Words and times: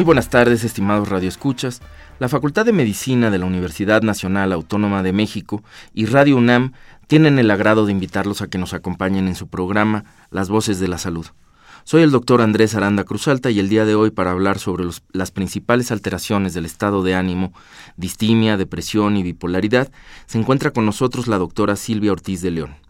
Muy 0.00 0.06
buenas 0.06 0.30
tardes, 0.30 0.64
estimados 0.64 1.10
radioescuchas. 1.10 1.82
La 2.20 2.30
Facultad 2.30 2.64
de 2.64 2.72
Medicina 2.72 3.30
de 3.30 3.36
la 3.36 3.44
Universidad 3.44 4.00
Nacional 4.00 4.50
Autónoma 4.50 5.02
de 5.02 5.12
México 5.12 5.62
y 5.92 6.06
Radio 6.06 6.38
UNAM 6.38 6.72
tienen 7.06 7.38
el 7.38 7.50
agrado 7.50 7.84
de 7.84 7.92
invitarlos 7.92 8.40
a 8.40 8.46
que 8.48 8.56
nos 8.56 8.72
acompañen 8.72 9.28
en 9.28 9.34
su 9.34 9.48
programa 9.48 10.06
Las 10.30 10.48
Voces 10.48 10.80
de 10.80 10.88
la 10.88 10.96
Salud. 10.96 11.26
Soy 11.84 12.00
el 12.00 12.12
doctor 12.12 12.40
Andrés 12.40 12.74
Aranda 12.74 13.04
Cruzalta 13.04 13.50
y 13.50 13.58
el 13.58 13.68
día 13.68 13.84
de 13.84 13.94
hoy 13.94 14.10
para 14.10 14.30
hablar 14.30 14.58
sobre 14.58 14.86
las 15.12 15.32
principales 15.32 15.92
alteraciones 15.92 16.54
del 16.54 16.64
estado 16.64 17.02
de 17.02 17.14
ánimo, 17.14 17.52
distimia, 17.98 18.56
depresión 18.56 19.18
y 19.18 19.22
bipolaridad, 19.22 19.92
se 20.24 20.38
encuentra 20.38 20.70
con 20.70 20.86
nosotros 20.86 21.28
la 21.28 21.36
doctora 21.36 21.76
Silvia 21.76 22.12
Ortiz 22.12 22.40
de 22.40 22.52
León. 22.52 22.89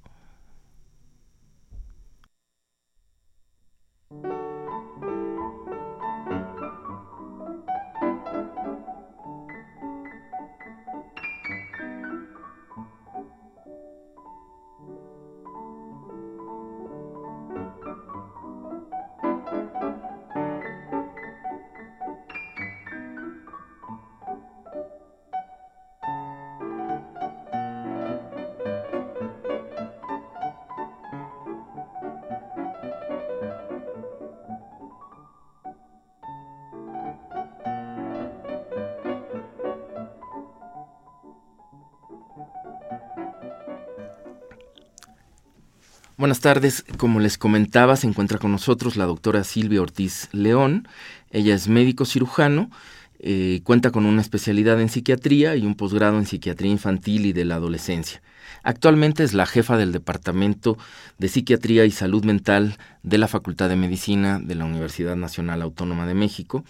Buenas 46.21 46.39
tardes, 46.39 46.85
como 46.97 47.19
les 47.19 47.39
comentaba, 47.39 47.95
se 47.95 48.05
encuentra 48.05 48.37
con 48.37 48.51
nosotros 48.51 48.95
la 48.95 49.07
doctora 49.07 49.43
Silvia 49.43 49.81
Ortiz 49.81 50.29
León. 50.33 50.87
Ella 51.31 51.55
es 51.55 51.67
médico 51.67 52.05
cirujano, 52.05 52.69
eh, 53.17 53.61
cuenta 53.63 53.89
con 53.89 54.05
una 54.05 54.21
especialidad 54.21 54.79
en 54.79 54.89
psiquiatría 54.89 55.55
y 55.55 55.65
un 55.65 55.73
posgrado 55.73 56.19
en 56.19 56.27
psiquiatría 56.27 56.71
infantil 56.71 57.25
y 57.25 57.33
de 57.33 57.43
la 57.43 57.55
adolescencia. 57.55 58.21
Actualmente 58.61 59.23
es 59.23 59.33
la 59.33 59.47
jefa 59.47 59.77
del 59.77 59.91
Departamento 59.91 60.77
de 61.17 61.27
Psiquiatría 61.27 61.85
y 61.85 61.91
Salud 61.91 62.23
Mental 62.23 62.77
de 63.01 63.17
la 63.17 63.27
Facultad 63.27 63.69
de 63.69 63.77
Medicina 63.77 64.39
de 64.39 64.53
la 64.53 64.65
Universidad 64.65 65.15
Nacional 65.15 65.63
Autónoma 65.63 66.05
de 66.05 66.13
México. 66.13 66.63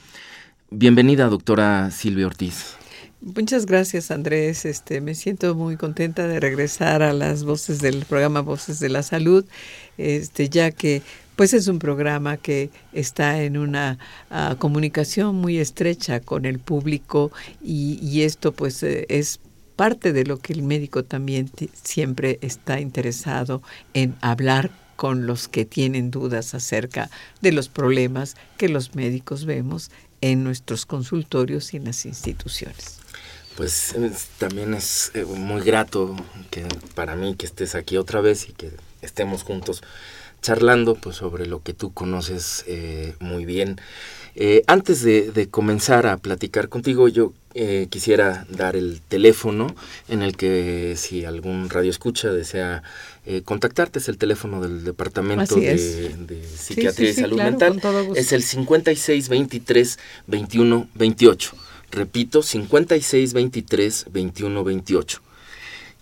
Bienvenida, 0.69 1.28
doctora 1.28 1.91
Silvia 1.91 2.28
Ortiz. 2.28 2.78
Muchas 3.24 3.68
gracias, 3.68 4.09
Andrés. 4.09 4.66
Este, 4.66 5.00
me 5.00 5.14
siento 5.14 5.54
muy 5.54 5.78
contenta 5.78 6.28
de 6.28 6.40
regresar 6.40 7.04
a 7.04 7.14
las 7.14 7.44
voces 7.44 7.80
del 7.80 8.04
programa 8.06 8.42
Voces 8.42 8.80
de 8.80 8.90
la 8.90 9.04
Salud, 9.04 9.46
este, 10.00 10.50
ya 10.50 10.72
que 10.72 11.04
pues 11.36 11.54
es 11.54 11.68
un 11.68 11.78
programa 11.78 12.38
que 12.38 12.72
está 12.94 13.44
en 13.44 13.58
una 13.58 14.00
ah, 14.32 14.56
comunicación 14.58 15.36
muy 15.36 15.59
estrecha 15.59 16.20
con 16.20 16.46
el 16.46 16.58
público 16.58 17.32
y, 17.64 18.22
esto 18.24 18.54
pues 18.54 18.82
eh, 18.82 19.06
es 19.08 19.40
parte 19.76 20.14
de 20.14 20.26
lo 20.26 20.38
que 20.38 20.53
el 20.53 20.64
médico 20.64 21.03
también 21.03 21.52
siempre 21.84 22.40
está 22.42 22.80
interesado 22.80 23.62
en 23.94 24.16
hablar 24.22 24.72
con 24.96 25.28
los 25.28 25.48
que 25.48 25.66
tienen 25.66 26.09
dudas 26.09 26.56
acerca 26.56 27.12
de 27.42 27.52
los 27.52 27.70
problemas 27.70 28.36
que 28.58 28.68
los 28.68 28.96
médicos 28.96 29.46
vemos 29.46 29.92
en 30.22 30.44
nuestros 30.44 30.88
consultorios 30.88 31.74
y 31.74 31.78
en 31.78 31.86
las 31.86 32.06
instituciones. 32.06 33.00
Pues 33.61 33.94
es- 33.94 34.25
también 34.39 34.73
es 34.73 35.11
eh, 35.13 35.23
muy 35.23 35.61
grato 35.61 36.16
que 36.49 36.66
para 36.95 37.16
mí 37.16 37.35
que 37.35 37.45
estés 37.45 37.75
aquí 37.75 37.95
otra 37.95 38.19
vez 38.19 38.49
y 38.49 38.53
que 38.53 38.72
estemos 39.03 39.44
juntos 39.44 39.83
charlando 40.41 40.95
pues 40.95 41.17
sobre 41.17 41.45
lo 41.45 41.61
que 41.61 41.75
tú 41.75 41.94
conoces 41.94 42.63
eh, 42.66 43.13
muy 43.19 43.45
bien. 43.45 43.79
Eh, 44.33 44.63
antes 44.66 45.03
de, 45.03 45.29
de 45.31 45.47
comenzar 45.47 46.07
a 46.07 46.17
platicar 46.17 46.69
contigo, 46.69 47.07
yo 47.07 47.33
eh, 47.53 47.85
quisiera 47.91 48.47
dar 48.49 48.75
el 48.75 48.99
teléfono 49.07 49.75
en 50.07 50.23
el 50.23 50.35
que 50.38 50.95
si 50.97 51.25
algún 51.25 51.69
radio 51.69 51.91
escucha 51.91 52.31
desea 52.31 52.81
eh, 53.28 53.43
contactarte, 53.43 53.99
es 53.99 54.09
el 54.09 54.17
teléfono 54.17 54.59
del 54.59 54.83
Departamento 54.83 55.55
de, 55.57 55.78
Psiquiatría 56.57 57.09
sí, 57.09 57.11
y 57.11 57.13
sí, 57.13 57.22
Salud 57.22 57.35
claro, 57.35 57.51
Mental. 57.51 57.81
Es 58.16 58.31
el 58.31 58.41
56 58.41 59.29
23 59.29 59.99
21 60.25 60.88
28. 60.95 61.51
Repito, 61.91 62.41
56 62.44 63.34
23 63.34 64.06
21 64.12 64.63
28. 64.63 65.22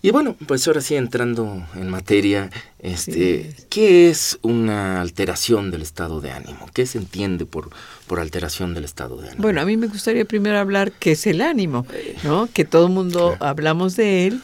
Y 0.02 0.12
bueno, 0.12 0.34
pues 0.46 0.66
ahora 0.66 0.80
sí 0.80 0.94
entrando 0.96 1.62
en 1.74 1.90
materia, 1.90 2.48
este, 2.78 3.52
Sí. 3.54 3.64
¿qué 3.68 4.08
es 4.08 4.38
una 4.40 5.02
alteración 5.02 5.70
del 5.70 5.82
estado 5.82 6.22
de 6.22 6.30
ánimo? 6.30 6.66
¿Qué 6.72 6.86
se 6.86 6.96
entiende 6.96 7.44
por, 7.44 7.68
por 8.06 8.18
alteración 8.18 8.72
del 8.72 8.84
estado 8.84 9.16
de 9.20 9.26
ánimo? 9.28 9.42
Bueno, 9.42 9.60
a 9.60 9.66
mí 9.66 9.76
me 9.76 9.88
gustaría 9.88 10.24
primero 10.24 10.58
hablar 10.58 10.92
qué 10.92 11.12
es 11.12 11.26
el 11.26 11.42
ánimo, 11.42 11.84
¿no? 12.24 12.48
Que 12.50 12.64
todo 12.64 12.86
el 12.86 12.92
mundo 12.94 13.34
Claro. 13.36 13.44
hablamos 13.44 13.94
de 13.96 14.26
él 14.28 14.40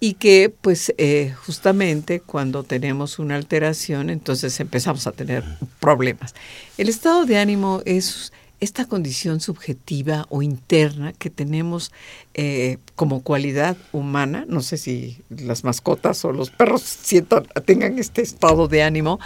y 0.00 0.14
que 0.14 0.52
pues 0.60 0.92
eh, 0.98 1.32
justamente 1.46 2.18
cuando 2.18 2.64
tenemos 2.64 3.20
una 3.20 3.36
alteración 3.36 4.10
entonces 4.10 4.58
empezamos 4.58 5.06
a 5.06 5.12
tener 5.12 5.44
problemas. 5.78 6.34
El 6.78 6.88
estado 6.88 7.26
de 7.26 7.38
ánimo 7.38 7.80
es 7.86 8.32
esta 8.66 8.84
condición 8.84 9.40
subjetiva 9.40 10.26
o 10.28 10.42
interna 10.42 11.12
que 11.12 11.30
tenemos 11.30 11.92
eh, 12.34 12.78
como 12.96 13.22
cualidad 13.22 13.76
humana, 13.92 14.44
no 14.48 14.60
sé 14.60 14.76
si 14.76 15.18
las 15.30 15.62
mascotas 15.62 16.24
o 16.24 16.32
los 16.32 16.50
perros 16.50 16.82
sientan, 16.82 17.46
tengan 17.64 17.96
este 18.00 18.22
estado 18.22 18.66
de 18.66 18.82
ánimo, 18.82 19.20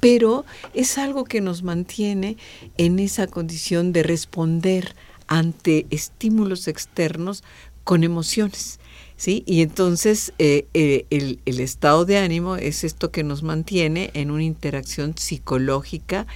pero 0.00 0.46
es 0.72 0.96
algo 0.96 1.24
que 1.24 1.42
nos 1.42 1.62
mantiene 1.62 2.38
en 2.78 2.98
esa 2.98 3.26
condición 3.26 3.92
de 3.92 4.02
responder 4.02 4.94
ante 5.26 5.86
estímulos 5.90 6.66
externos 6.66 7.44
con 7.84 8.02
emociones. 8.02 8.80
¿Sí? 9.18 9.44
Y 9.46 9.62
entonces 9.62 10.34
eh, 10.38 10.66
eh, 10.74 11.06
el, 11.08 11.40
el 11.46 11.60
estado 11.60 12.04
de 12.04 12.18
ánimo 12.18 12.56
es 12.56 12.84
esto 12.84 13.10
que 13.10 13.24
nos 13.24 13.42
mantiene 13.42 14.10
en 14.12 14.30
una 14.30 14.42
interacción 14.42 15.16
psicológica 15.16 16.26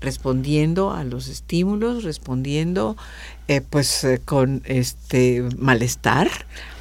respondiendo 0.00 0.92
a 0.92 1.04
los 1.04 1.28
estímulos, 1.28 2.04
respondiendo 2.04 2.96
eh, 3.48 3.60
pues 3.60 4.04
eh, 4.04 4.20
con 4.24 4.62
este 4.64 5.42
malestar 5.56 6.30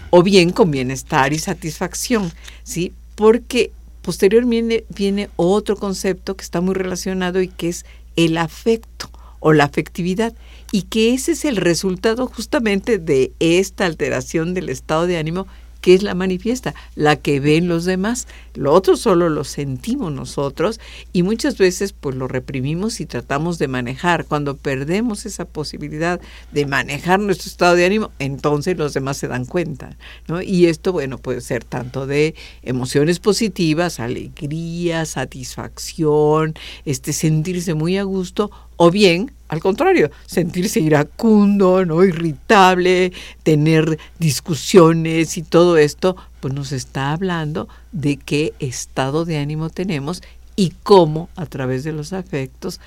o 0.10 0.24
bien 0.24 0.52
con 0.52 0.72
bienestar 0.72 1.34
y 1.34 1.40
satisfacción, 1.40 2.32
¿sí? 2.64 2.94
Porque 3.16 3.72
posteriormente 4.02 4.86
viene 4.90 5.30
otro 5.36 5.76
concepto 5.76 6.36
que 6.36 6.44
está 6.44 6.62
muy 6.62 6.76
relacionado 6.76 7.42
y 7.42 7.48
que 7.48 7.70
es 7.70 7.86
el 8.16 8.38
afecto 8.38 9.10
o 9.40 9.54
la 9.54 9.66
afectividad 9.66 10.34
y 10.72 10.84
que 10.84 11.14
ese 11.14 11.34
es 11.34 11.46
el 11.46 11.58
resultado 11.58 12.28
justamente 12.28 12.98
de 12.98 13.32
esta 13.40 13.86
alteración 13.86 14.54
del 14.54 14.70
estado 14.70 15.08
de 15.08 15.18
ánimo 15.18 15.48
que 15.78 15.94
es 15.94 16.04
la 16.04 16.16
manifiesta, 16.16 16.74
la 16.96 17.16
que 17.16 17.40
ven 17.40 17.68
los 17.68 17.86
demás. 17.86 18.28
Lo 18.54 18.74
otro 18.74 18.98
solo 18.98 19.30
lo 19.30 19.44
sentimos 19.44 20.12
nosotros 20.12 20.80
y 21.14 21.24
muchas 21.24 21.58
veces 21.58 21.94
pues 21.94 22.16
lo 22.16 22.28
reprimimos 22.28 23.00
y 23.00 23.06
tratamos 23.06 23.60
de 23.60 23.68
manejar. 23.68 24.26
Cuando 24.26 24.58
perdemos 24.58 25.26
esa 25.26 25.46
posibilidad 25.46 26.20
de 26.52 26.66
manejar 26.66 27.20
nuestro 27.20 27.50
estado 27.50 27.76
de 27.76 27.86
ánimo, 27.86 28.12
entonces 28.20 28.78
los 28.78 28.94
demás 28.94 29.18
se 29.18 29.28
dan 29.28 29.46
cuenta. 29.46 29.98
¿no? 30.28 30.42
Y 30.42 30.66
esto, 30.66 30.92
bueno, 30.92 31.18
puede 31.18 31.42
ser 31.42 31.64
tanto 31.64 32.08
de 32.08 32.36
emociones 32.64 33.20
positivas, 33.20 34.00
alegría, 34.00 35.06
satisfacción, 35.06 36.56
este 36.86 37.14
sentirse 37.14 37.74
muy 37.74 37.98
a 37.98 38.04
gusto, 38.04 38.52
o 38.76 38.92
bien, 38.92 39.32
al 39.48 39.60
contrario, 39.60 40.12
sentirse 40.26 40.80
iracundo, 40.80 41.86
¿no? 41.86 42.04
irritable, 42.04 43.14
tener 43.44 43.98
discusiones 44.20 45.38
y 45.38 45.42
todo 45.44 45.78
esto, 45.78 46.18
pues 46.40 46.54
nos 46.54 46.72
está 46.72 47.14
hablando 47.14 47.68
de 47.92 48.18
qué 48.18 48.54
estado 48.60 49.26
de 49.26 49.38
ánimo 49.38 49.70
tenemos 49.70 50.22
y 50.56 50.74
cómo 50.84 51.30
a 51.36 51.46
través 51.46 51.84
de 51.84 51.94
los 51.94 52.14
afectos 52.14 52.82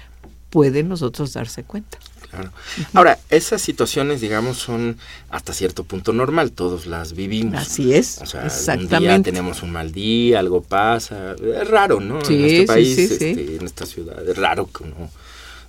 pueden 0.51 0.89
nosotros 0.89 1.33
darse 1.33 1.65
cuenta. 1.65 1.99
Claro. 2.31 2.53
Ahora, 2.95 3.19
esas 3.29 3.61
situaciones, 3.61 4.21
digamos, 4.21 4.59
son 4.59 4.99
hasta 5.31 5.53
cierto 5.53 5.83
punto 5.83 6.13
normal, 6.13 6.53
todos 6.53 6.87
las 6.87 7.15
vivimos. 7.15 7.61
Así 7.61 7.93
es. 7.93 8.19
O 8.23 8.27
sea, 8.27 8.47
exactamente. 8.47 8.97
un 8.97 9.03
día 9.03 9.23
tenemos 9.23 9.63
un 9.65 9.73
mal 9.73 9.91
día, 9.91 10.39
algo 10.39 10.63
pasa. 10.63 11.35
Es 11.35 11.69
raro, 11.69 11.99
¿no? 11.99 12.21
en 12.23 12.45
este 12.45 12.67
país, 12.67 12.99
este, 12.99 13.57
en 13.57 13.67
esta 13.67 13.85
ciudad, 13.85 14.29
es 14.29 14.37
raro 14.37 14.69
que 14.69 14.85
uno 14.85 15.11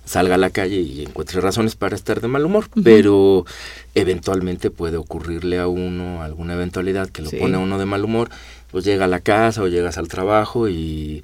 salga 0.04 0.34
a 0.34 0.38
la 0.38 0.50
calle 0.50 0.80
y 0.80 1.02
encuentre 1.02 1.40
razones 1.40 1.76
para 1.76 1.94
estar 1.94 2.20
de 2.20 2.28
mal 2.28 2.44
humor, 2.44 2.66
pero 2.82 3.44
eventualmente 3.94 4.70
puede 4.70 4.96
ocurrirle 4.96 5.58
a 5.58 5.68
uno 5.68 6.22
alguna 6.22 6.54
eventualidad 6.54 7.08
que 7.08 7.22
lo 7.22 7.30
pone 7.30 7.56
a 7.56 7.60
uno 7.60 7.78
de 7.78 7.86
mal 7.86 8.04
humor, 8.04 8.28
pues 8.70 8.84
llega 8.84 9.04
a 9.04 9.08
la 9.08 9.20
casa 9.20 9.62
o 9.62 9.68
llegas 9.68 9.98
al 9.98 10.08
trabajo 10.08 10.68
y, 10.68 11.22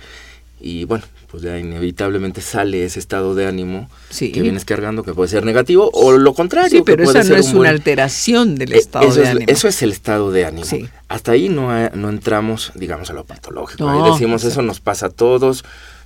y 0.60 0.84
bueno, 0.84 1.04
pues 1.30 1.42
ya 1.42 1.58
inevitablemente 1.58 2.40
sale 2.40 2.84
ese 2.84 2.98
estado 2.98 3.34
de 3.34 3.46
ánimo 3.46 3.90
que 4.16 4.40
vienes 4.40 4.64
cargando, 4.64 5.02
que 5.02 5.12
puede 5.12 5.28
ser 5.28 5.44
negativo 5.44 5.90
o 5.92 6.12
lo 6.12 6.32
contrario. 6.32 6.78
Sí, 6.78 6.82
pero 6.84 7.04
esa 7.04 7.22
no 7.22 7.36
es 7.36 7.52
una 7.52 7.68
alteración 7.68 8.56
del 8.56 8.72
e, 8.72 8.78
estado 8.78 9.12
de 9.12 9.28
ánimo. 9.28 9.46
Eso 9.48 9.68
es 9.68 9.82
el 9.82 9.92
estado 9.92 10.30
de 10.30 10.46
ánimo. 10.46 10.66
Hasta 11.08 11.32
ahí 11.32 11.48
no, 11.48 11.70
no 11.90 12.08
entramos, 12.08 12.72
digamos, 12.74 13.10
a 13.10 13.12
lo 13.12 13.24
patológico. 13.24 13.88
ahí 13.88 14.10
decimos, 14.12 14.44
eso 14.44 14.62
nos 14.62 14.80
pasa 14.80 15.06
a 15.06 15.10
todos, 15.10 15.64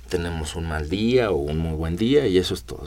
tenemos 0.09 0.55
un 0.55 0.67
mal 0.67 0.89
día 0.89 1.31
o 1.31 1.35
un 1.35 1.57
muy 1.57 1.75
buen 1.75 1.95
día 1.95 2.27
y 2.27 2.37
eso 2.37 2.53
es 2.53 2.63
todo. 2.63 2.85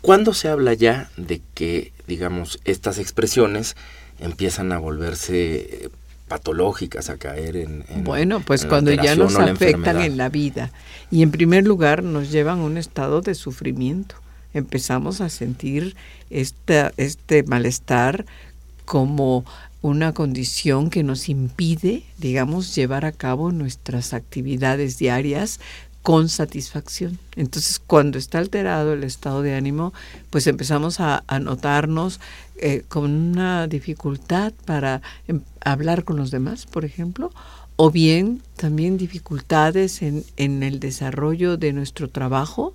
¿Cuándo 0.00 0.32
se 0.32 0.48
habla 0.48 0.74
ya 0.74 1.10
de 1.16 1.42
que, 1.54 1.92
digamos, 2.06 2.58
estas 2.64 2.98
expresiones 2.98 3.76
empiezan 4.18 4.72
a 4.72 4.78
volverse 4.78 5.56
eh, 5.56 5.88
patológicas, 6.28 7.10
a 7.10 7.16
caer 7.16 7.56
en... 7.56 7.84
bueno, 8.04 8.40
pues 8.40 8.64
cuando 8.64 8.92
ya 8.92 9.16
nos 9.16 9.36
afectan 9.36 10.00
en 10.00 10.16
la 10.16 10.28
vida 10.28 10.70
y 11.10 11.22
en 11.22 11.32
primer 11.32 11.66
lugar 11.66 12.04
nos 12.04 12.30
llevan 12.30 12.60
a 12.60 12.64
un 12.64 12.76
estado 12.76 13.20
de 13.20 13.34
sufrimiento. 13.34 14.14
Empezamos 14.54 15.20
a 15.20 15.28
sentir 15.28 15.96
esta, 16.30 16.92
este 16.96 17.42
malestar 17.42 18.26
como 18.84 19.44
una 19.82 20.12
condición 20.12 20.90
que 20.90 21.02
nos 21.02 21.28
impide, 21.28 22.04
digamos, 22.18 22.74
llevar 22.74 23.04
a 23.04 23.12
cabo 23.12 23.50
nuestras 23.50 24.12
actividades 24.12 24.98
diarias 24.98 25.58
con 26.02 26.28
satisfacción. 26.28 27.18
Entonces, 27.36 27.78
cuando 27.78 28.18
está 28.18 28.38
alterado 28.38 28.92
el 28.92 29.04
estado 29.04 29.42
de 29.42 29.54
ánimo, 29.54 29.92
pues 30.30 30.46
empezamos 30.46 31.00
a, 31.00 31.22
notarnos 31.40 32.20
eh, 32.56 32.84
con 32.88 33.10
una 33.10 33.66
dificultad 33.66 34.52
para 34.64 35.02
em, 35.28 35.40
hablar 35.60 36.04
con 36.04 36.16
los 36.16 36.30
demás, 36.30 36.66
por 36.66 36.84
ejemplo, 36.84 37.30
o 37.76 37.90
bien 37.90 38.42
también 38.56 38.98
dificultades 38.98 40.02
en, 40.02 40.22
en 40.36 40.62
el 40.62 40.80
desarrollo 40.80 41.56
de 41.56 41.72
nuestro 41.72 42.10
trabajo, 42.10 42.74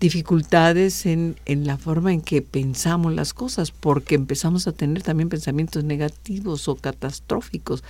dificultades 0.00 1.06
en, 1.06 1.36
en, 1.46 1.66
la 1.66 1.78
forma 1.78 2.12
en 2.12 2.20
que 2.20 2.42
pensamos 2.42 3.14
las 3.14 3.32
cosas, 3.32 3.70
porque 3.70 4.14
empezamos 4.14 4.66
a 4.66 4.72
tener 4.72 5.02
también 5.02 5.30
pensamientos 5.30 5.82
negativos 5.84 6.68
o 6.68 6.74
catastróficos. 6.74 7.84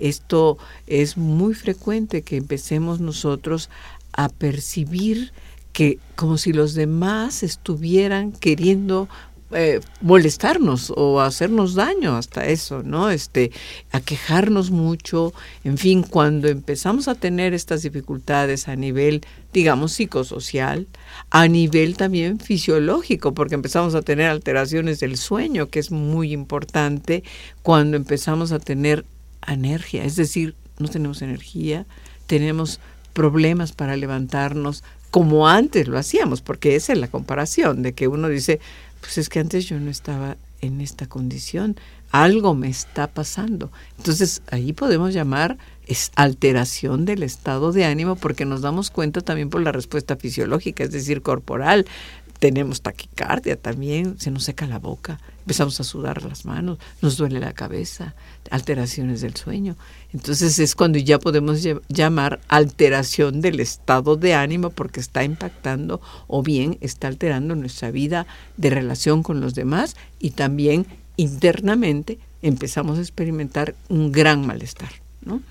Esto 0.00 0.58
es 0.88 1.16
muy 1.16 1.54
frecuente 1.54 2.22
que 2.22 2.36
empecemos 2.36 2.98
nosotros 2.98 3.70
a 4.12 4.28
percibir 4.28 5.32
que 5.72 5.98
como 6.16 6.36
si 6.36 6.52
los 6.52 6.74
demás 6.74 7.42
estuvieran 7.42 8.32
queriendo 8.32 9.08
eh, 9.52 9.80
molestarnos 10.00 10.92
o 10.94 11.20
hacernos 11.20 11.74
daño 11.74 12.16
hasta 12.16 12.46
eso, 12.46 12.84
¿no? 12.84 13.10
Este, 13.10 13.50
a 13.90 14.00
quejarnos 14.00 14.70
mucho, 14.70 15.32
en 15.64 15.76
fin, 15.76 16.04
cuando 16.04 16.46
empezamos 16.46 17.08
a 17.08 17.16
tener 17.16 17.52
estas 17.52 17.82
dificultades 17.82 18.68
a 18.68 18.76
nivel, 18.76 19.22
digamos, 19.52 19.90
psicosocial, 19.90 20.86
a 21.30 21.48
nivel 21.48 21.96
también 21.96 22.38
fisiológico, 22.38 23.34
porque 23.34 23.56
empezamos 23.56 23.96
a 23.96 24.02
tener 24.02 24.30
alteraciones 24.30 25.00
del 25.00 25.16
sueño, 25.16 25.68
que 25.68 25.80
es 25.80 25.90
muy 25.90 26.32
importante, 26.32 27.24
cuando 27.62 27.96
empezamos 27.96 28.52
a 28.52 28.60
tener 28.60 29.04
energía, 29.48 30.04
es 30.04 30.14
decir, 30.14 30.54
no 30.78 30.86
tenemos 30.86 31.22
energía, 31.22 31.86
tenemos 32.28 32.78
problemas 33.12 33.72
para 33.72 33.96
levantarnos 33.96 34.84
como 35.10 35.48
antes 35.48 35.88
lo 35.88 35.98
hacíamos, 35.98 36.40
porque 36.40 36.76
esa 36.76 36.92
es 36.92 36.98
la 36.98 37.08
comparación, 37.08 37.82
de 37.82 37.92
que 37.92 38.08
uno 38.08 38.28
dice, 38.28 38.60
pues 39.00 39.18
es 39.18 39.28
que 39.28 39.40
antes 39.40 39.66
yo 39.66 39.78
no 39.80 39.90
estaba 39.90 40.36
en 40.60 40.80
esta 40.80 41.06
condición, 41.06 41.76
algo 42.12 42.54
me 42.54 42.68
está 42.68 43.06
pasando. 43.08 43.72
Entonces 43.98 44.42
ahí 44.50 44.72
podemos 44.72 45.12
llamar 45.12 45.58
es 45.86 46.12
alteración 46.14 47.04
del 47.04 47.24
estado 47.24 47.72
de 47.72 47.84
ánimo 47.84 48.14
porque 48.14 48.44
nos 48.44 48.60
damos 48.60 48.90
cuenta 48.90 49.22
también 49.22 49.50
por 49.50 49.60
la 49.60 49.72
respuesta 49.72 50.16
fisiológica, 50.16 50.84
es 50.84 50.92
decir, 50.92 51.20
corporal 51.20 51.86
tenemos 52.40 52.80
taquicardia 52.80 53.54
también, 53.54 54.18
se 54.18 54.30
nos 54.30 54.44
seca 54.44 54.66
la 54.66 54.78
boca, 54.78 55.20
empezamos 55.40 55.78
a 55.78 55.84
sudar 55.84 56.24
las 56.24 56.46
manos, 56.46 56.78
nos 57.02 57.18
duele 57.18 57.38
la 57.38 57.52
cabeza, 57.52 58.14
alteraciones 58.50 59.20
del 59.20 59.36
sueño. 59.36 59.76
Entonces 60.14 60.58
es 60.58 60.74
cuando 60.74 60.98
ya 60.98 61.18
podemos 61.18 61.60
llamar 61.88 62.40
alteración 62.48 63.42
del 63.42 63.60
estado 63.60 64.16
de 64.16 64.34
ánimo 64.34 64.70
porque 64.70 65.00
está 65.00 65.22
impactando 65.22 66.00
o 66.26 66.42
bien 66.42 66.78
está 66.80 67.08
alterando 67.08 67.54
nuestra 67.54 67.90
vida 67.90 68.26
de 68.56 68.70
relación 68.70 69.22
con 69.22 69.40
los 69.42 69.54
demás 69.54 69.94
y 70.18 70.30
también 70.30 70.86
internamente 71.18 72.18
empezamos 72.40 72.96
a 72.96 73.02
experimentar 73.02 73.74
un 73.90 74.12
gran 74.12 74.46
malestar, 74.46 74.90
¿no? 75.20 75.42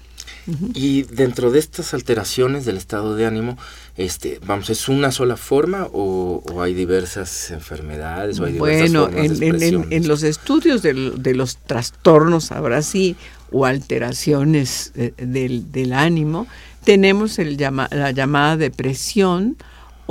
Y 0.74 1.04
dentro 1.04 1.52
de 1.52 1.60
estas 1.60 1.94
alteraciones 1.94 2.66
del 2.66 2.78
estado 2.78 3.16
de 3.16 3.26
ánimo, 3.26 3.58
este, 3.98 4.40
vamos, 4.46 4.70
¿es 4.70 4.90
una 4.90 5.12
sola 5.12 5.38
forma 5.38 5.88
o, 5.94 6.42
hay 6.62 6.74
diversas 6.74 7.52
enfermedades 7.52 8.40
o 8.40 8.46
hay 8.46 8.54
diversas 8.54 8.92
bueno, 8.92 9.18
en, 9.18 9.94
en, 9.94 10.08
los 10.08 10.24
estudios 10.24 10.82
de 10.82 11.34
los 11.36 11.58
trastornos, 11.58 12.52
ahora 12.52 12.82
sí, 12.82 13.16
o 13.52 13.66
alteraciones 13.66 14.92
eh, 14.96 15.14
del, 15.18 15.72
del, 15.72 15.94
ánimo, 15.94 16.48
tenemos 16.84 17.40
el 17.40 17.58
la 17.58 18.12
llamada 18.12 18.58
depresión 18.58 19.58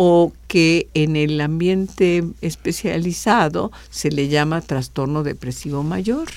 o 0.01 0.33
que 0.47 0.89
en 0.95 1.17
el 1.17 1.41
ambiente 1.41 2.23
especializado 2.41 3.73
se 3.91 4.11
le 4.11 4.29
llama 4.29 4.61
trastorno 4.61 5.25
depresivo 5.25 5.83
mayor. 5.83 6.29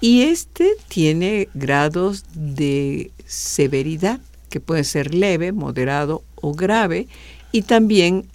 Y 0.00 0.22
este 0.22 0.70
tiene 0.88 1.48
grados 1.54 2.24
de 2.34 3.10
severidad, 3.26 4.20
que 4.50 4.60
puede 4.60 4.84
ser 4.84 5.14
leve, 5.14 5.52
moderado 5.52 6.22
o 6.36 6.54
grave, 6.54 7.08
y 7.52 7.62
también 7.62 8.26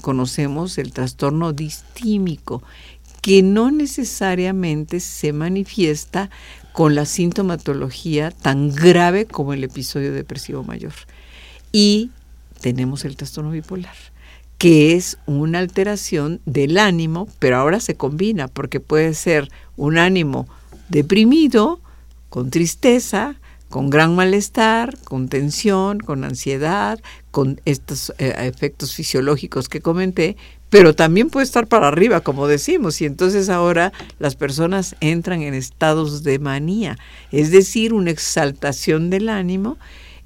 conocemos 0.00 0.78
el 0.78 0.92
trastorno 0.92 1.52
distímico, 1.52 2.62
que 3.20 3.42
no 3.42 3.70
necesariamente 3.70 5.00
se 5.00 5.32
manifiesta 5.32 6.30
con 6.72 6.94
la 6.94 7.04
sintomatología 7.04 8.30
tan 8.30 8.74
grave 8.74 9.26
como 9.26 9.52
el 9.52 9.62
episodio 9.62 10.12
depresivo 10.12 10.64
mayor. 10.64 10.92
Y 11.70 12.10
tenemos 12.60 13.04
el 13.04 13.16
trastorno 13.16 13.50
bipolar, 13.50 13.94
que 14.58 14.94
es 14.94 15.18
una 15.26 15.58
alteración 15.58 16.40
del 16.46 16.78
ánimo, 16.78 17.28
pero 17.38 17.56
ahora 17.56 17.80
se 17.80 17.96
combina 17.96 18.48
porque 18.48 18.80
puede 18.80 19.14
ser 19.14 19.48
un 19.76 19.98
ánimo 19.98 20.48
deprimido, 20.88 21.80
con 22.28 22.50
tristeza, 22.50 23.36
con 23.72 23.88
gran 23.88 24.14
malestar, 24.14 24.98
con 25.02 25.30
tensión, 25.30 25.98
con 25.98 26.24
ansiedad, 26.24 27.00
con 27.30 27.58
estos 27.64 28.12
eh, 28.18 28.34
efectos 28.40 28.94
fisiológicos 28.94 29.70
que 29.70 29.80
comenté, 29.80 30.36
pero 30.68 30.94
también 30.94 31.30
puede 31.30 31.44
estar 31.44 31.66
para 31.66 31.88
arriba, 31.88 32.20
como 32.20 32.46
decimos, 32.46 33.00
y 33.00 33.06
entonces 33.06 33.48
ahora 33.48 33.94
las 34.18 34.36
personas 34.36 34.94
entran 35.00 35.40
en 35.40 35.54
estados 35.54 36.22
de 36.22 36.38
manía, 36.38 36.98
es 37.30 37.50
decir, 37.50 37.94
una 37.94 38.10
exaltación 38.10 39.08
del 39.08 39.30
ánimo 39.30 39.78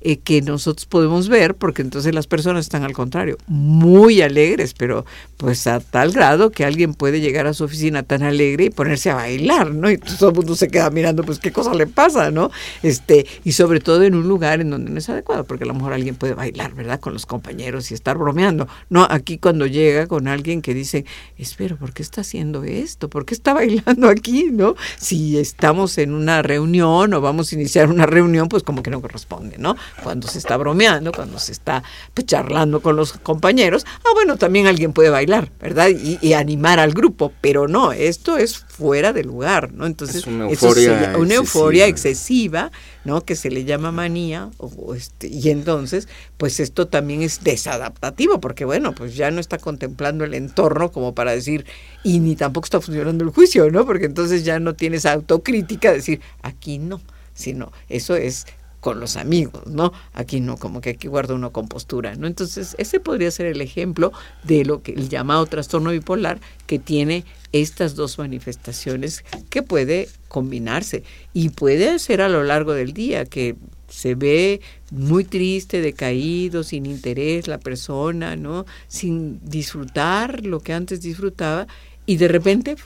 eh, 0.08 0.18
que 0.18 0.40
nosotros 0.40 0.86
podemos 0.86 1.28
ver, 1.28 1.56
porque 1.56 1.82
entonces 1.82 2.14
las 2.14 2.28
personas 2.28 2.66
están 2.66 2.84
al 2.84 2.92
contrario, 2.92 3.38
muy 3.48 4.22
alegres, 4.22 4.72
pero 4.72 5.04
pues 5.36 5.66
a 5.66 5.80
tal 5.80 6.12
grado 6.12 6.52
que 6.52 6.64
alguien 6.64 6.94
puede 6.94 7.20
llegar 7.20 7.48
a 7.48 7.54
su 7.54 7.64
oficina 7.64 8.04
tan 8.04 8.22
alegre 8.22 8.66
y 8.66 8.70
ponerse 8.70 9.10
a 9.10 9.16
bailar, 9.16 9.72
¿no? 9.72 9.90
Y 9.90 9.98
todo 9.98 10.28
el 10.28 10.36
mundo 10.36 10.54
se 10.54 10.68
queda 10.68 10.90
mirando, 10.90 11.24
pues 11.24 11.40
qué 11.40 11.50
cosa 11.50 11.74
le 11.74 11.88
pasa, 11.88 12.30
¿no? 12.30 12.52
Este, 12.84 13.26
y 13.42 13.50
sobre 13.50 13.80
todo 13.80 14.04
en 14.04 14.14
un 14.14 14.28
lugar 14.28 14.60
en 14.60 14.70
donde 14.70 14.92
no 14.92 14.98
es 14.98 15.08
adecuado, 15.08 15.42
porque 15.42 15.64
a 15.64 15.66
lo 15.66 15.74
mejor 15.74 15.92
alguien 15.92 16.14
puede 16.14 16.34
bailar, 16.34 16.72
¿verdad? 16.74 17.00
Con 17.00 17.12
los 17.12 17.26
compañeros 17.26 17.90
y 17.90 17.94
estar 17.94 18.16
bromeando. 18.16 18.68
No, 18.88 19.08
aquí 19.10 19.38
cuando 19.38 19.66
llega 19.66 20.06
con 20.06 20.28
alguien 20.28 20.62
que 20.62 20.72
dice, 20.72 21.04
espero, 21.36 21.76
¿por 21.78 21.92
qué 21.92 22.04
está 22.04 22.20
haciendo 22.20 22.62
esto? 22.62 23.10
¿Por 23.10 23.26
qué 23.26 23.34
está 23.34 23.54
bailando 23.54 24.08
aquí, 24.08 24.50
no? 24.52 24.76
Si 25.00 25.36
estamos 25.36 25.98
en 25.98 26.14
una 26.14 26.42
reunión 26.42 27.12
o 27.12 27.20
vamos 27.20 27.50
a 27.50 27.56
iniciar 27.56 27.88
una 27.90 28.06
reunión, 28.06 28.48
pues 28.48 28.62
como 28.62 28.84
que 28.84 28.90
no 28.92 29.02
corresponde, 29.02 29.58
¿no? 29.58 29.74
Cuando 30.02 30.28
se 30.28 30.38
está 30.38 30.56
bromeando, 30.56 31.12
cuando 31.12 31.38
se 31.38 31.52
está 31.52 31.82
pues, 32.14 32.26
charlando 32.26 32.80
con 32.80 32.96
los 32.96 33.12
compañeros, 33.12 33.84
ah, 34.04 34.10
bueno, 34.14 34.36
también 34.36 34.66
alguien 34.66 34.92
puede 34.92 35.10
bailar, 35.10 35.50
¿verdad? 35.60 35.88
Y, 35.88 36.18
y 36.20 36.34
animar 36.34 36.78
al 36.78 36.92
grupo, 36.92 37.32
pero 37.40 37.66
no, 37.68 37.92
esto 37.92 38.36
es 38.36 38.58
fuera 38.58 39.12
de 39.12 39.24
lugar, 39.24 39.72
¿no? 39.72 39.86
Entonces, 39.86 40.16
es 40.16 40.26
una 40.26 40.44
euforia, 40.48 41.14
una 41.18 41.34
euforia 41.34 41.86
excesiva, 41.86 42.70
¿no? 43.04 43.22
Que 43.22 43.36
se 43.36 43.50
le 43.50 43.64
llama 43.64 43.92
manía, 43.92 44.50
o, 44.58 44.94
este, 44.94 45.28
y 45.28 45.48
entonces, 45.50 46.08
pues 46.36 46.60
esto 46.60 46.86
también 46.86 47.22
es 47.22 47.42
desadaptativo, 47.42 48.40
porque 48.40 48.64
bueno, 48.64 48.94
pues 48.94 49.14
ya 49.16 49.30
no 49.30 49.40
está 49.40 49.58
contemplando 49.58 50.24
el 50.24 50.34
entorno 50.34 50.92
como 50.92 51.14
para 51.14 51.32
decir, 51.32 51.66
y 52.04 52.18
ni 52.18 52.36
tampoco 52.36 52.66
está 52.66 52.80
funcionando 52.80 53.24
el 53.24 53.30
juicio, 53.30 53.70
¿no? 53.70 53.86
Porque 53.86 54.06
entonces 54.06 54.44
ya 54.44 54.58
no 54.58 54.74
tienes 54.74 55.06
autocrítica 55.06 55.90
de 55.90 55.96
decir, 55.96 56.20
aquí 56.42 56.78
no, 56.78 57.00
sino 57.34 57.72
eso 57.88 58.16
es 58.16 58.46
con 58.86 59.00
los 59.00 59.16
amigos, 59.16 59.66
¿no? 59.66 59.92
Aquí 60.12 60.38
no, 60.38 60.58
como 60.58 60.80
que 60.80 60.90
aquí 60.90 61.08
guarda 61.08 61.34
uno 61.34 61.50
compostura, 61.50 62.14
¿no? 62.14 62.28
Entonces, 62.28 62.76
ese 62.78 63.00
podría 63.00 63.32
ser 63.32 63.46
el 63.46 63.60
ejemplo 63.60 64.12
de 64.44 64.64
lo 64.64 64.80
que 64.84 64.92
el 64.92 65.08
llamado 65.08 65.44
trastorno 65.46 65.90
bipolar 65.90 66.38
que 66.68 66.78
tiene 66.78 67.24
estas 67.50 67.96
dos 67.96 68.16
manifestaciones 68.20 69.24
que 69.50 69.64
puede 69.64 70.08
combinarse 70.28 71.02
y 71.34 71.48
puede 71.48 71.98
ser 71.98 72.20
a 72.20 72.28
lo 72.28 72.44
largo 72.44 72.74
del 72.74 72.92
día 72.92 73.24
que 73.24 73.56
se 73.88 74.14
ve 74.14 74.60
muy 74.92 75.24
triste, 75.24 75.80
decaído, 75.80 76.62
sin 76.62 76.86
interés 76.86 77.48
la 77.48 77.58
persona, 77.58 78.36
¿no? 78.36 78.66
Sin 78.86 79.40
disfrutar 79.42 80.46
lo 80.46 80.60
que 80.60 80.74
antes 80.74 81.00
disfrutaba 81.00 81.66
y 82.06 82.18
de 82.18 82.28
repente 82.28 82.76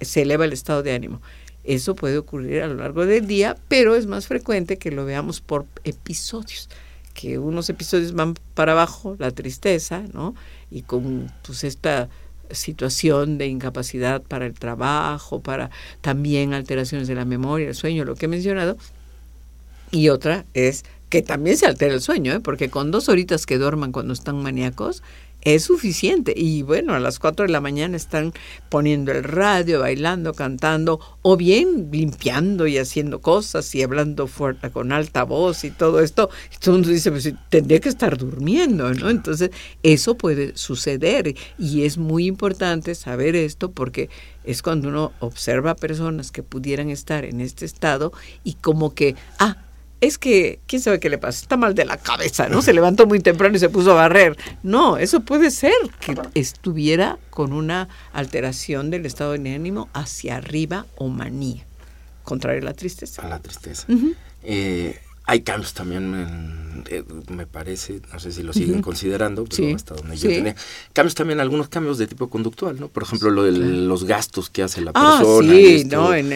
se 0.00 0.22
eleva 0.22 0.46
el 0.46 0.54
estado 0.54 0.82
de 0.82 0.92
ánimo. 0.92 1.20
Eso 1.64 1.94
puede 1.94 2.18
ocurrir 2.18 2.62
a 2.62 2.66
lo 2.66 2.74
largo 2.74 3.04
del 3.04 3.26
día, 3.26 3.56
pero 3.68 3.94
es 3.94 4.06
más 4.06 4.26
frecuente 4.26 4.78
que 4.78 4.90
lo 4.90 5.04
veamos 5.04 5.40
por 5.40 5.66
episodios, 5.84 6.68
que 7.14 7.38
unos 7.38 7.68
episodios 7.68 8.12
van 8.12 8.34
para 8.54 8.72
abajo, 8.72 9.16
la 9.18 9.30
tristeza, 9.30 10.02
¿no? 10.12 10.34
Y 10.70 10.82
con 10.82 11.30
pues 11.44 11.64
esta 11.64 12.08
situación 12.50 13.38
de 13.38 13.46
incapacidad 13.46 14.22
para 14.22 14.46
el 14.46 14.54
trabajo, 14.54 15.40
para 15.40 15.70
también 16.00 16.54
alteraciones 16.54 17.08
de 17.08 17.14
la 17.14 17.24
memoria, 17.24 17.68
el 17.68 17.74
sueño, 17.74 18.04
lo 18.04 18.14
que 18.14 18.26
he 18.26 18.28
mencionado. 18.28 18.76
Y 19.90 20.08
otra 20.08 20.44
es 20.54 20.84
que 21.08 21.22
también 21.22 21.56
se 21.56 21.66
altera 21.66 21.94
el 21.94 22.00
sueño, 22.00 22.32
¿eh? 22.32 22.40
porque 22.40 22.68
con 22.68 22.90
dos 22.90 23.08
horitas 23.08 23.46
que 23.46 23.58
duerman 23.58 23.92
cuando 23.92 24.12
están 24.12 24.42
maníacos, 24.42 25.02
es 25.42 25.64
suficiente. 25.64 26.34
Y 26.36 26.62
bueno, 26.62 26.94
a 26.94 27.00
las 27.00 27.18
4 27.18 27.46
de 27.46 27.52
la 27.52 27.60
mañana 27.60 27.96
están 27.96 28.32
poniendo 28.68 29.12
el 29.12 29.24
radio, 29.24 29.80
bailando, 29.80 30.34
cantando, 30.34 31.00
o 31.22 31.36
bien 31.36 31.88
limpiando 31.90 32.66
y 32.66 32.78
haciendo 32.78 33.20
cosas 33.20 33.74
y 33.74 33.82
hablando 33.82 34.26
fuerte 34.26 34.70
con 34.70 34.92
alta 34.92 35.24
voz 35.24 35.64
y 35.64 35.70
todo 35.70 36.00
esto. 36.00 36.30
Y 36.54 36.58
todo 36.58 36.76
el 36.76 36.80
mundo 36.82 36.92
dice, 36.92 37.10
pues 37.10 37.32
tendría 37.48 37.80
que 37.80 37.88
estar 37.88 38.16
durmiendo, 38.16 38.92
¿no? 38.94 39.10
Entonces, 39.10 39.50
eso 39.82 40.16
puede 40.16 40.56
suceder 40.56 41.34
y 41.58 41.82
es 41.84 41.98
muy 41.98 42.26
importante 42.26 42.94
saber 42.94 43.36
esto 43.36 43.70
porque 43.70 44.08
es 44.44 44.62
cuando 44.62 44.88
uno 44.88 45.12
observa 45.20 45.74
personas 45.74 46.32
que 46.32 46.42
pudieran 46.42 46.90
estar 46.90 47.24
en 47.24 47.40
este 47.40 47.64
estado 47.64 48.12
y 48.44 48.54
como 48.54 48.94
que, 48.94 49.14
ah, 49.38 49.67
es 50.00 50.18
que, 50.18 50.60
¿quién 50.66 50.80
sabe 50.80 51.00
qué 51.00 51.08
le 51.08 51.18
pasa? 51.18 51.42
Está 51.42 51.56
mal 51.56 51.74
de 51.74 51.84
la 51.84 51.96
cabeza, 51.96 52.48
¿no? 52.48 52.62
Se 52.62 52.72
levantó 52.72 53.06
muy 53.06 53.20
temprano 53.20 53.56
y 53.56 53.58
se 53.58 53.68
puso 53.68 53.92
a 53.92 53.94
barrer. 53.94 54.36
No, 54.62 54.96
eso 54.96 55.20
puede 55.20 55.50
ser 55.50 55.72
que 56.00 56.16
estuviera 56.34 57.18
con 57.30 57.52
una 57.52 57.88
alteración 58.12 58.90
del 58.90 59.06
estado 59.06 59.32
de 59.32 59.54
ánimo 59.54 59.88
hacia 59.92 60.36
arriba 60.36 60.86
o 60.96 61.08
manía, 61.08 61.64
contrario 62.22 62.62
a 62.62 62.64
la 62.66 62.74
tristeza. 62.74 63.22
A 63.22 63.28
la 63.28 63.40
tristeza. 63.40 63.86
Hay 65.30 65.42
cambios 65.42 65.74
también, 65.74 66.84
eh, 66.88 67.04
me 67.28 67.46
parece, 67.46 68.00
no 68.10 68.18
sé 68.18 68.32
si 68.32 68.42
lo 68.42 68.54
siguen 68.54 68.80
considerando, 68.80 69.44
pero 69.44 69.76
hasta 69.76 69.94
donde 69.94 70.16
yo 70.16 70.30
tenía. 70.30 70.56
Cambios 70.94 71.14
también, 71.14 71.38
algunos 71.38 71.68
cambios 71.68 71.98
de 71.98 72.06
tipo 72.06 72.30
conductual, 72.30 72.80
¿no? 72.80 72.88
Por 72.88 73.02
ejemplo, 73.02 73.28
lo 73.28 73.42
de 73.42 73.52
los 73.52 74.04
gastos 74.04 74.48
que 74.48 74.62
hace 74.62 74.80
la 74.80 74.92
ah, 74.94 75.18
persona. 75.18 75.52
Sí, 75.52 75.84
¿no? 75.84 76.14
En, 76.14 76.30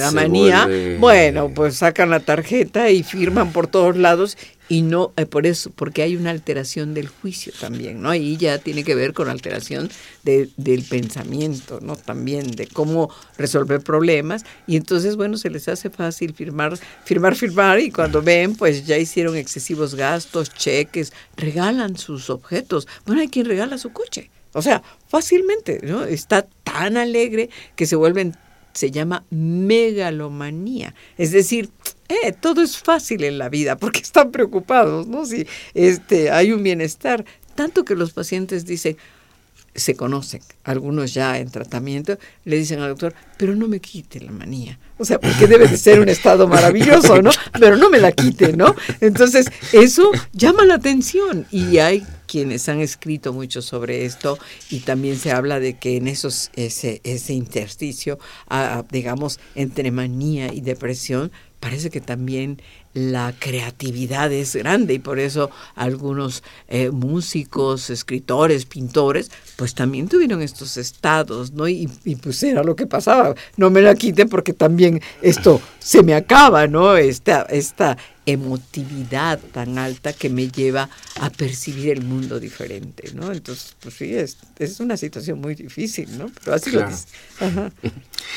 la 0.00 0.10
manía, 0.10 0.68
bueno, 0.98 1.52
pues 1.54 1.76
sacan 1.76 2.10
la 2.10 2.18
tarjeta 2.18 2.90
y 2.90 3.04
firman 3.04 3.52
por 3.52 3.68
todos 3.68 3.96
lados 3.96 4.36
y 4.68 4.82
no 4.82 5.12
eh, 5.16 5.26
por 5.26 5.46
eso 5.46 5.70
porque 5.70 6.02
hay 6.02 6.16
una 6.16 6.30
alteración 6.30 6.94
del 6.94 7.08
juicio 7.08 7.52
también 7.60 8.00
no 8.00 8.10
ahí 8.10 8.36
ya 8.36 8.58
tiene 8.58 8.84
que 8.84 8.94
ver 8.94 9.12
con 9.12 9.28
alteración 9.28 9.90
de, 10.22 10.48
del 10.56 10.82
pensamiento 10.82 11.80
no 11.80 11.96
también 11.96 12.50
de 12.52 12.66
cómo 12.66 13.10
resolver 13.36 13.80
problemas. 13.80 14.44
Y 14.66 14.76
entonces 14.76 15.16
bueno 15.16 15.36
se 15.36 15.50
les 15.50 15.68
hace 15.68 15.90
fácil 15.90 16.34
firmar 16.34 16.78
firmar 17.04 17.36
firmar 17.36 17.80
y 17.80 17.90
cuando 17.90 18.22
ven 18.22 18.56
pues 18.56 18.86
ya 18.86 18.98
hicieron 18.98 19.36
excesivos 19.36 19.94
gastos 19.94 20.52
cheques 20.52 21.12
regalan 21.36 21.96
sus 21.96 22.30
objetos. 22.30 22.88
Bueno 23.06 23.20
hay 23.20 23.28
quien 23.28 23.46
regala 23.46 23.78
su 23.78 23.92
coche. 23.92 24.30
O 24.52 24.62
sea 24.62 24.82
fácilmente 25.08 25.80
no 25.82 26.04
está 26.04 26.46
tan 26.62 26.96
alegre 26.96 27.50
que 27.76 27.86
se 27.86 27.96
vuelven 27.96 28.36
se 28.72 28.90
llama 28.90 29.24
megalomanía. 29.30 30.94
Es 31.16 31.30
decir 31.30 31.70
eh, 32.08 32.32
todo 32.32 32.62
es 32.62 32.78
fácil 32.78 33.24
en 33.24 33.38
la 33.38 33.48
vida 33.48 33.76
porque 33.76 34.00
están 34.02 34.30
preocupados, 34.30 35.06
¿no? 35.06 35.24
Si 35.24 35.46
este, 35.74 36.30
hay 36.30 36.52
un 36.52 36.62
bienestar, 36.62 37.24
tanto 37.54 37.84
que 37.84 37.94
los 37.94 38.12
pacientes 38.12 38.66
dicen, 38.66 38.96
se 39.74 39.96
conocen, 39.96 40.40
algunos 40.62 41.14
ya 41.14 41.38
en 41.38 41.50
tratamiento, 41.50 42.16
le 42.44 42.56
dicen 42.56 42.80
al 42.80 42.90
doctor, 42.90 43.14
pero 43.36 43.56
no 43.56 43.66
me 43.66 43.80
quite 43.80 44.20
la 44.20 44.30
manía. 44.30 44.78
O 44.98 45.04
sea, 45.04 45.18
porque 45.18 45.48
debe 45.48 45.66
de 45.66 45.76
ser 45.76 45.98
un 45.98 46.08
estado 46.08 46.46
maravilloso, 46.46 47.20
¿no? 47.20 47.30
Pero 47.58 47.76
no 47.76 47.90
me 47.90 47.98
la 47.98 48.12
quite, 48.12 48.52
¿no? 48.52 48.76
Entonces, 49.00 49.46
eso 49.72 50.08
llama 50.32 50.64
la 50.64 50.74
atención 50.74 51.46
y 51.50 51.78
hay 51.78 52.06
quienes 52.28 52.68
han 52.68 52.80
escrito 52.80 53.32
mucho 53.32 53.60
sobre 53.60 54.04
esto 54.04 54.38
y 54.70 54.80
también 54.80 55.18
se 55.18 55.32
habla 55.32 55.58
de 55.58 55.74
que 55.78 55.96
en 55.96 56.06
esos 56.06 56.50
ese, 56.54 57.00
ese 57.02 57.32
intersticio, 57.32 58.20
ah, 58.48 58.84
digamos, 58.90 59.40
entre 59.56 59.90
manía 59.90 60.52
y 60.52 60.60
depresión, 60.60 61.32
parece 61.64 61.88
que 61.88 62.02
también 62.02 62.60
la 62.92 63.32
creatividad 63.38 64.30
es 64.30 64.54
grande 64.54 64.92
y 64.92 64.98
por 64.98 65.18
eso 65.18 65.50
algunos 65.76 66.42
eh, 66.68 66.90
músicos, 66.90 67.88
escritores, 67.88 68.66
pintores, 68.66 69.30
pues 69.56 69.74
también 69.74 70.06
tuvieron 70.06 70.42
estos 70.42 70.76
estados, 70.76 71.52
¿no? 71.52 71.66
Y, 71.66 71.88
pues 72.22 72.42
era 72.42 72.62
lo 72.62 72.76
que 72.76 72.86
pasaba. 72.86 73.34
No 73.56 73.70
me 73.70 73.80
la 73.80 73.94
quiten 73.94 74.28
porque 74.28 74.52
también 74.52 75.00
esto 75.22 75.58
se 75.78 76.02
me 76.02 76.12
acaba, 76.12 76.66
¿no? 76.66 76.98
Esta, 76.98 77.46
esta 77.48 77.96
emotividad 78.26 79.38
tan 79.52 79.78
alta 79.78 80.12
que 80.12 80.30
me 80.30 80.48
lleva 80.48 80.88
a 81.20 81.30
percibir 81.30 81.90
el 81.90 82.02
mundo 82.02 82.40
diferente, 82.40 83.10
¿no? 83.14 83.32
Entonces, 83.32 83.76
pues 83.80 83.94
sí, 83.94 84.14
es, 84.14 84.38
es 84.58 84.80
una 84.80 84.96
situación 84.96 85.40
muy 85.40 85.54
difícil, 85.54 86.16
¿no? 86.18 86.30
Pero 86.42 86.56
así 86.56 86.70
lo 86.70 86.86
dice. 86.88 87.06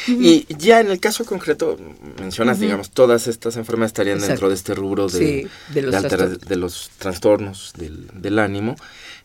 Y 0.08 0.46
ya 0.58 0.82
en 0.82 0.91
el 0.91 1.00
caso 1.00 1.25
concreto, 1.25 1.77
mencionas, 2.20 2.60
digamos, 2.60 2.91
todas 2.91 3.27
estas 3.27 3.58
enfermedades 3.58 3.91
estarían 3.91 4.20
dentro 4.20 4.50
de 4.50 4.56
este 4.56 4.75
rubro 4.75 5.08
de, 5.08 5.48
de, 5.74 6.56
los, 6.56 6.89
trastornos 6.98 7.74
del, 7.77 8.08
del, 8.13 8.39
ánimo. 8.39 8.75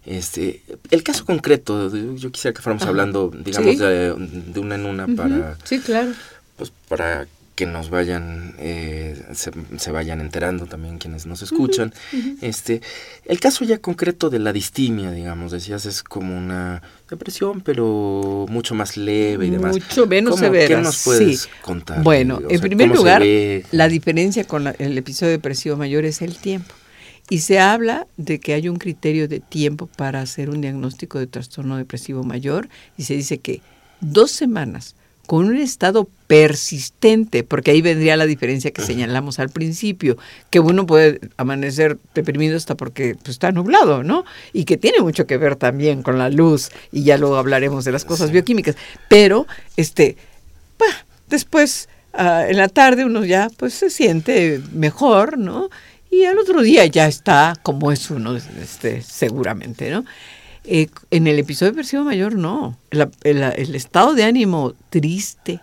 Este, 0.07 0.63
el 0.91 1.03
caso 1.03 1.25
concreto, 1.25 1.95
yo 2.15 2.33
quisiera 2.33 2.55
que 2.55 2.63
fuéramos 2.63 2.85
hablando, 2.85 3.31
digamos, 3.35 3.79
de, 3.79 4.13
una 4.57 4.75
en 4.77 4.87
una 4.87 5.07
para... 5.09 5.59
Sí, 5.65 5.79
claro. 5.81 6.13
Pues 6.57 6.73
para 6.89 7.27
que 7.63 7.67
nos 7.67 7.91
vayan, 7.91 8.55
eh, 8.59 9.23
se, 9.35 9.91
vayan 9.93 10.21
enterando 10.21 10.67
también 10.67 10.99
quienes 10.99 11.27
nos 11.27 11.43
escuchan. 11.43 11.95
Este, 12.41 12.83
el 13.25 13.39
caso 13.39 13.65
ya 13.65 13.79
concreto 13.79 14.31
de 14.31 14.41
la 14.41 14.53
distimia, 14.53 15.13
digamos, 15.13 15.53
decías, 15.53 15.87
es 15.87 16.03
como 16.03 16.37
una 16.37 16.83
depresión, 17.09 17.61
pero 17.61 18.47
mucho 18.49 18.75
más 18.75 18.97
leve 18.97 19.47
y 19.47 19.51
demás. 19.51 19.75
Mucho 19.75 20.09
menos 20.09 20.41
severa. 20.41 20.67
¿Qué 20.67 20.83
nos 20.83 21.05
puedes 21.05 21.49
contar? 21.61 22.03
Bueno, 22.03 22.41
en 22.49 22.61
primer 22.61 22.89
lugar, 22.89 23.23
la 23.71 23.87
diferencia 23.87 24.43
con 24.43 24.67
el 24.67 24.99
episodio 24.99 25.31
depresivo 25.31 25.77
mayor 25.77 26.05
es 26.05 26.21
el 26.21 26.37
tiempo. 26.37 26.75
Y 27.31 27.39
se 27.39 27.61
habla 27.61 28.09
de 28.17 28.41
que 28.41 28.55
hay 28.55 28.69
un 28.69 28.77
criterio 28.77 29.29
de 29.29 29.39
tiempo 29.39 29.87
para 29.87 30.21
hacer 30.21 30.51
un 30.51 30.61
diagnóstico 30.63 31.21
de 31.21 31.29
trastorno 31.29 31.77
depresivo 31.77 32.25
mayor 32.25 32.69
y 32.99 33.05
se 33.05 33.15
dice 33.15 33.39
que 33.39 33.61
dos 34.01 34.33
semanas 34.33 34.97
con 35.27 35.47
un 35.47 35.57
estado 35.57 36.09
persistente, 36.27 37.45
porque 37.45 37.71
ahí 37.71 37.83
vendría 37.83 38.17
la 38.17 38.27
diferencia 38.27 38.71
que 38.71 38.83
señalamos 38.87 39.39
al 39.39 39.51
principio, 39.51 40.17
que 40.51 40.61
uno 40.61 40.87
puede 40.87 41.21
amanecer 41.37 41.99
deprimido 42.15 42.57
hasta 42.57 42.75
porque 42.75 43.15
pues, 43.17 43.31
está 43.31 43.53
nublado, 43.53 44.03
¿no? 44.03 44.25
Y 44.53 44.65
que 44.65 44.77
tiene 44.77 45.01
mucho 45.01 45.27
que 45.27 45.37
ver 45.37 45.57
también 45.57 46.03
con 46.03 46.19
la 46.19 46.29
luz, 46.31 46.71
y 46.91 47.05
ya 47.05 47.19
luego 47.19 47.37
hablaremos 47.37 47.85
de 47.85 47.93
las 47.93 48.05
cosas 48.05 48.31
bioquímicas, 48.31 48.77
pero 49.09 49.47
este, 49.77 50.17
después 51.29 51.89
ah, 52.13 52.47
en 52.49 52.57
la 52.57 52.69
tarde 52.69 53.05
uno 53.05 53.25
ya 53.25 53.51
pues 53.57 53.75
se 53.75 53.91
siente 53.91 54.61
mejor, 54.73 55.39
¿no? 55.39 55.71
Y 56.11 56.25
al 56.25 56.39
otro 56.39 56.61
día 56.61 56.85
ya 56.87 57.07
está 57.09 57.55
como 57.63 57.91
es 57.91 58.11
uno, 58.11 58.37
este, 58.37 59.01
seguramente, 59.01 59.91
¿no? 59.91 60.05
Eh, 60.65 60.89
en 61.11 61.27
el 61.27 61.39
episodio 61.39 61.73
depresivo 61.73 62.05
mayor 62.05 62.37
no. 62.37 62.77
el 62.91 63.75
estado 63.75 64.15
de 64.15 64.25
ánimo 64.25 64.75
triste, 64.91 65.61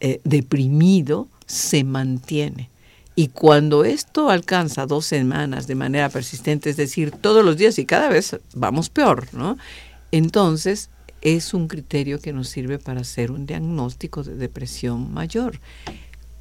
eh, 0.00 0.20
deprimido, 0.24 1.28
se 1.46 1.82
mantiene. 1.82 2.70
Y 3.16 3.28
cuando 3.28 3.84
esto 3.84 4.30
alcanza 4.30 4.86
dos 4.86 5.04
semanas 5.06 5.66
de 5.66 5.74
manera 5.74 6.08
persistente, 6.08 6.70
es 6.70 6.76
decir, 6.76 7.10
todos 7.10 7.44
los 7.44 7.56
días 7.56 7.76
y 7.80 7.84
cada 7.84 8.08
vez 8.08 8.36
vamos 8.54 8.90
peor, 8.90 9.26
¿no? 9.32 9.58
Entonces 10.12 10.88
es 11.20 11.52
un 11.52 11.66
criterio 11.66 12.20
que 12.20 12.32
nos 12.32 12.48
sirve 12.48 12.78
para 12.78 13.00
hacer 13.00 13.32
un 13.32 13.44
diagnóstico 13.44 14.22
de 14.22 14.36
depresión 14.36 15.12
mayor. 15.12 15.58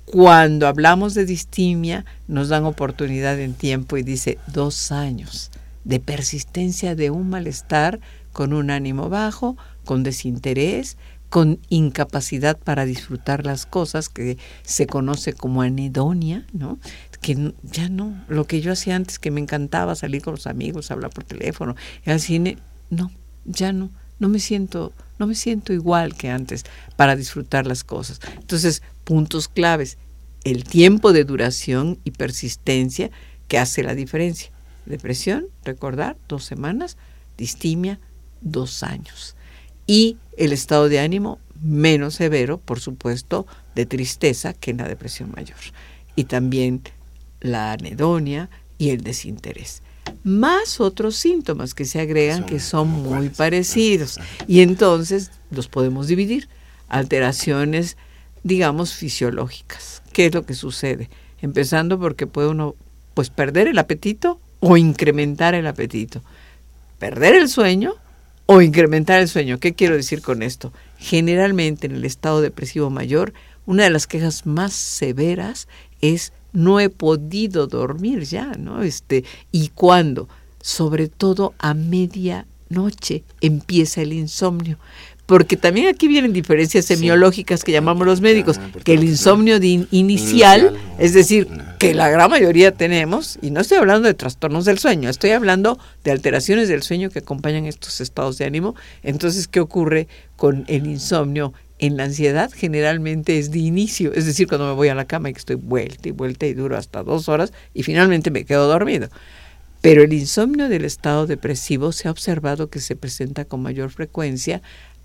Cuando 0.06 0.68
hablamos 0.68 1.16
de 1.16 1.26
distimia, 1.26 2.06
nos 2.28 2.50
dan 2.50 2.66
oportunidad 2.66 3.40
en 3.40 3.56
tiempo 3.56 3.98
y 3.98 4.04
dice 4.04 4.38
dos 4.46 4.92
años 4.92 5.50
de 5.88 6.02
persistencia 6.02 6.96
de 6.96 7.10
un 7.10 7.30
malestar 7.30 8.02
con 8.34 8.52
un 8.52 8.70
ánimo 8.72 9.08
bajo, 9.08 9.56
con 9.86 10.04
desinterés, 10.04 10.98
con 11.30 11.60
incapacidad 11.70 12.58
para 12.58 12.86
disfrutar 12.86 13.46
las 13.46 13.66
cosas 13.66 14.10
que 14.10 14.38
se 14.64 14.86
conoce 14.86 15.32
como 15.32 15.62
anedonia, 15.62 16.46
¿no? 16.52 16.78
Que 17.22 17.54
ya 17.64 17.88
no, 17.88 18.14
lo 18.28 18.46
que 18.46 18.60
yo 18.60 18.74
hacía 18.74 18.98
antes 18.98 19.18
que 19.18 19.32
me 19.32 19.40
encantaba 19.40 19.96
salir 19.96 20.22
con 20.22 20.34
los 20.36 20.46
amigos, 20.46 20.92
hablar 20.92 21.12
por 21.12 21.24
teléfono, 21.24 21.76
ir 22.06 22.12
al 22.12 22.20
cine, 22.20 22.58
no, 22.90 23.10
ya 23.46 23.72
no, 23.72 23.90
no 24.20 24.28
me 24.28 24.40
siento, 24.40 24.92
no 25.20 25.28
me 25.28 25.36
siento 25.36 25.72
igual 25.72 26.16
que 26.16 26.30
antes 26.30 26.66
para 26.98 27.16
disfrutar 27.16 27.66
las 27.66 27.86
cosas. 27.86 28.20
Entonces, 28.36 28.84
puntos 29.06 29.48
claves, 29.48 29.98
el 30.44 30.66
tiempo 30.66 31.14
de 31.14 31.24
duración 31.24 31.98
y 32.04 32.12
persistencia 32.12 33.10
que 33.48 33.58
hace 33.58 33.84
la 33.84 33.96
diferencia. 33.96 34.52
Depresión, 34.88 35.48
recordar, 35.64 36.18
dos 36.28 36.44
semanas. 36.44 36.98
Distimia, 37.38 38.00
dos 38.42 38.84
años. 38.84 39.36
Y 39.86 40.18
el 40.38 40.54
estado 40.54 40.90
de 40.90 41.00
ánimo 41.00 41.40
menos 41.62 42.16
severo, 42.16 42.58
por 42.60 42.80
supuesto, 42.80 43.48
de 43.76 43.86
tristeza 43.86 44.54
que 44.54 44.72
en 44.72 44.78
la 44.78 44.88
depresión 44.88 45.32
mayor. 45.36 45.58
Y 46.16 46.26
también 46.26 46.82
la 47.42 47.74
anedonia 47.74 48.50
y 48.78 48.90
el 48.90 49.02
desinterés. 49.02 49.82
Más 50.24 50.80
otros 50.80 51.16
síntomas 51.16 51.74
que 51.74 51.86
se 51.86 52.00
agregan 52.00 52.46
que 52.46 52.60
son 52.60 52.90
muy 52.90 53.30
parecidos. 53.30 54.20
Y 54.48 54.62
entonces 54.62 55.32
los 55.52 55.68
podemos 55.68 56.08
dividir. 56.08 56.48
Alteraciones, 56.88 57.98
digamos, 58.44 58.94
fisiológicas. 58.94 60.02
¿Qué 60.14 60.28
es 60.28 60.34
lo 60.34 60.46
que 60.46 60.54
sucede? 60.54 61.10
Empezando 61.42 62.00
porque 62.00 62.28
puede 62.28 62.48
uno 62.48 62.76
pues 63.14 63.30
perder 63.30 63.68
el 63.68 63.78
apetito 63.78 64.40
o 64.60 64.78
incrementar 64.78 65.56
el 65.56 65.68
apetito. 65.68 66.22
Perder 67.00 67.36
el 67.36 67.50
sueño 67.50 67.94
o 68.46 68.62
incrementar 68.62 69.20
el 69.20 69.28
sueño. 69.28 69.60
¿Qué 69.60 69.74
quiero 69.74 69.96
decir 69.96 70.22
con 70.22 70.42
esto? 70.42 70.74
Generalmente 70.98 71.88
en 71.88 71.96
el 71.96 72.06
estado 72.06 72.42
depresivo 72.42 72.90
mayor, 72.90 73.34
una 73.66 73.84
de 73.84 73.90
las 73.90 74.08
quejas 74.08 74.46
más 74.46 74.74
severas 74.74 75.68
es 76.02 76.34
no 76.54 76.80
he 76.80 76.90
podido 76.90 77.68
dormir 77.68 78.24
ya, 78.24 78.54
¿no? 78.58 78.82
Este, 78.82 79.26
¿y 79.52 79.70
cuándo? 79.70 80.28
Sobre 80.62 81.08
todo 81.08 81.54
a 81.60 81.74
medianoche 81.74 83.24
empieza 83.42 84.02
el 84.02 84.14
insomnio 84.14 84.78
porque 85.28 85.58
también 85.58 85.90
aquí 85.90 86.08
vienen 86.08 86.32
diferencias 86.32 86.86
semiológicas 86.86 87.66
que 87.66 87.74
llamamos 87.74 88.08
los 88.08 88.22
médicos, 88.22 88.60
que 88.86 88.94
el 88.94 89.04
insomnio 89.04 89.58
inicial, 89.92 90.74
es 90.98 91.14
decir, 91.14 91.50
que 91.80 91.94
la 91.94 92.10
gran 92.10 92.32
mayoría 92.32 92.72
tenemos, 92.72 93.38
y 93.42 93.52
no 93.52 93.60
estoy 93.60 93.78
hablando 93.78 94.08
de 94.08 94.14
trastornos 94.14 94.64
del 94.64 94.80
sueño, 94.80 95.10
estoy 95.10 95.32
hablando 95.32 95.78
de 96.06 96.12
alteraciones 96.12 96.70
del 96.70 96.82
sueño 96.82 97.10
que 97.10 97.20
acompañan 97.20 97.66
estos 97.66 98.00
estados 98.00 98.38
de 98.38 98.46
ánimo. 98.46 98.74
Entonces, 99.04 99.50
¿qué 99.50 99.60
ocurre 99.60 100.08
con 100.38 100.64
el 100.68 100.88
insomnio? 100.88 101.54
En 101.80 101.98
la 101.98 102.06
ansiedad 102.06 102.50
generalmente 102.52 103.38
es 103.38 103.52
de 103.52 103.60
inicio, 103.60 104.14
es 104.14 104.26
decir, 104.26 104.48
cuando 104.48 104.66
me 104.66 104.74
voy 104.74 104.88
a 104.88 104.96
la 104.96 105.06
cama 105.06 105.30
y 105.30 105.34
que 105.34 105.40
estoy 105.40 105.58
vuelta 105.58 106.08
y 106.08 106.12
vuelta 106.12 106.48
y 106.48 106.54
duro 106.54 106.76
hasta 106.78 107.04
dos 107.04 107.30
horas 107.30 107.54
y 107.74 107.84
finalmente 107.84 108.32
me 108.32 108.46
quedo 108.46 108.68
dormido. 108.68 109.10
Pero 109.82 110.04
el 110.04 110.12
insomnio 110.12 110.70
del 110.70 110.86
estado 110.86 111.28
depresivo 111.28 111.92
se 111.92 112.08
ha 112.08 112.12
observado 112.12 112.70
que 112.70 112.80
se 112.80 112.96
presenta 112.96 113.46
con 113.46 113.62
mayor 113.62 113.92
frecuencia 113.92 114.62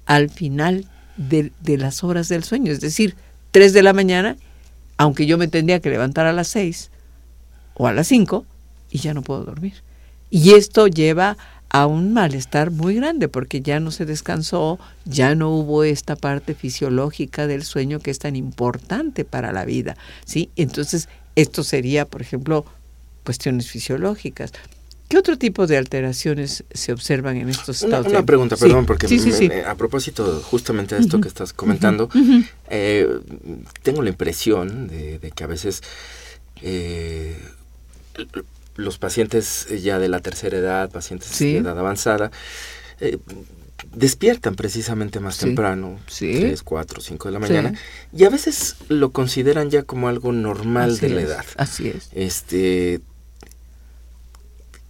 al 0.06 0.30
final 0.30 0.86
de, 1.16 1.52
las 1.64 2.04
horas 2.04 2.28
del 2.28 2.44
sueño, 2.44 2.72
es 2.72 2.80
decir, 2.80 3.16
3 3.50 3.72
de 3.72 3.82
la 3.82 3.92
mañana, 3.92 4.36
aunque 4.96 5.26
yo 5.26 5.38
me 5.38 5.48
tendría 5.48 5.80
que 5.80 5.90
levantar 5.90 6.26
a 6.26 6.32
las 6.32 6.48
6 6.48 6.90
o 7.74 7.86
a 7.86 7.92
las 7.92 8.06
5 8.08 8.44
y 8.90 8.98
ya 8.98 9.14
no 9.14 9.22
puedo 9.22 9.44
dormir. 9.44 9.74
Y 10.30 10.52
esto 10.52 10.86
lleva 10.86 11.36
a 11.68 11.86
un 11.86 12.12
malestar 12.12 12.70
muy 12.70 12.96
grande 12.96 13.28
porque 13.28 13.62
ya 13.62 13.80
no 13.80 13.90
se 13.90 14.04
descansó, 14.04 14.78
ya 15.04 15.34
no 15.34 15.50
hubo 15.50 15.84
esta 15.84 16.16
parte 16.16 16.54
fisiológica 16.54 17.46
del 17.46 17.64
sueño 17.64 17.98
que 17.98 18.10
es 18.10 18.18
tan 18.18 18.36
importante 18.36 19.24
para 19.24 19.52
la 19.52 19.64
vida, 19.64 19.96
¿sí? 20.26 20.50
Entonces, 20.56 21.08
esto 21.34 21.64
sería, 21.64 22.04
por 22.04 22.20
ejemplo, 22.20 22.66
cuestiones 23.24 23.70
fisiológicas. 23.70 24.52
¿Qué 25.12 25.18
otro 25.18 25.36
tipo 25.36 25.66
de 25.66 25.76
alteraciones 25.76 26.64
se 26.72 26.90
observan 26.90 27.36
en 27.36 27.50
estos 27.50 27.82
estados? 27.82 28.06
Una, 28.06 28.24
pregunta, 28.24 28.56
perdón, 28.56 28.86
porque 28.86 29.06
a 29.66 29.74
propósito 29.74 30.40
justamente 30.42 30.94
de 30.94 31.02
esto 31.02 31.20
que 31.20 31.28
estás 31.28 31.52
comentando, 31.52 32.08
eh, 32.70 33.06
tengo 33.82 34.00
la 34.00 34.08
impresión 34.08 34.88
de, 34.88 35.30
que 35.36 35.44
a 35.44 35.46
veces 35.46 35.82
eh, 36.62 37.36
los 38.76 38.96
pacientes 38.96 39.66
ya 39.82 39.98
de 39.98 40.08
la 40.08 40.20
tercera 40.20 40.56
edad, 40.56 40.90
pacientes 40.90 41.38
de 41.38 41.58
edad 41.58 41.78
avanzada, 41.78 42.30
eh, 42.98 43.18
despiertan 43.94 44.54
precisamente 44.54 45.20
más 45.20 45.36
temprano, 45.36 46.00
sí. 46.06 46.38
3, 46.40 46.62
4, 46.62 47.02
5 47.02 47.28
de 47.28 47.32
la 47.32 47.38
mañana, 47.38 47.74
y 48.16 48.24
a 48.24 48.30
veces 48.30 48.76
lo 48.88 49.10
consideran 49.10 49.68
ya 49.68 49.82
como 49.82 50.08
algo 50.08 50.32
normal 50.32 50.96
de 50.96 51.08
la 51.10 51.20
edad. 51.20 51.44
Así 51.58 51.88
es. 51.88 52.08
Este, 52.12 53.02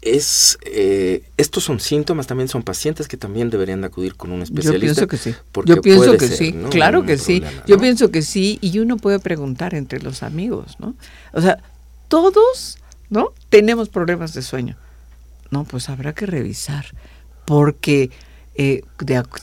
es 0.03 0.59
eh, 0.65 1.23
estos 1.37 1.65
son 1.65 1.81
síntomas 1.81 2.27
también 2.27 2.49
son 2.49 2.63
pacientes 2.63 3.09
que 3.09 3.17
también 3.17 3.51
deberían 3.51 3.85
acudir 3.85 4.17
con 4.17 4.33
un 4.33 4.43
especialista 4.43 5.03
yo 5.03 5.07
pienso 5.07 5.09
que 5.09 5.17
sí. 5.17 5.35
yo 5.65 5.81
pienso 5.81 6.17
que 6.17 6.29
sí. 6.29 6.53
claro 6.71 7.07
que 7.07 7.17
sí. 7.17 7.43
yo 7.67 7.79
pienso 7.79 8.11
que 8.11 8.23
sí 8.23 8.59
y 8.61 8.79
uno 8.81 8.97
puede 8.97 9.21
preguntar 9.21 9.75
entre 9.75 10.03
los 10.03 10.23
amigos 10.23 10.77
no 10.81 10.95
o 11.33 11.41
sea 11.41 11.63
todos 12.09 12.79
no 13.13 13.33
tenemos 13.51 13.91
problemas 13.91 14.33
de 14.33 14.43
sueño. 14.43 14.77
No 15.51 15.65
pues 15.65 15.91
habrá 15.91 16.15
que 16.15 16.25
revisar 16.25 16.87
porque 17.45 18.11
eh, 18.55 18.85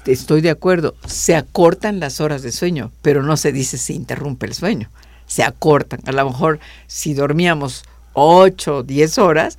estoy 0.08 0.41
de 0.41 0.50
acuerdo 0.50 0.95
se 1.06 1.36
acortan 1.36 2.00
las 2.00 2.19
horas 2.19 2.41
de 2.41 2.52
sueño 2.52 2.91
pero 3.02 3.22
no 3.22 3.38
se 3.38 3.52
dice 3.52 3.78
si 3.78 3.93
interrumpe 3.93 4.48
el 4.48 4.56
sueño 4.56 4.89
se 5.28 5.43
acortan. 5.43 6.00
A 6.06 6.12
lo 6.12 6.26
mejor 6.26 6.60
si 6.88 7.13
dormíamos 7.13 7.84
8 8.13 8.78
o 8.78 8.84
10 8.84 9.17
horas 9.19 9.58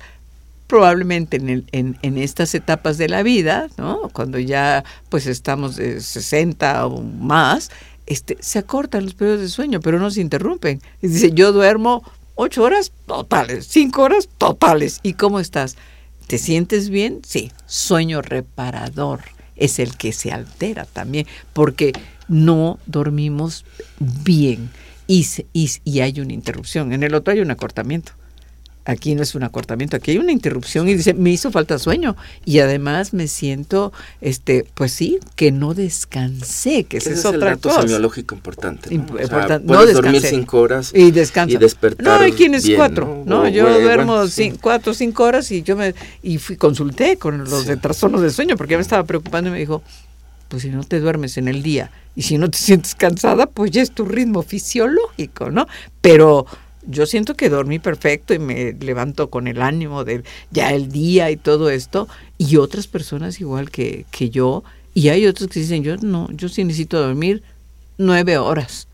probablemente 0.71 1.35
en, 1.35 1.49
el, 1.49 1.65
en, 1.73 2.17
estas 2.17 2.55
etapas 2.55 2.97
de 2.97 3.09
la 3.09 3.23
vida, 3.23 3.67
¿no? 3.77 4.07
cuando 4.13 4.39
ya 4.39 4.85
pues 5.09 5.27
estamos 5.27 5.75
de 5.75 5.99
60 5.99 6.87
o 6.87 7.01
más, 7.01 7.71
este, 8.05 8.37
se 8.39 8.59
acortan 8.59 9.03
los 9.03 9.13
periodos 9.13 9.41
de 9.41 9.49
sueño, 9.49 9.81
pero 9.81 9.99
no 9.99 10.09
se 10.11 10.21
interrumpen. 10.21 10.81
Y 11.01 11.09
dice, 11.09 11.31
yo 11.33 11.51
duermo 11.51 12.09
ocho 12.35 12.63
horas 12.63 12.93
totales, 13.05 13.67
cinco 13.67 14.03
horas 14.03 14.29
totales. 14.37 15.01
¿Y 15.03 15.15
cómo 15.15 15.41
estás? 15.41 15.75
¿Te 16.27 16.37
sientes 16.37 16.87
bien? 16.87 17.19
Sí, 17.27 17.51
sueño 17.65 18.21
reparador 18.21 19.19
es 19.57 19.77
el 19.77 19.97
que 19.97 20.13
se 20.13 20.31
altera 20.31 20.85
también, 20.85 21.27
porque 21.51 21.91
no 22.29 22.79
dormimos 22.85 23.65
bien 23.99 24.69
y 25.05 25.99
hay 25.99 26.21
una 26.21 26.31
interrupción. 26.31 26.93
En 26.93 27.03
el 27.03 27.13
otro 27.13 27.33
hay 27.33 27.41
un 27.41 27.51
acortamiento. 27.51 28.13
Aquí 28.83 29.13
no 29.13 29.21
es 29.21 29.35
un 29.35 29.43
acortamiento, 29.43 29.95
aquí 29.95 30.11
hay 30.11 30.17
una 30.17 30.31
interrupción 30.31 30.89
y 30.89 30.95
dice, 30.95 31.13
me 31.13 31.29
hizo 31.29 31.51
falta 31.51 31.77
sueño 31.77 32.15
y 32.45 32.59
además 32.59 33.13
me 33.13 33.27
siento, 33.27 33.93
este, 34.21 34.65
pues 34.73 34.91
sí, 34.91 35.19
que 35.35 35.51
no 35.51 35.75
descansé, 35.75 36.85
que 36.85 36.97
esa 36.97 37.11
es, 37.11 37.25
otra 37.25 37.51
dato 37.51 37.69
cosa. 37.69 37.81
semiológico 37.81 38.33
importante. 38.33 38.95
¿no? 38.95 39.05
no 39.63 39.85
dormir 39.85 40.21
cinco 40.21 40.61
horas 40.61 40.91
y, 40.95 41.11
descansar. 41.11 41.61
y 41.61 41.63
despertar 41.63 42.05
No, 42.05 42.13
hay 42.23 42.31
quienes 42.31 42.67
cuatro, 42.75 43.23
¿no? 43.25 43.47
yo 43.47 43.81
duermo 43.81 44.23
cuatro 44.59 44.91
o 44.93 44.95
cinco 44.95 45.23
horas 45.25 45.51
y 45.51 45.61
yo 45.61 45.75
me 45.75 45.93
y 46.23 46.39
fui 46.39 46.57
consulté 46.57 47.17
con 47.17 47.37
los 47.37 47.67
de 47.67 47.77
trastornos 47.77 48.21
de 48.21 48.31
sueño 48.31 48.57
porque 48.57 48.71
ya 48.71 48.77
me 48.77 48.83
estaba 48.83 49.03
preocupando 49.03 49.49
y 49.49 49.53
me 49.53 49.59
dijo, 49.59 49.83
pues 50.47 50.63
si 50.63 50.69
no 50.69 50.83
te 50.83 50.99
duermes 50.99 51.37
en 51.37 51.47
el 51.47 51.63
día 51.63 51.91
y 52.15 52.23
si 52.23 52.37
no 52.37 52.49
te 52.49 52.57
sientes 52.57 52.95
cansada, 52.95 53.45
pues 53.45 53.71
ya 53.71 53.81
es 53.81 53.91
tu 53.91 54.05
ritmo 54.05 54.43
fisiológico, 54.43 55.49
¿no? 55.49 55.67
Pero 56.01 56.45
yo 56.87 57.05
siento 57.05 57.35
que 57.35 57.49
dormí 57.49 57.79
perfecto 57.79 58.33
y 58.33 58.39
me 58.39 58.73
levanto 58.73 59.29
con 59.29 59.47
el 59.47 59.61
ánimo 59.61 60.03
de 60.03 60.23
ya 60.51 60.73
el 60.73 60.91
día 60.91 61.31
y 61.31 61.37
todo 61.37 61.69
esto, 61.69 62.07
y 62.37 62.57
otras 62.57 62.87
personas 62.87 63.39
igual 63.39 63.69
que, 63.69 64.05
que 64.11 64.29
yo, 64.29 64.63
y 64.93 65.09
hay 65.09 65.27
otros 65.27 65.49
que 65.49 65.59
dicen, 65.59 65.83
yo 65.83 65.97
no, 65.97 66.29
yo 66.31 66.49
sí 66.49 66.63
necesito 66.63 67.01
dormir 67.01 67.43
nueve 67.97 68.37
horas, 68.37 68.87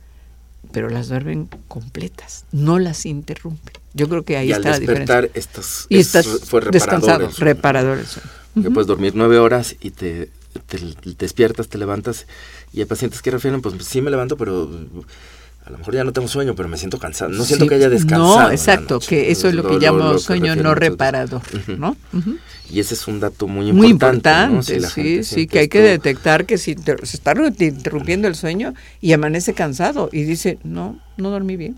pero 0.72 0.90
las 0.90 1.08
duermen 1.08 1.50
completas, 1.68 2.46
no 2.52 2.78
las 2.80 3.06
interrumpen. 3.06 3.74
Yo 3.94 4.08
creo 4.10 4.24
que 4.24 4.38
ahí 4.38 4.52
está 4.52 4.72
la 4.72 4.80
diferencia. 4.80 5.30
Estás, 5.34 5.88
y 5.90 5.98
estás 5.98 6.28
fue 6.46 6.62
descansado, 6.62 7.30
reparador 7.38 8.00
Que 8.62 8.70
puedes 8.70 8.88
dormir 8.88 9.14
nueve 9.16 9.40
horas 9.40 9.76
y 9.80 9.92
te, 9.92 10.30
te, 10.68 10.78
despiertas, 11.18 11.68
te 11.68 11.78
levantas, 11.78 12.28
y 12.74 12.82
hay 12.82 12.86
pacientes 12.86 13.22
que 13.22 13.32
refieren, 13.32 13.62
pues 13.62 13.76
sí 13.86 14.02
me 14.02 14.12
levanto, 14.12 14.38
pero 14.38 14.70
a 15.68 15.70
lo 15.70 15.80
mejor 15.80 15.96
ya 15.96 16.04
no 16.06 16.14
tengo 16.14 16.30
sueño, 16.30 16.56
pero 16.56 16.70
me 16.70 16.78
siento 16.78 16.98
cansado. 16.98 17.30
No 17.32 17.44
siento 17.44 17.68
que 17.68 17.76
haya 17.76 17.90
descansado. 17.90 18.44
No, 18.44 18.52
exacto, 18.52 19.00
que 19.02 19.32
eso 19.32 19.50
es 19.50 19.54
lo, 19.54 19.68
que 19.68 19.78
llamo 19.80 20.18
sueño 20.18 20.56
no 20.56 20.74
reparador, 20.76 21.42
¿no? 21.78 21.98
Y 22.70 22.80
ese 22.80 22.94
es 22.94 23.06
un 23.08 23.20
dato 23.20 23.48
muy 23.48 23.68
importante. 23.68 23.78
Muy 23.78 23.92
importante, 23.92 24.80
sí, 24.88 25.24
sí, 25.24 25.48
que 25.48 25.60
hay 25.60 25.68
que 25.68 25.82
detectar 25.82 26.46
que 26.46 26.58
si 26.58 26.76
se 26.76 27.18
está 27.18 27.34
interrumpiendo 27.60 28.30
el 28.30 28.36
sueño 28.36 28.74
y 29.02 29.12
amanece 29.12 29.54
cansado 29.54 30.10
y 30.14 30.24
dice, 30.24 30.58
no, 30.64 31.00
no 31.18 31.32
dormí 31.32 31.58
bien. 31.58 31.78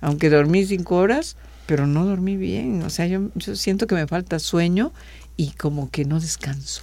Aunque 0.00 0.28
dormí 0.28 0.66
cinco 0.66 0.96
horas, 0.96 1.36
pero 1.66 1.86
no 1.86 2.06
dormí 2.06 2.36
bien. 2.36 2.82
O 2.82 2.90
sea, 2.90 3.06
yo, 3.06 3.28
yo 3.36 3.54
siento 3.54 3.86
que 3.86 3.94
me 3.94 4.08
falta 4.08 4.40
sueño 4.40 4.92
y 5.36 5.50
como 5.50 5.90
que 5.90 6.04
no 6.04 6.18
descanso. 6.18 6.82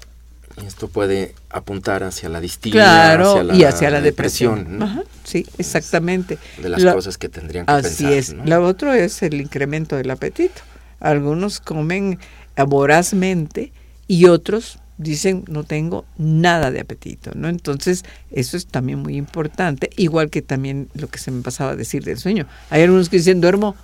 Esto 0.65 0.87
puede 0.87 1.33
apuntar 1.49 2.03
hacia 2.03 2.29
la 2.29 2.39
distimia 2.39 3.17
y 3.53 3.63
hacia 3.63 3.89
la 3.89 4.01
depresión. 4.01 4.79
sí, 5.23 5.45
exactamente. 5.57 6.37
De 6.61 6.69
las 6.69 6.93
cosas 6.93 7.17
que 7.17 7.29
tendrían 7.29 7.65
que 7.65 7.71
Así 7.71 8.11
es. 8.11 8.35
Lo 8.45 8.65
otro 8.65 8.93
es 8.93 9.23
el 9.23 9.41
incremento 9.41 9.95
del 9.95 10.11
apetito. 10.11 10.61
Algunos 10.99 11.59
comen 11.59 12.19
vorazmente 12.67 13.71
y 14.07 14.25
otros 14.25 14.79
dicen 14.97 15.43
no 15.47 15.63
tengo 15.63 16.05
nada 16.17 16.71
de 16.71 16.79
apetito, 16.79 17.31
¿no? 17.35 17.49
Entonces, 17.49 18.03
eso 18.31 18.57
es 18.57 18.67
también 18.67 18.99
muy 18.99 19.17
importante, 19.17 19.89
igual 19.97 20.29
que 20.29 20.41
también 20.41 20.89
lo 20.93 21.07
que 21.07 21.19
se 21.19 21.31
me 21.31 21.41
pasaba 21.41 21.71
a 21.71 21.75
decir 21.75 22.03
del 22.03 22.19
sueño. 22.19 22.47
Hay 22.69 22.83
algunos 22.83 23.09
que 23.09 23.17
dicen 23.17 23.41
duermo 23.41 23.75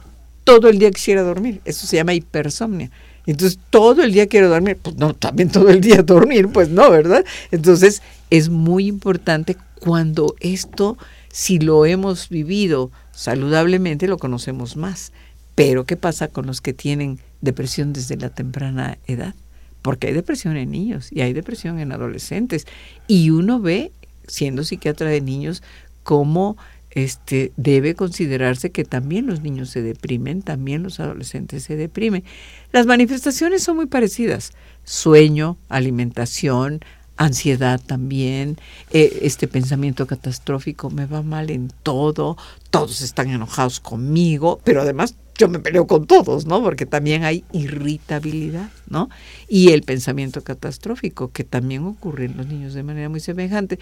todo 0.44 0.70
el 0.70 0.80
día 0.80 0.92
quisiera 0.92 1.22
dormir, 1.22 1.62
eso 1.66 1.86
se 1.86 1.98
llama 1.98 2.14
hipersomnia. 2.14 2.90
Entonces, 3.32 3.60
todo 3.70 4.02
el 4.02 4.12
día 4.12 4.26
quiero 4.26 4.50
dormir, 4.50 4.78
pues 4.82 4.96
no, 4.96 5.14
también 5.14 5.50
todo 5.50 5.70
el 5.70 5.82
día 5.82 6.02
dormir, 6.04 6.48
pues 6.48 6.70
no, 6.70 6.90
¿verdad? 6.90 7.24
Entonces, 7.52 8.02
es 8.32 8.50
muy 8.50 8.88
importante 8.88 9.56
cuando 9.80 10.36
esto, 10.40 10.98
si 11.32 11.60
lo 11.60 11.86
hemos 11.86 12.30
vivido 12.30 12.90
saludablemente, 13.12 14.08
lo 14.08 14.18
conocemos 14.18 14.78
más. 14.78 15.12
Pero, 15.54 15.86
¿qué 15.86 15.96
pasa 15.96 16.28
con 16.30 16.48
los 16.48 16.60
que 16.60 16.74
tienen 16.74 17.20
depresión 17.42 17.94
desde 17.94 18.18
la 18.18 18.30
temprana 18.30 18.98
edad? 19.06 19.36
Porque 19.84 20.08
hay 20.08 20.14
depresión 20.14 20.58
en 20.58 20.72
niños 20.72 21.10
y 21.12 21.22
hay 21.22 21.34
depresión 21.34 21.78
en 21.78 21.92
adolescentes. 21.92 22.66
Y 23.08 23.30
uno 23.30 23.60
ve, 23.60 23.92
siendo 24.28 24.64
psiquiatra 24.64 25.08
de 25.08 25.22
niños, 25.22 25.62
cómo 26.02 26.58
este, 26.92 27.52
debe 27.58 27.96
considerarse 27.96 28.72
que 28.72 28.84
también 28.84 29.28
los 29.28 29.42
niños 29.42 29.70
se 29.70 29.82
deprimen, 29.82 30.42
también 30.42 30.84
los 30.84 31.00
adolescentes 31.00 31.64
se 31.64 31.76
deprimen. 31.76 32.24
Las 32.72 32.86
manifestaciones 32.86 33.64
son 33.64 33.78
muy 33.78 33.86
parecidas. 33.86 34.54
Sueño, 34.84 35.58
alimentación, 35.70 36.82
ansiedad 37.20 37.82
también, 37.86 38.58
eh, 38.92 39.20
este 39.24 39.48
pensamiento 39.48 40.08
catastrófico, 40.08 40.90
me 40.90 41.06
va 41.06 41.22
mal 41.22 41.50
en 41.50 41.72
todo, 41.84 42.38
todos 42.70 43.02
están 43.02 43.30
enojados 43.30 43.82
conmigo, 43.82 44.62
pero 44.64 44.82
además 44.82 45.16
yo 45.40 45.48
me 45.48 45.60
peleo 45.60 45.88
con 45.88 46.06
todos, 46.06 46.46
¿no? 46.46 46.62
Porque 46.62 46.86
también 46.86 47.24
hay 47.24 47.46
irritabilidad, 47.54 48.70
¿no? 48.90 49.10
Y 49.48 49.70
el 49.70 49.84
pensamiento 49.84 50.44
catastrófico, 50.44 51.32
que 51.32 51.46
también 51.46 51.86
ocurre 51.86 52.26
en 52.26 52.36
los 52.36 52.46
niños 52.46 52.74
de 52.74 52.84
manera 52.84 53.08
muy 53.08 53.22
semejante. 53.22 53.80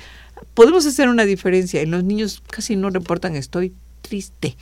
Podemos 0.53 0.85
hacer 0.85 1.09
una 1.09 1.25
diferencia. 1.25 1.81
En 1.81 1.89
los 1.89 2.03
niños 2.03 2.43
casi 2.51 2.75
no 2.75 2.91
reportan 2.91 3.35
estoy 3.35 3.73
triste 4.03 4.55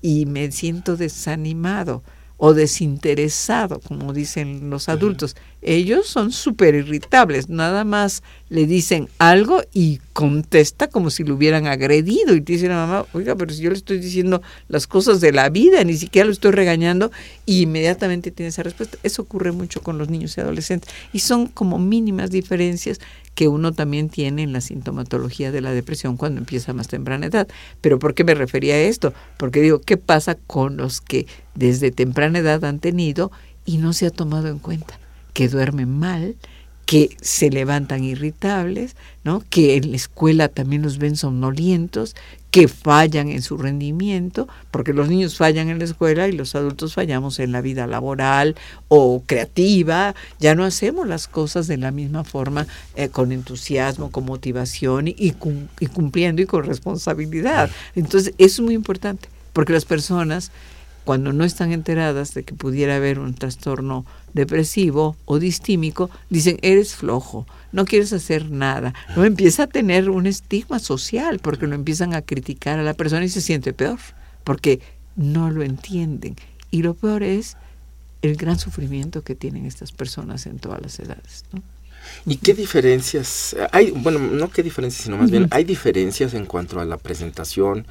y 0.00 0.26
me 0.26 0.52
siento 0.52 0.96
desanimado 0.96 2.04
o 2.36 2.54
desinteresado, 2.54 3.80
como 3.80 4.12
dicen 4.12 4.70
los 4.70 4.88
adultos. 4.88 5.36
Ellos 5.62 6.08
son 6.08 6.32
súper 6.32 6.74
irritables, 6.74 7.48
nada 7.48 7.84
más 7.84 8.24
le 8.48 8.66
dicen 8.66 9.08
algo 9.18 9.62
y 9.72 10.00
contesta 10.12 10.88
como 10.88 11.08
si 11.08 11.22
lo 11.22 11.36
hubieran 11.36 11.68
agredido 11.68 12.34
y 12.34 12.40
te 12.40 12.54
dice 12.54 12.66
la 12.66 12.74
mamá, 12.74 13.06
oiga, 13.12 13.36
pero 13.36 13.54
si 13.54 13.62
yo 13.62 13.70
le 13.70 13.76
estoy 13.76 13.98
diciendo 13.98 14.42
las 14.68 14.88
cosas 14.88 15.20
de 15.20 15.30
la 15.30 15.48
vida, 15.50 15.84
ni 15.84 15.96
siquiera 15.96 16.26
lo 16.26 16.32
estoy 16.32 16.50
regañando, 16.50 17.12
y 17.46 17.62
inmediatamente 17.62 18.32
tiene 18.32 18.48
esa 18.48 18.64
respuesta. 18.64 18.98
Eso 19.04 19.22
ocurre 19.22 19.52
mucho 19.52 19.82
con 19.82 19.98
los 19.98 20.08
niños 20.08 20.36
y 20.36 20.40
adolescentes 20.40 20.92
y 21.12 21.20
son 21.20 21.46
como 21.46 21.78
mínimas 21.78 22.30
diferencias 22.30 23.00
que 23.34 23.46
uno 23.46 23.72
también 23.72 24.08
tiene 24.08 24.42
en 24.42 24.52
la 24.52 24.60
sintomatología 24.60 25.52
de 25.52 25.60
la 25.60 25.72
depresión 25.72 26.16
cuando 26.16 26.40
empieza 26.40 26.72
a 26.72 26.74
más 26.74 26.88
temprana 26.88 27.26
edad. 27.26 27.46
Pero 27.80 28.00
¿por 28.00 28.14
qué 28.14 28.24
me 28.24 28.34
refería 28.34 28.74
a 28.74 28.80
esto? 28.80 29.14
Porque 29.36 29.60
digo, 29.60 29.80
¿qué 29.80 29.96
pasa 29.96 30.34
con 30.34 30.76
los 30.76 31.00
que 31.00 31.26
desde 31.54 31.92
temprana 31.92 32.40
edad 32.40 32.64
han 32.64 32.80
tenido 32.80 33.30
y 33.64 33.78
no 33.78 33.92
se 33.92 34.06
ha 34.06 34.10
tomado 34.10 34.48
en 34.48 34.58
cuenta? 34.58 34.98
Que 35.32 35.48
duermen 35.48 35.98
mal, 35.98 36.36
que 36.92 37.16
se 37.20 37.50
levantan 37.50 38.04
irritables, 38.04 38.96
¿no? 39.24 39.42
que 39.48 39.76
en 39.76 39.90
la 39.90 39.96
escuela 39.96 40.48
también 40.48 40.82
los 40.82 40.98
ven 40.98 41.16
somnolientos, 41.16 42.14
que 42.50 42.68
fallan 42.68 43.30
en 43.30 43.40
su 43.40 43.56
rendimiento, 43.56 44.46
porque 44.70 44.92
los 44.92 45.08
niños 45.08 45.38
fallan 45.38 45.70
en 45.70 45.78
la 45.78 45.86
escuela 45.86 46.28
y 46.28 46.32
los 46.32 46.54
adultos 46.54 46.92
fallamos 46.92 47.38
en 47.38 47.50
la 47.50 47.62
vida 47.62 47.86
laboral 47.86 48.56
o 48.88 49.22
creativa, 49.24 50.14
ya 50.38 50.54
no 50.54 50.64
hacemos 50.64 51.08
las 51.08 51.28
cosas 51.28 51.66
de 51.66 51.78
la 51.78 51.92
misma 51.92 52.24
forma, 52.24 52.66
eh, 52.94 53.08
con 53.08 53.32
entusiasmo, 53.32 54.10
con 54.10 54.26
motivación 54.26 55.08
y, 55.08 55.14
y 55.16 55.86
cumpliendo 55.86 56.42
y 56.42 56.46
con 56.46 56.64
responsabilidad. 56.64 57.70
Entonces, 57.94 58.34
eso 58.36 58.60
es 58.60 58.66
muy 58.66 58.74
importante, 58.74 59.30
porque 59.54 59.72
las 59.72 59.86
personas 59.86 60.50
cuando 61.04 61.32
no 61.32 61.44
están 61.44 61.72
enteradas 61.72 62.34
de 62.34 62.44
que 62.44 62.54
pudiera 62.54 62.96
haber 62.96 63.18
un 63.18 63.34
trastorno 63.34 64.06
depresivo 64.34 65.16
o 65.24 65.38
distímico, 65.38 66.10
dicen, 66.30 66.58
eres 66.62 66.94
flojo, 66.94 67.46
no 67.72 67.84
quieres 67.84 68.12
hacer 68.12 68.50
nada. 68.50 68.94
No 69.16 69.24
empieza 69.24 69.64
a 69.64 69.66
tener 69.66 70.10
un 70.10 70.26
estigma 70.26 70.78
social 70.78 71.38
porque 71.38 71.66
lo 71.66 71.74
empiezan 71.74 72.14
a 72.14 72.22
criticar 72.22 72.78
a 72.78 72.82
la 72.82 72.94
persona 72.94 73.24
y 73.24 73.28
se 73.28 73.40
siente 73.40 73.72
peor, 73.72 73.98
porque 74.44 74.80
no 75.16 75.50
lo 75.50 75.62
entienden. 75.62 76.36
Y 76.70 76.82
lo 76.82 76.94
peor 76.94 77.22
es 77.22 77.56
el 78.22 78.36
gran 78.36 78.58
sufrimiento 78.58 79.22
que 79.22 79.34
tienen 79.34 79.66
estas 79.66 79.92
personas 79.92 80.46
en 80.46 80.58
todas 80.58 80.80
las 80.80 80.98
edades. 81.00 81.44
¿Y 82.26 82.36
qué 82.36 82.54
diferencias 82.54 83.56
hay? 83.72 83.90
Bueno, 83.90 84.18
no 84.18 84.50
qué 84.50 84.62
diferencias, 84.62 85.04
sino 85.04 85.16
más 85.16 85.30
bien, 85.30 85.48
¿hay 85.50 85.64
diferencias 85.64 86.34
en 86.34 86.46
cuanto 86.46 86.80
a 86.80 86.84
la 86.84 86.96
presentación? 86.96 87.86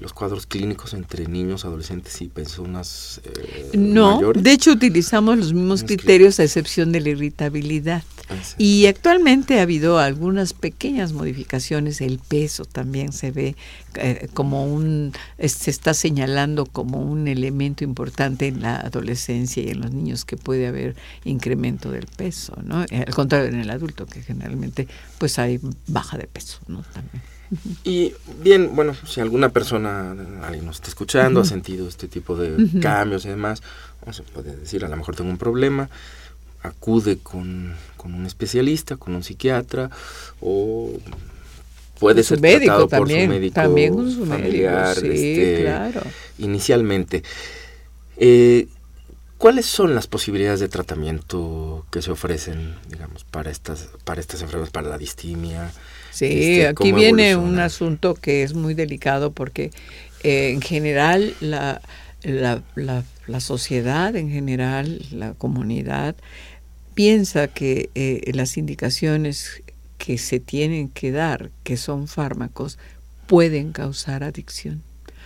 Los 0.00 0.12
cuadros 0.12 0.46
clínicos 0.46 0.94
entre 0.94 1.26
niños, 1.26 1.64
adolescentes 1.64 2.20
y 2.20 2.28
personas 2.28 3.20
eh, 3.24 3.70
no, 3.74 4.32
de 4.32 4.52
hecho 4.52 4.72
utilizamos 4.72 5.38
los 5.38 5.52
mismos 5.52 5.84
criterios 5.84 6.38
a 6.38 6.44
excepción 6.44 6.92
de 6.92 7.00
la 7.00 7.10
irritabilidad. 7.10 8.02
Ah, 8.28 8.34
y 8.58 8.86
actualmente 8.86 9.60
ha 9.60 9.62
habido 9.62 9.98
algunas 9.98 10.52
pequeñas 10.52 11.12
modificaciones, 11.12 12.00
el 12.00 12.18
peso 12.18 12.64
también 12.64 13.12
se 13.12 13.30
ve 13.30 13.56
eh, 13.94 14.28
como 14.34 14.66
un, 14.66 15.12
se 15.38 15.70
está 15.70 15.94
señalando 15.94 16.66
como 16.66 17.00
un 17.00 17.28
elemento 17.28 17.84
importante 17.84 18.48
en 18.48 18.62
la 18.62 18.76
adolescencia 18.76 19.62
y 19.62 19.68
en 19.68 19.80
los 19.80 19.92
niños 19.92 20.24
que 20.24 20.36
puede 20.36 20.66
haber 20.66 20.96
incremento 21.24 21.90
del 21.90 22.06
peso, 22.06 22.54
¿no? 22.64 22.80
Al 22.80 23.14
contrario 23.14 23.48
en 23.48 23.60
el 23.60 23.70
adulto 23.70 24.06
que 24.06 24.22
generalmente 24.22 24.88
pues 25.18 25.38
hay 25.38 25.60
baja 25.86 26.18
de 26.18 26.26
peso, 26.26 26.58
¿no? 26.66 26.82
También. 26.92 27.35
Y 27.84 28.14
bien, 28.42 28.74
bueno, 28.74 28.94
si 29.06 29.20
alguna 29.20 29.50
persona, 29.50 30.14
alguien 30.42 30.66
nos 30.66 30.76
está 30.76 30.88
escuchando, 30.88 31.40
ha 31.40 31.44
sentido 31.44 31.88
este 31.88 32.08
tipo 32.08 32.36
de 32.36 32.80
cambios 32.80 33.24
y 33.24 33.28
demás, 33.28 33.62
o 34.04 34.12
se 34.12 34.22
puede 34.22 34.56
decir, 34.56 34.84
a 34.84 34.88
lo 34.88 34.96
mejor 34.96 35.14
tengo 35.16 35.30
un 35.30 35.38
problema, 35.38 35.88
acude 36.62 37.18
con, 37.18 37.74
un 38.04 38.26
especialista, 38.26 38.96
con 38.96 39.14
un 39.14 39.22
psiquiatra, 39.22 39.90
o 40.40 40.92
puede 41.98 42.22
ser 42.22 42.40
tratado 42.40 42.88
por 42.88 43.08
su 43.08 43.14
médico 43.14 43.54
también 43.54 43.94
con 43.94 44.10
su 44.10 44.26
familiar, 44.26 44.96
médico, 45.02 45.16
sí, 45.16 45.32
este, 45.32 45.62
claro. 45.62 46.02
inicialmente. 46.38 47.22
Eh, 48.16 48.68
¿Cuáles 49.38 49.66
son 49.66 49.94
las 49.94 50.06
posibilidades 50.06 50.60
de 50.60 50.68
tratamiento 50.68 51.84
que 51.90 52.00
se 52.00 52.10
ofrecen, 52.10 52.74
digamos, 52.88 53.24
para 53.24 53.50
estas, 53.50 53.90
para 54.04 54.20
estas 54.20 54.40
enfermedades, 54.40 54.72
para 54.72 54.88
la 54.88 54.96
distimia? 54.96 55.72
Sí, 56.16 56.24
este, 56.24 56.68
aquí 56.68 56.92
viene 56.92 57.36
un 57.36 57.58
asunto 57.58 58.14
que 58.14 58.42
es 58.42 58.54
muy 58.54 58.72
delicado 58.72 59.32
porque 59.32 59.70
eh, 60.22 60.48
en 60.48 60.62
general 60.62 61.34
la, 61.40 61.82
la, 62.22 62.62
la, 62.74 63.40
sociedad, 63.40 64.16
en 64.16 64.30
general 64.30 65.04
la 65.10 65.34
comunidad, 65.34 66.16
piensa 66.94 67.48
que 67.48 67.90
eh, 67.94 68.30
las 68.32 68.56
indicaciones 68.56 69.62
que 69.98 70.16
se 70.16 70.40
tienen 70.40 70.88
que 70.88 71.12
dar, 71.12 71.50
que 71.64 71.76
son 71.76 72.08
fármacos, 72.08 72.78
pueden 73.26 73.72
causar 73.72 74.24
adicción. 74.24 74.82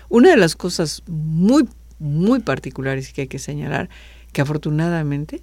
Una 0.09 0.31
de 0.31 0.39
las 0.39 0.57
cosas 0.57 1.05
muy, 1.07 1.69
muy 2.01 2.41
particulares 2.41 3.13
que 3.13 3.21
hay 3.21 3.29
que 3.29 3.39
señalar, 3.39 3.89
que 4.33 4.41
afortunadamente 4.41 5.41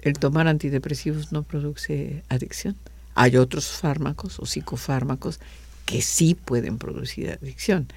el 0.00 0.14
tomar 0.14 0.48
antidepresivos 0.48 1.30
no 1.30 1.44
produce 1.44 2.24
adicción. 2.28 2.74
Hay 3.16 3.36
otros 3.36 3.66
fármacos 3.66 4.38
o 4.38 4.46
psicofármacos 4.46 5.40
que 5.84 6.02
sí 6.02 6.34
pueden 6.34 6.78
producir 6.78 7.30
adicción, 7.30 7.88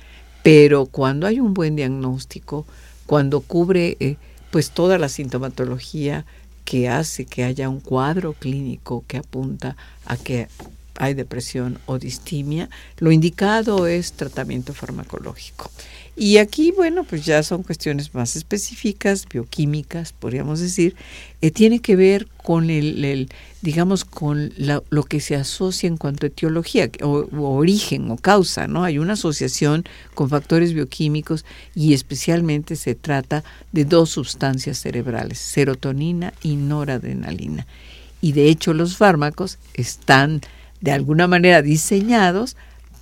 pero 0.41 0.85
cuando 0.87 1.27
hay 1.27 1.39
un 1.39 1.53
buen 1.53 1.75
diagnóstico, 1.75 2.65
cuando 3.05 3.41
cubre 3.41 3.97
eh, 3.99 4.15
pues 4.49 4.71
toda 4.71 4.97
la 4.97 5.09
sintomatología 5.09 6.25
que 6.65 6.87
hace 6.89 7.25
que 7.25 7.43
haya 7.43 7.67
un 7.69 7.79
cuadro 7.79 8.33
clínico 8.33 9.03
que 9.07 9.17
apunta 9.17 9.75
a 10.05 10.17
que 10.17 10.47
hay 10.95 11.13
depresión 11.13 11.79
o 11.85 11.97
distimia, 11.97 12.69
lo 12.97 13.11
indicado 13.11 13.87
es 13.87 14.13
tratamiento 14.13 14.73
farmacológico. 14.73 15.71
Y 16.21 16.35
aquí, 16.35 16.73
bueno, 16.75 17.05
pues 17.05 17.23
ya 17.23 17.41
son 17.43 17.63
cuestiones 17.63 18.13
más 18.13 18.35
específicas, 18.35 19.25
bioquímicas, 19.25 20.11
podríamos 20.11 20.59
decir, 20.59 20.93
eh, 21.39 21.49
tiene 21.49 21.79
que 21.79 21.95
ver 21.95 22.27
con 22.43 22.69
el, 22.69 23.29
digamos, 23.61 24.03
con 24.03 24.51
lo 24.57 25.03
que 25.03 25.21
se 25.21 25.37
asocia 25.37 25.87
en 25.87 25.95
cuanto 25.95 26.25
a 26.25 26.27
etiología 26.27 26.89
o, 27.01 27.25
origen 27.37 28.11
o 28.11 28.17
causa, 28.17 28.67
¿no? 28.67 28.83
Hay 28.83 28.99
una 28.99 29.13
asociación 29.13 29.85
con 30.13 30.27
factores 30.27 30.73
bioquímicos 30.73 31.45
y 31.73 31.93
especialmente 31.93 32.75
se 32.75 32.95
trata 32.95 33.45
de 33.71 33.85
dos 33.85 34.09
sustancias 34.09 34.77
cerebrales, 34.77 35.39
serotonina 35.39 36.33
y 36.43 36.57
noradrenalina. 36.57 37.65
Y 38.19 38.33
de 38.33 38.49
hecho 38.49 38.73
los 38.73 38.97
fármacos 38.97 39.57
están 39.73 40.41
de 40.81 40.91
alguna 40.91 41.27
manera 41.27 41.61
diseñados 41.61 42.57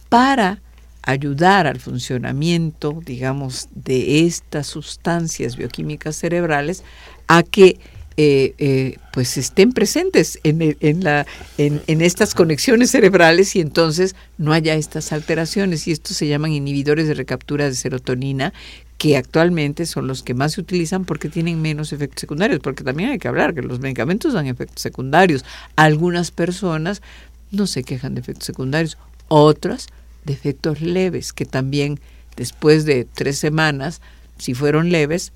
para 0.07 0.61
ayudar 1.07 1.67
al 1.67 1.79
funcionamiento, 1.79 3.01
digamos, 3.05 3.69
de 3.73 4.25
estas 4.25 4.67
sustancias 4.67 5.55
bioquímicas 5.55 6.17
cerebrales 6.17 6.83
a 7.27 7.43
que 7.43 7.79
eh, 8.17 8.55
eh, 8.57 8.97
pues 9.13 9.37
estén 9.37 9.71
presentes 9.71 10.37
en, 10.43 10.75
en, 10.81 11.03
la, 11.03 11.25
en, 11.57 11.81
en, 11.87 12.01
estas 12.01 12.33
conexiones 12.33 12.91
cerebrales 12.91 13.55
y 13.55 13.61
entonces 13.61 14.15
no 14.37 14.51
haya 14.51 14.75
estas 14.75 15.13
alteraciones. 15.13 15.87
Y 15.87 15.91
estos 15.93 16.17
se 16.17 16.27
llaman 16.27 16.51
inhibidores 16.51 17.07
de 17.07 17.13
recaptura 17.13 17.65
de 17.65 17.75
serotonina, 17.75 18.53
que 18.97 19.15
actualmente 19.15 19.85
son 19.85 20.07
los 20.07 20.23
que 20.23 20.33
más 20.33 20.53
se 20.53 20.61
utilizan 20.61 21.05
porque 21.05 21.29
tienen 21.29 21.61
menos 21.61 21.93
efectos 21.93 22.19
secundarios, 22.19 22.59
porque 22.59 22.83
también 22.83 23.11
hay 23.11 23.17
que 23.17 23.29
hablar 23.29 23.53
que 23.53 23.61
los 23.61 23.79
medicamentos 23.79 24.33
dan 24.33 24.47
efectos 24.47 24.81
secundarios. 24.81 25.45
Algunas 25.77 26.31
personas 26.31 27.01
no 27.51 27.65
se 27.65 27.83
quejan 27.83 28.13
de 28.13 28.19
efectos 28.19 28.45
secundarios, 28.45 28.97
otras 29.29 29.87
de 30.27 30.33
efectos 30.33 30.81
leves, 30.81 31.33
que 31.33 31.45
también 31.45 31.99
después 32.35 32.85
de 32.85 33.05
tres 33.05 33.39
semanas, 33.39 34.01
si 34.37 34.53
fueron 34.53 34.91
leves, 34.91 35.33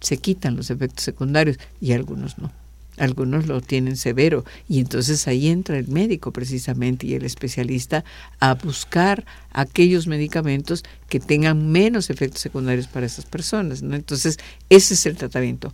se 0.00 0.16
quitan 0.16 0.56
los 0.56 0.70
efectos 0.70 1.04
secundarios 1.04 1.58
y 1.80 1.92
algunos 1.92 2.38
no. 2.38 2.50
Algunos 2.96 3.46
lo 3.46 3.60
tienen 3.60 3.96
severo 3.96 4.44
y 4.68 4.78
entonces 4.80 5.26
ahí 5.26 5.48
entra 5.48 5.78
el 5.78 5.88
médico 5.88 6.32
precisamente 6.32 7.06
y 7.06 7.14
el 7.14 7.24
especialista 7.24 8.04
a 8.40 8.54
buscar 8.54 9.24
aquellos 9.52 10.06
medicamentos 10.06 10.84
que 11.08 11.20
tengan 11.20 11.70
menos 11.70 12.10
efectos 12.10 12.42
secundarios 12.42 12.88
para 12.88 13.06
esas 13.06 13.24
personas. 13.24 13.80
¿no? 13.80 13.94
Entonces 13.94 14.38
ese 14.68 14.94
es 14.94 15.06
el 15.06 15.16
tratamiento. 15.16 15.72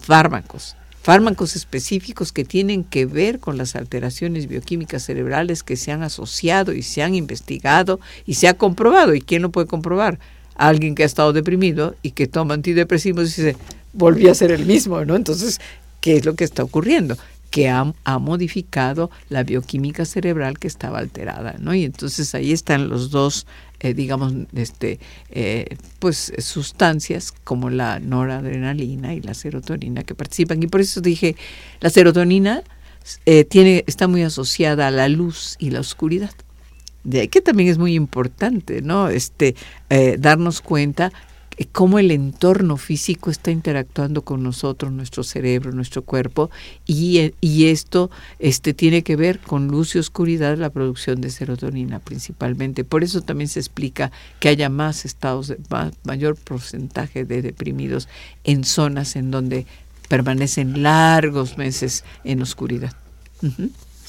Fármacos, 0.00 0.76
fármacos 1.02 1.56
específicos 1.56 2.32
que 2.32 2.44
tienen 2.44 2.84
que 2.84 3.06
ver 3.06 3.40
con 3.40 3.56
las 3.56 3.74
alteraciones 3.76 4.46
bioquímicas 4.46 5.02
cerebrales 5.02 5.62
que 5.62 5.76
se 5.76 5.92
han 5.92 6.02
asociado 6.02 6.72
y 6.72 6.82
se 6.82 7.02
han 7.02 7.14
investigado 7.14 8.00
y 8.26 8.34
se 8.34 8.48
ha 8.48 8.54
comprobado. 8.54 9.14
¿Y 9.14 9.20
quién 9.20 9.42
lo 9.42 9.50
puede 9.50 9.66
comprobar? 9.66 10.18
Alguien 10.56 10.94
que 10.94 11.02
ha 11.02 11.06
estado 11.06 11.32
deprimido 11.32 11.94
y 12.02 12.10
que 12.10 12.26
toma 12.26 12.54
antidepresivos 12.54 13.38
y 13.38 13.42
dice, 13.42 13.56
volví 13.92 14.28
a 14.28 14.34
ser 14.34 14.50
el 14.50 14.66
mismo, 14.66 15.04
¿no? 15.04 15.16
Entonces, 15.16 15.58
¿qué 16.00 16.16
es 16.16 16.24
lo 16.24 16.34
que 16.34 16.44
está 16.44 16.62
ocurriendo? 16.62 17.16
que 17.50 17.68
ha, 17.68 17.92
modificado 18.20 19.10
la 19.28 19.42
bioquímica 19.42 20.04
cerebral 20.04 20.58
que 20.58 20.68
estaba 20.68 20.98
alterada, 20.98 21.56
¿no? 21.58 21.74
Y 21.74 21.84
entonces 21.84 22.34
ahí 22.34 22.52
están 22.52 22.88
los 22.88 23.10
dos, 23.10 23.46
eh, 23.80 23.94
digamos, 23.94 24.34
este, 24.54 25.00
eh, 25.30 25.76
pues 25.98 26.32
sustancias 26.38 27.32
como 27.44 27.70
la 27.70 27.98
noradrenalina 27.98 29.14
y 29.14 29.20
la 29.20 29.34
serotonina 29.34 30.02
que 30.02 30.14
participan. 30.14 30.62
Y 30.62 30.66
por 30.66 30.80
eso 30.80 31.00
dije, 31.00 31.36
la 31.80 31.90
serotonina 31.90 32.62
eh, 33.24 33.44
tiene, 33.44 33.84
está 33.86 34.06
muy 34.06 34.22
asociada 34.22 34.88
a 34.88 34.90
la 34.90 35.08
luz 35.08 35.56
y 35.58 35.70
la 35.70 35.80
oscuridad. 35.80 36.32
De 37.04 37.20
ahí 37.20 37.28
que 37.28 37.40
también 37.40 37.70
es 37.70 37.78
muy 37.78 37.94
importante, 37.94 38.82
¿no? 38.82 39.08
Este, 39.08 39.54
darnos 40.18 40.60
cuenta 40.60 41.06
eh, 41.06 41.29
cómo 41.66 41.98
el 41.98 42.10
entorno 42.10 42.76
físico 42.76 43.30
está 43.30 43.50
interactuando 43.50 44.22
con 44.22 44.42
nosotros, 44.42 44.92
nuestro 44.92 45.22
cerebro, 45.22 45.72
nuestro 45.72 46.02
cuerpo, 46.02 46.50
y, 46.86 47.18
eh, 47.18 47.34
y 47.40 47.66
esto 47.66 48.10
este, 48.38 48.72
tiene 48.72 49.02
que 49.02 49.16
ver 49.16 49.40
con 49.40 49.68
luz 49.68 49.94
y 49.94 49.98
oscuridad, 49.98 50.56
la 50.56 50.70
producción 50.70 51.20
de 51.20 51.30
serotonina 51.30 51.98
principalmente. 51.98 52.84
Por 52.84 53.04
eso 53.04 53.20
también 53.20 53.48
se 53.48 53.60
explica 53.60 54.10
que 54.38 54.48
haya 54.48 54.68
más 54.68 55.04
estados, 55.04 55.54
mayor 56.04 56.36
porcentaje 56.36 57.24
de 57.24 57.42
deprimidos 57.42 58.08
en 58.44 58.64
zonas 58.64 59.16
en 59.16 59.30
donde 59.30 59.66
permanecen 60.08 60.82
largos 60.82 61.58
meses 61.58 62.04
en 62.24 62.42
oscuridad. 62.42 62.92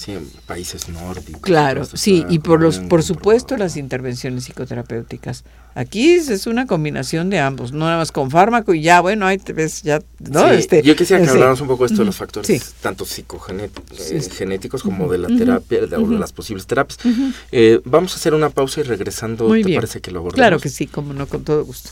Sí, 0.02 0.14
en 0.14 0.28
países 0.48 0.90
nórdicos. 0.90 1.44
Claro, 1.44 1.86
sí, 1.86 2.26
y 2.28 2.40
por 2.40 2.60
los, 2.60 2.80
por 2.80 3.04
supuesto 3.04 3.56
las 3.56 3.78
intervenciones 3.78 4.46
psicoterapéuticas. 4.46 5.44
Aquí 5.76 6.14
es 6.14 6.48
una 6.48 6.66
combinación 6.66 7.30
de 7.30 7.38
ambos, 7.38 7.72
no 7.72 7.86
nada 7.86 7.98
más 7.98 8.12
con 8.12 8.32
fármaco 8.32 8.74
y 8.74 8.82
ya, 8.82 9.00
bueno, 9.00 9.28
ahí 9.28 9.38
te 9.38 9.54
ves 9.54 9.84
ya, 9.84 10.02
¿no? 10.18 10.48
este, 10.50 10.82
yo 10.82 10.96
quisiera 10.96 11.24
que 11.24 11.30
habláramos 11.30 11.62
un 11.62 11.68
poco 11.68 11.84
de 11.84 11.94
esto 11.94 12.02
de 12.02 12.06
los 12.06 12.16
factores, 12.16 12.74
tanto 12.82 13.06
psicogenéticos 13.06 14.82
eh, 14.82 14.84
como 14.84 15.08
de 15.08 15.20
la 15.20 15.28
terapia, 15.28 15.86
de, 15.86 16.08
las 16.18 16.34
posibles 16.34 16.66
terapias. 16.66 16.98
Eh, 17.52 17.80
vamos 17.86 18.14
a 18.14 18.16
hacer 18.16 18.34
una 18.34 18.50
pausa 18.50 18.80
y 18.80 18.84
regresando, 18.84 19.52
¿te 19.52 19.76
parece 19.76 20.02
que 20.02 20.10
lo 20.10 20.22
abordemos? 20.22 20.36
Claro 20.36 20.60
que 20.60 20.70
sí, 20.70 20.88
como 20.88 21.14
no, 21.14 21.28
con 21.28 21.44
todo 21.44 21.64
gusto. 21.64 21.92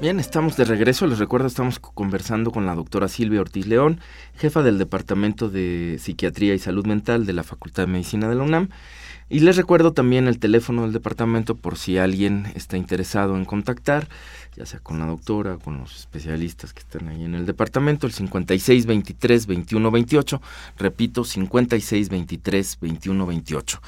Bien, 0.00 0.18
estamos 0.18 0.56
de 0.56 0.64
regreso. 0.64 1.06
Les 1.06 1.20
recuerdo, 1.20 1.46
estamos 1.46 1.78
conversando 1.78 2.50
con 2.50 2.66
la 2.66 2.74
doctora 2.74 3.06
Silvia 3.06 3.40
Ortiz 3.40 3.66
León, 3.66 4.00
jefa 4.36 4.64
del 4.64 4.76
Departamento 4.76 5.48
de 5.48 5.98
Psiquiatría 6.00 6.52
y 6.52 6.58
Salud 6.58 6.84
Mental 6.84 7.26
de 7.26 7.32
la 7.32 7.44
Facultad 7.44 7.84
de 7.84 7.92
Medicina 7.92 8.28
de 8.28 8.34
la 8.34 8.42
UNAM. 8.42 8.70
Y 9.30 9.40
les 9.40 9.56
recuerdo 9.56 9.92
también 9.92 10.26
el 10.26 10.38
teléfono 10.38 10.82
del 10.82 10.92
departamento 10.92 11.54
por 11.54 11.78
si 11.78 11.96
alguien 11.96 12.52
está 12.54 12.76
interesado 12.76 13.36
en 13.36 13.46
contactar, 13.46 14.06
ya 14.56 14.66
sea 14.66 14.80
con 14.80 14.98
la 14.98 15.06
doctora, 15.06 15.56
con 15.56 15.78
los 15.78 15.96
especialistas 15.96 16.74
que 16.74 16.80
están 16.80 17.08
ahí 17.08 17.24
en 17.24 17.34
el 17.34 17.46
departamento, 17.46 18.06
el 18.06 18.12
5623-2128, 18.12 20.40
repito, 20.76 21.22
5623-2128. 21.22 23.78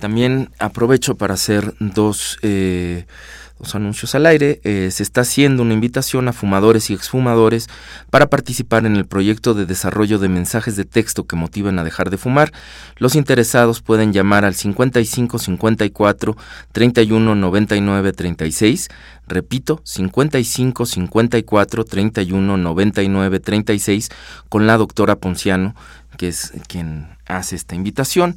También 0.00 0.50
aprovecho 0.58 1.16
para 1.16 1.34
hacer 1.34 1.74
dos... 1.80 2.38
Eh, 2.42 3.06
los 3.58 3.74
anuncios 3.74 4.14
al 4.14 4.26
aire, 4.26 4.60
eh, 4.64 4.90
se 4.92 5.02
está 5.02 5.22
haciendo 5.22 5.62
una 5.62 5.72
invitación 5.72 6.28
a 6.28 6.34
fumadores 6.34 6.90
y 6.90 6.94
exfumadores 6.94 7.68
para 8.10 8.26
participar 8.26 8.84
en 8.84 8.96
el 8.96 9.06
proyecto 9.06 9.54
de 9.54 9.64
desarrollo 9.64 10.18
de 10.18 10.28
mensajes 10.28 10.76
de 10.76 10.84
texto 10.84 11.26
que 11.26 11.36
motiven 11.36 11.78
a 11.78 11.84
dejar 11.84 12.10
de 12.10 12.18
fumar. 12.18 12.52
Los 12.96 13.14
interesados 13.14 13.80
pueden 13.80 14.12
llamar 14.12 14.44
al 14.44 14.54
55 14.54 15.38
54 15.38 16.36
31 16.72 17.34
99 17.34 18.12
36. 18.12 18.88
Repito, 19.26 19.80
55 19.84 20.84
54 20.84 21.84
31 21.84 22.56
99 22.58 23.40
36 23.40 24.10
con 24.50 24.66
la 24.66 24.76
doctora 24.76 25.16
Ponciano, 25.16 25.74
que 26.18 26.28
es 26.28 26.52
quien 26.68 27.08
hace 27.26 27.56
esta 27.56 27.74
invitación. 27.74 28.34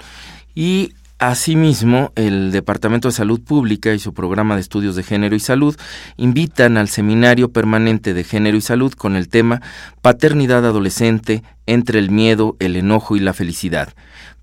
Y 0.56 0.94
Asimismo, 1.20 2.14
el 2.16 2.54
Departamento 2.54 3.10
de 3.10 3.14
Salud 3.14 3.42
Pública 3.42 3.94
y 3.94 4.00
su 4.00 4.14
programa 4.14 4.56
de 4.56 4.62
estudios 4.62 4.96
de 4.96 5.04
género 5.04 5.36
y 5.36 5.42
salud 5.42 5.76
invitan 6.16 6.78
al 6.78 6.88
Seminario 6.88 7.52
Permanente 7.52 8.14
de 8.14 8.24
Género 8.24 8.56
y 8.56 8.62
Salud 8.62 8.94
con 8.94 9.18
el 9.18 9.28
tema 9.28 9.62
Paternidad 10.02 10.66
Adolescente 10.66 11.44
entre 11.66 12.00
el 12.00 12.10
miedo, 12.10 12.56
el 12.60 12.78
enojo 12.78 13.18
y 13.18 13.20
la 13.20 13.34
felicidad. 13.34 13.90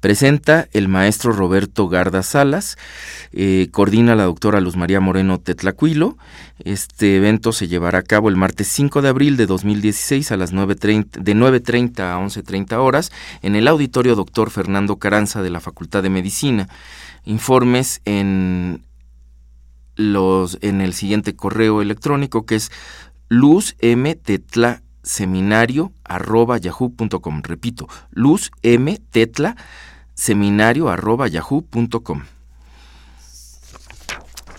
Presenta 0.01 0.69
el 0.73 0.89
maestro 0.89 1.33
Roberto 1.33 1.89
Garda 1.89 2.23
Salas, 2.23 2.77
eh, 3.33 3.69
coordina 3.71 4.15
la 4.15 4.25
doctora 4.25 4.61
Luz 4.61 4.77
María 4.77 5.01
Moreno 5.01 5.41
Tetlacuilo. 5.41 6.19
Este 6.65 7.17
evento 7.17 7.53
se 7.53 7.67
llevará 7.67 8.01
a 8.01 8.03
cabo 8.03 8.29
el 8.29 8.37
martes 8.37 8.69
5 8.69 9.03
de 9.03 9.09
abril 9.09 9.37
de 9.37 9.47
2016 9.47 10.33
a 10.33 10.37
las 10.37 10.53
9.30, 10.53 11.23
de 11.23 11.35
9.30 11.35 12.01
a 12.01 12.19
11.30 12.19 12.75
horas 12.75 13.11
en 13.43 13.57
el 13.57 13.69
auditorio 13.69 14.15
doctor 14.15 14.51
Fernando 14.51 14.97
Caranza 14.97 15.43
de 15.43 15.51
la 15.51 15.61
Facultad 15.61 16.03
de 16.03 16.11
Medicina. 16.11 16.69
Informes 17.25 18.03
en, 18.05 18.85
los, 19.97 20.59
en 20.61 20.81
el 20.83 20.93
siguiente 20.93 21.35
correo 21.35 21.83
electrónico 21.83 22.45
que 22.45 22.57
es 22.57 22.71
luzmtetlaseminario 25.07 25.93
arroba 26.05 26.59
yahoo.com. 26.59 27.43
Repito, 27.43 27.89
luz 28.11 28.51
m 28.63 28.99
tetla 29.11 29.57
seminario 30.15 30.89
arroba 30.89 31.29
yahoo.com. 31.29 32.23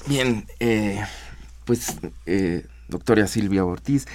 Bien, 0.07 0.45
eh, 0.59 1.03
pues 1.65 1.97
eh, 2.25 2.65
doctora 2.87 3.27
Silvia 3.27 3.65
Ortiz, 3.65 4.05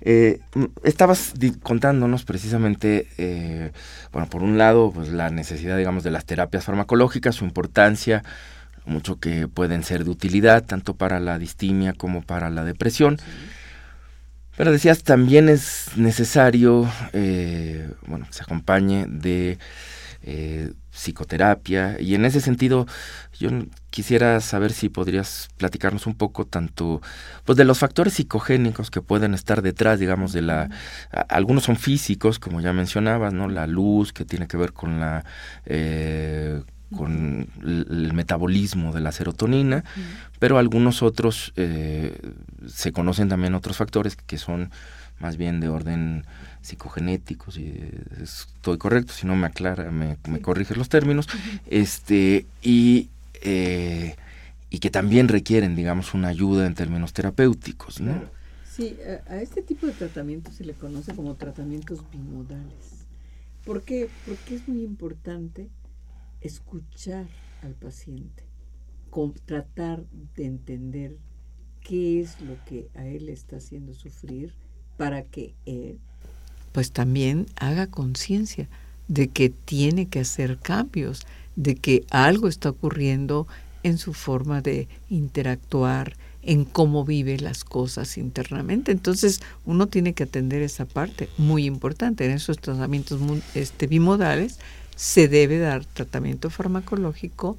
eh, 0.00 0.40
estabas 0.82 1.34
contándonos 1.62 2.24
precisamente, 2.24 3.06
eh, 3.18 3.70
bueno, 4.12 4.28
por 4.28 4.42
un 4.42 4.58
lado, 4.58 4.90
pues 4.92 5.08
la 5.08 5.30
necesidad, 5.30 5.76
digamos, 5.76 6.02
de 6.02 6.10
las 6.10 6.24
terapias 6.24 6.64
farmacológicas, 6.64 7.36
su 7.36 7.44
importancia, 7.44 8.24
mucho 8.84 9.20
que 9.20 9.46
pueden 9.46 9.84
ser 9.84 10.02
de 10.02 10.10
utilidad, 10.10 10.64
tanto 10.64 10.94
para 10.94 11.20
la 11.20 11.38
distimia 11.38 11.92
como 11.92 12.22
para 12.22 12.50
la 12.50 12.64
depresión. 12.64 13.18
Pero 14.58 14.72
decías, 14.72 15.04
también 15.04 15.48
es 15.48 15.92
necesario, 15.94 16.90
eh, 17.12 17.92
bueno, 18.08 18.26
que 18.26 18.32
se 18.32 18.42
acompañe 18.42 19.06
de 19.06 19.56
eh, 20.24 20.72
psicoterapia. 20.90 21.96
Y 22.00 22.16
en 22.16 22.24
ese 22.24 22.40
sentido, 22.40 22.88
yo 23.38 23.50
quisiera 23.90 24.40
saber 24.40 24.72
si 24.72 24.88
podrías 24.88 25.48
platicarnos 25.58 26.08
un 26.08 26.16
poco 26.16 26.44
tanto 26.44 27.00
pues 27.44 27.56
de 27.56 27.64
los 27.64 27.78
factores 27.78 28.14
psicogénicos 28.14 28.90
que 28.90 29.00
pueden 29.00 29.32
estar 29.32 29.62
detrás, 29.62 30.00
digamos, 30.00 30.32
de 30.32 30.42
la... 30.42 30.68
algunos 31.28 31.62
son 31.62 31.76
físicos, 31.76 32.40
como 32.40 32.60
ya 32.60 32.72
mencionabas, 32.72 33.32
¿no? 33.32 33.48
La 33.48 33.68
luz, 33.68 34.12
que 34.12 34.24
tiene 34.24 34.48
que 34.48 34.56
ver 34.56 34.72
con 34.72 34.98
la... 34.98 35.24
Eh, 35.66 36.64
con 36.96 37.48
el 37.62 38.12
metabolismo 38.14 38.92
de 38.92 39.00
la 39.00 39.12
serotonina, 39.12 39.84
pero 40.38 40.58
algunos 40.58 41.02
otros 41.02 41.52
eh, 41.56 42.18
se 42.66 42.92
conocen 42.92 43.28
también 43.28 43.54
otros 43.54 43.76
factores 43.76 44.16
que 44.16 44.38
son 44.38 44.70
más 45.20 45.36
bien 45.36 45.60
de 45.60 45.68
orden 45.68 46.24
psicogenéticos, 46.62 47.54
si 47.54 47.74
estoy 48.22 48.78
correcto, 48.78 49.12
si 49.12 49.26
no 49.26 49.36
me 49.36 49.46
aclara, 49.46 49.90
me, 49.90 50.16
me 50.28 50.40
corrige 50.40 50.74
los 50.74 50.88
términos, 50.88 51.28
este, 51.66 52.46
y, 52.62 53.08
eh, 53.42 54.16
y 54.70 54.78
que 54.78 54.90
también 54.90 55.28
requieren, 55.28 55.76
digamos, 55.76 56.14
una 56.14 56.28
ayuda 56.28 56.66
en 56.66 56.74
términos 56.74 57.12
terapéuticos, 57.12 58.00
¿no? 58.00 58.20
Sí, 58.70 58.96
a, 59.28 59.40
este 59.40 59.62
tipo 59.62 59.86
de 59.86 59.92
tratamientos 59.92 60.54
se 60.54 60.64
le 60.64 60.72
conoce 60.72 61.14
como 61.14 61.34
tratamientos 61.34 62.00
bimodales. 62.12 63.06
¿Por 63.64 63.82
qué? 63.82 64.08
Porque 64.24 64.54
es 64.54 64.68
muy 64.68 64.82
importante 64.82 65.68
escuchar 66.40 67.26
al 67.62 67.74
paciente, 67.74 68.44
con, 69.10 69.34
tratar 69.34 70.04
de 70.36 70.46
entender 70.46 71.16
qué 71.80 72.20
es 72.20 72.40
lo 72.40 72.56
que 72.64 72.88
a 72.94 73.06
él 73.06 73.26
le 73.26 73.32
está 73.32 73.56
haciendo 73.56 73.94
sufrir 73.94 74.54
para 74.96 75.22
que 75.22 75.54
él 75.64 75.98
pues 76.72 76.92
también 76.92 77.46
haga 77.56 77.86
conciencia 77.86 78.68
de 79.08 79.28
que 79.28 79.48
tiene 79.48 80.06
que 80.06 80.20
hacer 80.20 80.58
cambios, 80.58 81.26
de 81.56 81.74
que 81.74 82.04
algo 82.10 82.46
está 82.46 82.70
ocurriendo 82.70 83.48
en 83.82 83.98
su 83.98 84.12
forma 84.12 84.60
de 84.60 84.88
interactuar, 85.08 86.14
en 86.42 86.64
cómo 86.64 87.04
vive 87.04 87.38
las 87.38 87.64
cosas 87.64 88.16
internamente. 88.16 88.92
Entonces, 88.92 89.40
uno 89.64 89.86
tiene 89.88 90.12
que 90.12 90.22
atender 90.22 90.62
esa 90.62 90.84
parte 90.84 91.28
muy 91.36 91.64
importante. 91.64 92.24
En 92.26 92.30
esos 92.30 92.58
tratamientos 92.58 93.20
este, 93.54 93.86
bimodales 93.86 94.58
se 94.98 95.28
debe 95.28 95.58
dar 95.58 95.84
tratamiento 95.84 96.50
farmacológico 96.50 97.56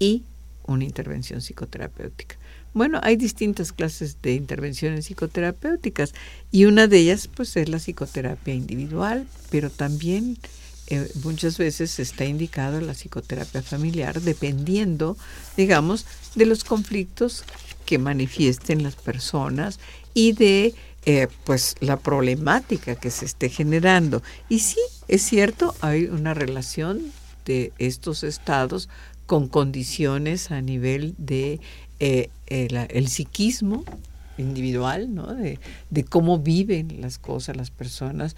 y 0.00 0.24
una 0.66 0.82
intervención 0.82 1.40
psicoterapéutica. 1.40 2.36
Bueno, 2.72 2.98
hay 3.04 3.14
distintas 3.14 3.70
clases 3.70 4.20
de 4.22 4.34
intervenciones 4.34 5.06
psicoterapéuticas 5.06 6.14
y 6.50 6.64
una 6.64 6.88
de 6.88 6.98
ellas 6.98 7.28
pues 7.28 7.56
es 7.56 7.68
la 7.68 7.78
psicoterapia 7.78 8.54
individual, 8.54 9.28
pero 9.50 9.70
también 9.70 10.36
eh, 10.88 11.08
muchas 11.22 11.58
veces 11.58 12.00
está 12.00 12.24
indicado 12.24 12.80
la 12.80 12.94
psicoterapia 12.94 13.62
familiar 13.62 14.20
dependiendo, 14.20 15.16
digamos, 15.56 16.06
de 16.34 16.46
los 16.46 16.64
conflictos 16.64 17.44
que 17.86 17.98
manifiesten 17.98 18.82
las 18.82 18.96
personas 18.96 19.78
y 20.12 20.32
de 20.32 20.74
eh, 21.06 21.28
pues 21.44 21.76
la 21.80 21.98
problemática 21.98 22.94
que 22.94 23.10
se 23.10 23.24
esté 23.24 23.48
generando. 23.48 24.22
Y 24.48 24.60
sí, 24.60 24.80
es 25.08 25.22
cierto, 25.22 25.74
hay 25.80 26.04
una 26.04 26.34
relación 26.34 27.12
de 27.44 27.72
estos 27.78 28.24
estados 28.24 28.88
con 29.26 29.48
condiciones 29.48 30.50
a 30.50 30.60
nivel 30.60 31.14
de 31.18 31.60
eh, 32.00 32.30
el, 32.46 33.08
psiquismo 33.08 33.84
individual, 34.38 35.14
¿no? 35.14 35.34
De, 35.34 35.58
cómo 36.08 36.38
viven 36.38 37.00
las 37.00 37.18
cosas 37.18 37.56
las 37.56 37.70
personas, 37.70 38.36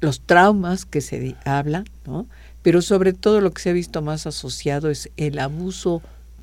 los 0.00 0.20
traumas 0.20 0.84
que 0.84 1.00
se 1.00 1.36
hablan, 1.44 1.84
¿no? 2.06 2.26
pero 2.62 2.82
sobre 2.82 3.12
todo 3.12 3.40
lo 3.40 3.52
que 3.52 3.62
se 3.62 3.70
ha 3.70 3.72
visto 3.72 4.02
más 4.02 4.26
asociado 4.26 4.90
es 4.90 5.10
el 5.16 5.38
abuso 5.38 6.02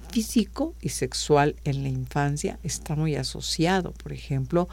físico 0.09 0.73
y 0.79 0.89
sexual 0.89 1.55
en 1.65 1.83
la 1.83 1.89
infancia, 1.89 2.59
está 2.63 2.95
muy 2.95 3.15
asociado, 3.15 3.91
por 3.91 4.13
ejemplo, 4.13 4.69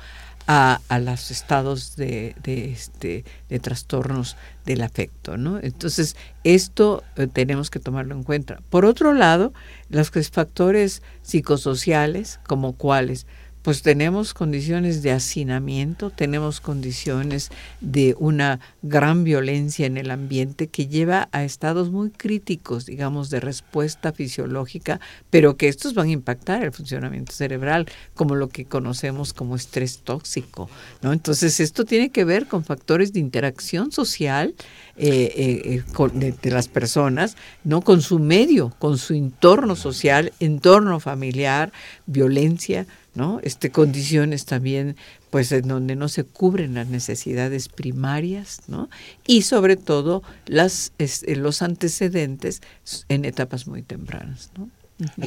a, 0.46 0.80
a 0.88 0.98
los 0.98 1.30
estados 1.30 1.96
de, 1.96 2.34
de, 2.42 2.72
este, 2.72 3.24
de 3.48 3.58
trastornos 3.60 4.36
del 4.64 4.82
afecto. 4.82 5.36
¿no? 5.36 5.58
Entonces, 5.60 6.16
esto 6.44 7.04
eh, 7.16 7.26
tenemos 7.26 7.70
que 7.70 7.78
tomarlo 7.78 8.14
en 8.14 8.22
cuenta. 8.22 8.60
Por 8.70 8.84
otro 8.84 9.14
lado, 9.14 9.52
los 9.88 10.10
factores 10.30 11.02
psicosociales, 11.22 12.40
como 12.46 12.74
cuáles, 12.74 13.26
pues 13.62 13.82
tenemos 13.82 14.32
condiciones 14.32 15.02
de 15.02 15.12
hacinamiento, 15.12 16.10
tenemos 16.10 16.60
condiciones 16.60 17.50
de 17.80 18.16
una 18.18 18.60
gran 18.82 19.24
violencia 19.24 19.86
en 19.86 19.98
el 19.98 20.10
ambiente 20.10 20.68
que 20.68 20.86
lleva 20.86 21.28
a 21.32 21.44
estados 21.44 21.90
muy 21.90 22.10
críticos, 22.10 22.86
digamos, 22.86 23.28
de 23.28 23.40
respuesta 23.40 24.12
fisiológica, 24.12 25.00
pero 25.28 25.56
que 25.56 25.68
estos 25.68 25.94
van 25.94 26.08
a 26.08 26.12
impactar 26.12 26.64
el 26.64 26.72
funcionamiento 26.72 27.32
cerebral, 27.32 27.86
como 28.14 28.34
lo 28.34 28.48
que 28.48 28.64
conocemos 28.64 29.34
como 29.34 29.56
estrés 29.56 29.98
tóxico, 29.98 30.70
¿no? 31.02 31.12
Entonces, 31.12 31.60
esto 31.60 31.84
tiene 31.84 32.10
que 32.10 32.24
ver 32.24 32.46
con 32.46 32.64
factores 32.64 33.12
de 33.12 33.20
interacción 33.20 33.92
social 33.92 34.54
eh, 34.96 35.32
eh, 35.36 35.82
eh 35.98 36.10
de, 36.14 36.32
de, 36.32 36.50
las 36.50 36.68
personas, 36.68 37.36
¿no? 37.64 37.82
Con 37.82 38.00
su 38.00 38.18
medio, 38.18 38.74
con 38.78 38.98
su 38.98 39.14
entorno 39.14 39.76
social, 39.76 40.32
entorno 40.40 41.00
familiar, 41.00 41.72
violencia, 42.06 42.86
¿no? 43.14 43.40
Este, 43.42 43.70
condiciones 43.70 44.44
también 44.44 44.96
pues 45.30 45.52
en 45.52 45.68
donde 45.68 45.96
no 45.96 46.08
se 46.08 46.24
cubren 46.24 46.74
las 46.74 46.88
necesidades 46.88 47.68
primarias, 47.68 48.62
¿no? 48.68 48.88
Y 49.26 49.42
sobre 49.42 49.76
todo 49.76 50.22
las, 50.46 50.92
los 51.26 51.62
antecedentes 51.62 52.62
en 53.08 53.24
etapas 53.24 53.66
muy 53.66 53.82
tempranas, 53.82 54.50
¿no? 54.56 54.68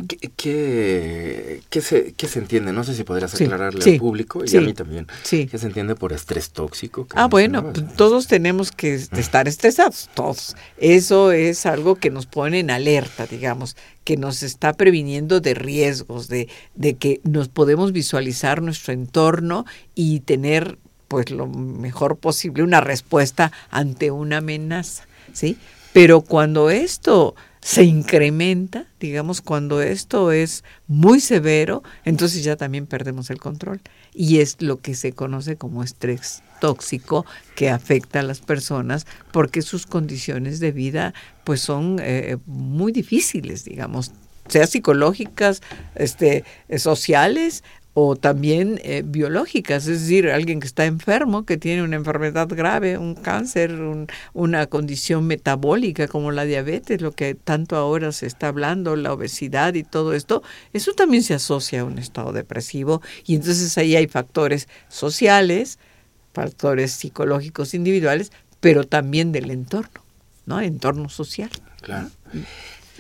¿Qué, 0.08 1.62
qué, 1.70 1.82
se, 1.82 2.14
¿Qué, 2.16 2.28
se, 2.28 2.40
entiende? 2.40 2.74
No 2.74 2.84
sé 2.84 2.94
si 2.94 3.04
podrías 3.04 3.34
aclararle 3.34 3.84
al 3.84 4.00
público 4.00 4.44
y 4.46 4.56
a 4.56 4.62
mí 4.62 4.74
también. 4.74 5.08
¿Qué 5.30 5.48
se 5.48 5.66
entiende 5.66 5.96
por 5.96 6.14
estrés 6.14 6.52
tóxico? 6.52 7.08
Ah, 7.16 7.28
bueno, 7.28 7.72
pues, 7.74 7.96
todos 7.96 8.28
tenemos 8.28 8.72
que 8.72 8.94
estar 8.94 9.48
estresados, 9.48 10.10
todos. 10.14 10.56
Eso 10.78 11.32
es 11.32 11.66
algo 11.66 11.96
que 11.96 12.10
nos 12.10 12.26
pone 12.26 12.60
en 12.60 12.72
alerta, 12.72 13.26
digamos, 13.26 13.76
que 14.04 14.18
nos 14.18 14.44
está 14.44 14.74
previniendo 14.74 15.40
de 15.40 15.54
riesgos, 15.54 16.28
de, 16.28 16.50
de 16.76 16.96
que 16.96 17.22
nos 17.24 17.48
podemos 17.48 17.92
visualizar 17.92 18.62
nuestro 18.62 18.94
entorno 18.94 19.66
y 19.96 20.20
tener 20.22 20.78
pues 21.08 21.30
lo 21.30 21.48
mejor 21.48 22.18
posible 22.18 22.64
una 22.64 22.82
respuesta 22.82 23.52
ante 23.70 24.10
una 24.10 24.38
amenaza, 24.38 25.06
¿sí? 25.32 25.58
Pero 25.94 26.22
cuando 26.22 26.72
esto 26.72 27.36
se 27.64 27.84
incrementa, 27.84 28.86
digamos, 29.00 29.42
cuando 29.42 29.82
esto 29.82 30.34
es 30.34 30.66
muy 30.88 31.22
severo, 31.22 31.82
entonces 32.04 32.44
ya 32.44 32.58
también 32.58 32.88
perdemos 32.88 33.30
el 33.30 33.40
control. 33.40 33.80
Y 34.14 34.40
es 34.40 34.62
lo 34.62 34.82
que 34.82 34.96
se 34.96 35.14
conoce 35.14 35.56
como 35.56 35.82
estrés 35.82 36.44
tóxico 36.60 37.26
que 37.56 37.70
afecta 37.70 38.20
a 38.20 38.24
las 38.24 38.42
personas 38.42 39.08
porque 39.32 39.62
sus 39.62 39.86
condiciones 39.86 40.60
de 40.60 40.72
vida 40.74 41.14
pues 41.46 41.62
son 41.62 42.00
eh, 42.02 42.38
muy 42.46 42.92
difíciles, 42.92 43.64
digamos, 43.64 44.12
sea 44.50 44.68
psicológicas, 44.68 45.62
este, 45.96 46.44
sociales 46.78 47.64
o 47.94 48.16
también 48.16 48.80
eh, 48.84 49.04
biológicas, 49.06 49.88
es 49.88 50.02
decir, 50.02 50.30
alguien 50.30 50.60
que 50.60 50.68
está 50.68 50.86
enfermo, 50.86 51.46
que 51.46 51.58
tiene 51.58 51.84
una 51.84 51.96
enfermedad 51.96 52.48
grave, 52.50 52.98
un 52.98 53.14
cáncer, 53.14 53.78
una 54.34 54.66
condición 54.68 55.28
metabólica 55.28 56.08
como 56.08 56.32
la 56.32 56.46
diabetes, 56.46 57.02
lo 57.02 57.12
que 57.12 57.36
tanto 57.36 57.76
ahora 57.76 58.12
se 58.12 58.26
está 58.26 58.48
hablando, 58.48 58.96
la 58.96 59.14
obesidad 59.14 59.76
y 59.76 59.84
todo 59.84 60.14
esto, 60.14 60.42
eso 60.74 60.94
también 60.94 61.22
se 61.22 61.36
asocia 61.36 61.82
a 61.82 61.84
un 61.84 62.00
estado 62.00 62.34
depresivo 62.34 63.02
y 63.26 63.36
entonces 63.36 63.78
ahí 63.78 63.96
hay 63.96 64.08
factores 64.08 64.68
sociales, 64.88 65.78
factores 66.34 66.94
psicológicos 66.94 67.76
individuales, 67.76 68.32
pero 68.60 68.86
también 68.86 69.32
del 69.32 69.52
entorno, 69.52 70.04
¿no? 70.48 70.60
Entorno 70.62 71.10
social. 71.10 71.50
Claro. 71.82 72.10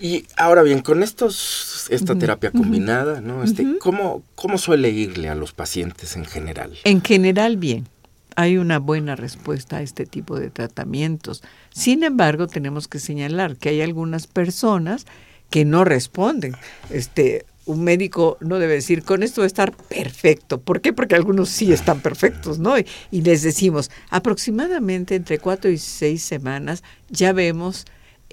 Y 0.01 0.25
ahora 0.37 0.63
bien, 0.63 0.81
con 0.81 1.03
estos, 1.03 1.87
esta 1.89 2.15
terapia 2.15 2.51
combinada, 2.51 3.21
¿no? 3.21 3.43
Este, 3.43 3.77
¿cómo, 3.79 4.23
¿Cómo 4.35 4.57
suele 4.57 4.89
irle 4.89 5.29
a 5.29 5.35
los 5.35 5.53
pacientes 5.53 6.15
en 6.15 6.25
general? 6.25 6.73
En 6.83 7.01
general, 7.01 7.57
bien. 7.57 7.87
Hay 8.35 8.57
una 8.57 8.79
buena 8.79 9.15
respuesta 9.15 9.77
a 9.77 9.81
este 9.81 10.05
tipo 10.05 10.39
de 10.39 10.49
tratamientos. 10.49 11.43
Sin 11.69 12.03
embargo, 12.03 12.47
tenemos 12.47 12.87
que 12.87 12.99
señalar 12.99 13.57
que 13.57 13.69
hay 13.69 13.81
algunas 13.81 14.25
personas 14.25 15.05
que 15.51 15.65
no 15.65 15.83
responden. 15.83 16.55
Este, 16.89 17.45
un 17.65 17.83
médico 17.83 18.37
no 18.41 18.57
debe 18.57 18.73
decir, 18.73 19.03
con 19.03 19.21
esto 19.21 19.41
va 19.41 19.45
a 19.45 19.47
estar 19.47 19.71
perfecto. 19.71 20.59
¿Por 20.59 20.81
qué? 20.81 20.93
Porque 20.93 21.15
algunos 21.15 21.49
sí 21.49 21.71
están 21.71 22.01
perfectos, 22.01 22.57
¿no? 22.57 22.77
Y, 22.79 22.87
y 23.11 23.21
les 23.21 23.43
decimos, 23.43 23.91
aproximadamente 24.09 25.13
entre 25.13 25.37
cuatro 25.37 25.69
y 25.69 25.77
seis 25.77 26.23
semanas 26.23 26.83
ya 27.09 27.33
vemos 27.33 27.85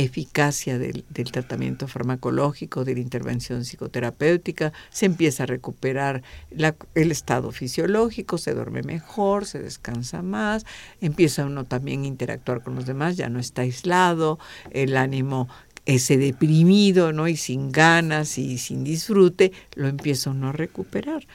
eficacia 0.03 0.78
del, 0.78 1.05
tratamiento 1.30 1.86
farmacológico, 1.88 2.84
de 2.84 2.94
la 2.94 3.01
intervención 3.01 3.64
psicoterapéutica, 3.64 4.72
se 4.90 5.07
empieza 5.07 5.44
a 5.44 5.46
recuperar 5.46 6.22
el 6.94 7.11
estado 7.11 7.53
fisiológico, 7.53 8.38
se 8.38 8.55
duerme 8.55 8.82
mejor, 8.82 9.46
se 9.46 9.61
descansa 9.61 10.22
más, 10.22 10.66
empieza 11.01 11.44
uno 11.44 11.64
también 11.64 12.03
a 12.03 12.07
interactuar 12.07 12.62
con 12.62 12.74
los 12.74 12.86
demás, 12.86 13.16
ya 13.16 13.28
no 13.28 13.38
está 13.38 13.62
aislado, 13.62 14.38
el 14.70 14.96
ánimo 14.96 15.48
ese 15.86 16.18
deprimido, 16.18 17.12
¿no? 17.12 17.28
Y 17.28 17.36
sin 17.36 17.72
ganas 17.72 18.38
y 18.38 18.59
sin 18.59 18.84
disfrute, 18.84 19.53
lo 19.74 19.88
empieza 19.88 20.30
uno 20.30 20.48
a 20.48 20.53
recuperar. 20.53 21.26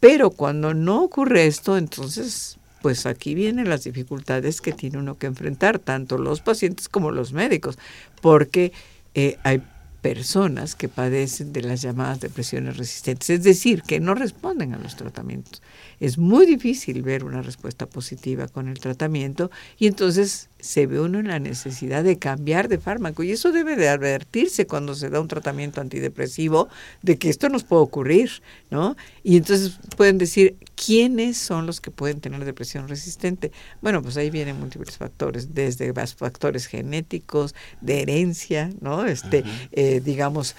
Pero 0.00 0.30
cuando 0.30 0.72
no 0.74 1.02
ocurre 1.02 1.46
esto, 1.46 1.76
entonces 1.76 2.59
pues 2.82 3.06
aquí 3.06 3.34
vienen 3.34 3.68
las 3.68 3.84
dificultades 3.84 4.60
que 4.60 4.72
tiene 4.72 4.98
uno 4.98 5.18
que 5.18 5.26
enfrentar, 5.26 5.78
tanto 5.78 6.18
los 6.18 6.40
pacientes 6.40 6.88
como 6.88 7.10
los 7.10 7.32
médicos, 7.32 7.78
porque 8.20 8.72
eh, 9.14 9.36
hay 9.42 9.62
personas 10.02 10.74
que 10.74 10.88
padecen 10.88 11.52
de 11.52 11.62
las 11.62 11.82
llamadas 11.82 12.20
depresiones 12.20 12.76
resistentes, 12.76 13.30
es 13.30 13.42
decir, 13.42 13.82
que 13.82 14.00
no 14.00 14.14
responden 14.14 14.74
a 14.74 14.78
los 14.78 14.96
tratamientos. 14.96 15.62
Es 16.00 16.18
muy 16.18 16.46
difícil 16.46 17.02
ver 17.02 17.24
una 17.24 17.42
respuesta 17.42 17.86
positiva 17.86 18.48
con 18.48 18.68
el 18.68 18.78
tratamiento 18.78 19.50
y 19.78 19.86
entonces 19.86 20.49
se 20.62 20.86
ve 20.86 21.00
uno 21.00 21.18
en 21.18 21.28
la 21.28 21.38
necesidad 21.38 22.04
de 22.04 22.18
cambiar 22.18 22.68
de 22.68 22.78
fármaco 22.78 23.22
y 23.22 23.32
eso 23.32 23.52
debe 23.52 23.76
de 23.76 23.88
advertirse 23.88 24.66
cuando 24.66 24.94
se 24.94 25.10
da 25.10 25.20
un 25.20 25.28
tratamiento 25.28 25.80
antidepresivo 25.80 26.68
de 27.02 27.18
que 27.18 27.28
esto 27.30 27.48
nos 27.48 27.64
puede 27.64 27.82
ocurrir, 27.82 28.30
¿no? 28.70 28.96
Y 29.22 29.36
entonces 29.36 29.78
pueden 29.96 30.18
decir, 30.18 30.56
¿quiénes 30.74 31.36
son 31.36 31.66
los 31.66 31.80
que 31.80 31.90
pueden 31.90 32.20
tener 32.20 32.44
depresión 32.44 32.88
resistente? 32.88 33.52
Bueno, 33.82 34.02
pues 34.02 34.16
ahí 34.16 34.30
vienen 34.30 34.58
múltiples 34.58 34.96
factores, 34.96 35.54
desde 35.54 35.92
factores 35.92 36.66
genéticos, 36.66 37.54
de 37.80 38.02
herencia, 38.02 38.70
¿no? 38.80 39.06
Este, 39.06 39.44
eh, 39.72 40.00
digamos, 40.04 40.56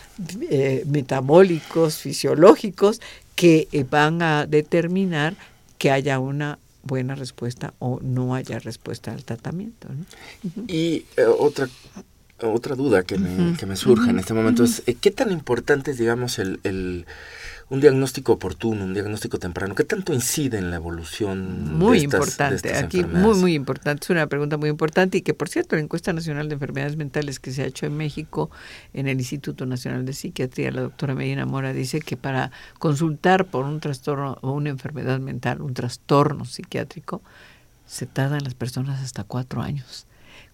eh, 0.50 0.84
metabólicos, 0.88 1.98
fisiológicos, 1.98 3.02
que 3.36 3.68
eh, 3.72 3.86
van 3.90 4.22
a 4.22 4.46
determinar 4.46 5.36
que 5.78 5.90
haya 5.90 6.20
una 6.20 6.60
buena 6.84 7.16
respuesta 7.16 7.74
o 7.80 8.00
no 8.02 8.36
haya 8.36 8.60
respuesta 8.60 9.12
al 9.12 9.24
tratamiento. 9.24 9.88
Y 10.68 11.06
eh, 11.18 11.26
otra 11.26 11.70
otra 12.44 12.76
duda 12.76 13.04
que 13.04 13.18
me, 13.18 13.56
que 13.58 13.66
me 13.66 13.76
surge 13.76 14.10
en 14.10 14.20
este 14.20 14.34
momento 14.34 14.64
es, 14.64 14.84
eh, 14.88 14.96
¿qué 15.00 15.12
tan 15.12 15.32
importante 15.32 15.92
es, 15.92 15.98
digamos, 15.98 16.40
el, 16.40 16.60
el 16.64 17.06
un 17.72 17.80
diagnóstico 17.80 18.34
oportuno, 18.34 18.84
un 18.84 18.94
diagnóstico 18.94 19.40
temprano, 19.40 19.76
¿qué 19.76 19.86
tanto 19.86 20.14
incide 20.14 20.58
en 20.58 20.72
la 20.72 20.76
evolución 20.76 21.78
muy 21.78 22.00
de 22.00 22.06
estas, 22.06 22.20
importante, 22.20 22.76
aquí 22.76 23.04
muy 23.06 23.34
muy 23.38 23.56
importante, 23.56 24.04
es 24.04 24.10
una 24.10 24.28
pregunta 24.28 24.58
muy 24.58 24.68
importante 24.68 25.20
y 25.20 25.22
que 25.22 25.34
por 25.34 25.48
cierto 25.48 25.78
la 25.78 25.82
encuesta 25.82 26.12
nacional 26.12 26.50
de 26.50 26.56
enfermedades 26.56 26.98
mentales 26.98 27.40
que 27.40 27.52
se 27.52 27.64
ha 27.64 27.66
hecho 27.66 27.86
en 27.86 27.96
México 27.96 28.52
en 28.94 29.08
el 29.08 29.18
Instituto 29.20 29.66
Nacional 29.66 30.06
de 30.06 30.12
Psiquiatría, 30.12 30.70
la 30.72 30.82
doctora 30.82 31.16
Medina 31.16 31.46
Mora 31.46 31.72
dice 31.72 32.02
que 32.02 32.18
para 32.18 32.52
consultar 32.78 33.46
por 33.46 33.64
un 33.64 33.80
trastorno 33.80 34.38
o 34.42 34.52
una 34.52 34.70
enfermedad 34.70 35.22
mental, 35.22 35.62
un 35.62 35.74
trastorno 35.74 36.44
psiquiátrico, 36.44 37.22
se 37.86 38.06
tardan 38.06 38.44
las 38.44 38.54
personas 38.54 39.02
hasta 39.02 39.24
cuatro 39.24 39.62
años. 39.62 40.08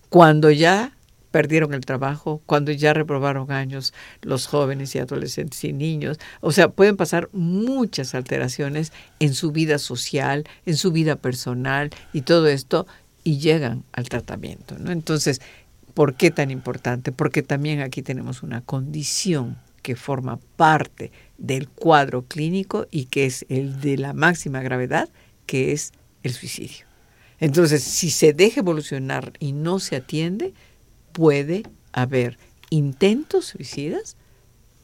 Cuando 0.09 0.51
ya 0.51 0.96
perdieron 1.37 1.75
el 1.75 1.85
trabajo, 1.85 2.41
cuando 2.47 2.71
ya 2.71 2.95
reprobaron 2.95 3.51
años 3.51 3.93
los 4.23 4.47
jóvenes 4.47 4.95
y 4.95 4.97
adolescentes 4.97 5.63
y 5.65 5.71
niños. 5.71 6.17
O 6.41 6.51
sea, 6.51 6.69
pueden 6.69 6.97
pasar 6.97 7.29
muchas 7.31 8.15
alteraciones 8.15 8.91
en 9.19 9.35
su 9.35 9.51
vida 9.51 9.77
social, 9.77 10.45
en 10.65 10.75
su 10.77 10.91
vida 10.91 11.15
personal 11.15 11.91
y 12.11 12.21
todo 12.21 12.47
esto 12.47 12.87
y 13.23 13.37
llegan 13.37 13.83
al 13.91 14.09
tratamiento. 14.09 14.75
Entonces, 14.87 15.39
¿por 15.93 16.15
qué 16.15 16.31
tan 16.31 16.49
importante? 16.49 17.11
Porque 17.11 17.43
también 17.43 17.81
aquí 17.81 18.01
tenemos 18.01 18.41
una 18.41 18.61
condición 18.61 19.57
que 19.83 19.95
forma 19.95 20.39
parte 20.55 21.11
del 21.37 21.69
cuadro 21.69 22.23
clínico 22.23 22.87
y 22.89 23.05
que 23.05 23.27
es 23.27 23.45
el 23.47 23.79
de 23.79 23.97
la 23.99 24.13
máxima 24.13 24.63
gravedad, 24.63 25.07
que 25.45 25.71
es 25.71 25.93
el 26.23 26.33
suicidio. 26.33 26.87
Entonces, 27.39 27.83
si 27.83 28.09
se 28.09 28.33
deja 28.33 28.61
evolucionar 28.61 29.33
y 29.37 29.51
no 29.51 29.77
se 29.77 29.97
atiende, 29.97 30.55
puede 31.17 31.63
haber 31.93 32.37
intentos 32.69 33.45
suicidas, 33.45 34.17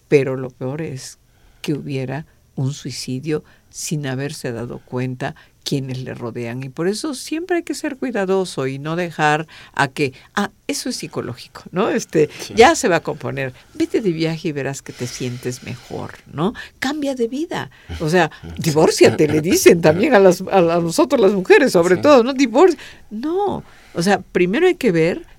pero 0.08 0.36
lo 0.36 0.50
peor 0.50 0.82
es 0.82 1.20
que 1.62 1.76
hubiera 1.76 2.26
un 2.56 2.74
suicidio 2.74 3.44
sin 3.70 4.08
haberse 4.08 4.52
dado 4.52 4.80
cuenta 4.80 5.36
quienes 5.64 6.00
le 6.00 6.16
rodean. 6.16 6.64
Y 6.64 6.70
por 6.70 6.88
eso 6.88 7.14
siempre 7.14 7.58
hay 7.58 7.64
que 7.64 7.76
ser 7.76 7.98
cuidadoso 7.98 8.66
y 8.66 8.80
no 8.80 8.96
dejar 8.96 9.46
a 9.74 9.90
que, 9.90 10.14
ah, 10.34 10.50
eso 10.68 10.90
es 10.90 10.96
psicológico, 10.96 11.62
¿no? 11.70 11.90
Este, 11.90 12.32
ya 12.56 12.74
se 12.74 12.88
va 12.88 12.96
a 12.96 13.04
componer. 13.04 13.54
Vete 13.76 14.02
de 14.02 14.12
viaje 14.12 14.48
y 14.48 14.52
verás 14.54 14.82
que 14.82 14.92
te 14.92 15.06
sientes 15.06 15.62
mejor, 15.62 16.16
¿no? 16.26 16.56
Cambia 16.80 17.14
de 17.14 17.28
vida. 17.28 17.70
O 18.00 18.10
sea, 18.10 18.32
divórciate, 18.58 19.28
le 19.28 19.40
dicen 19.40 19.82
también 19.82 20.16
a, 20.16 20.20
las, 20.20 20.42
a 20.42 20.62
nosotros 20.80 21.22
las 21.22 21.34
mujeres, 21.34 21.74
sobre 21.74 21.98
todo, 21.98 22.24
¿no? 22.24 22.34
Divorcio. 22.34 22.80
No. 23.12 23.64
O 23.94 24.02
sea, 24.02 24.20
primero 24.20 24.66
hay 24.66 24.76
que 24.76 24.92
ver 24.92 25.33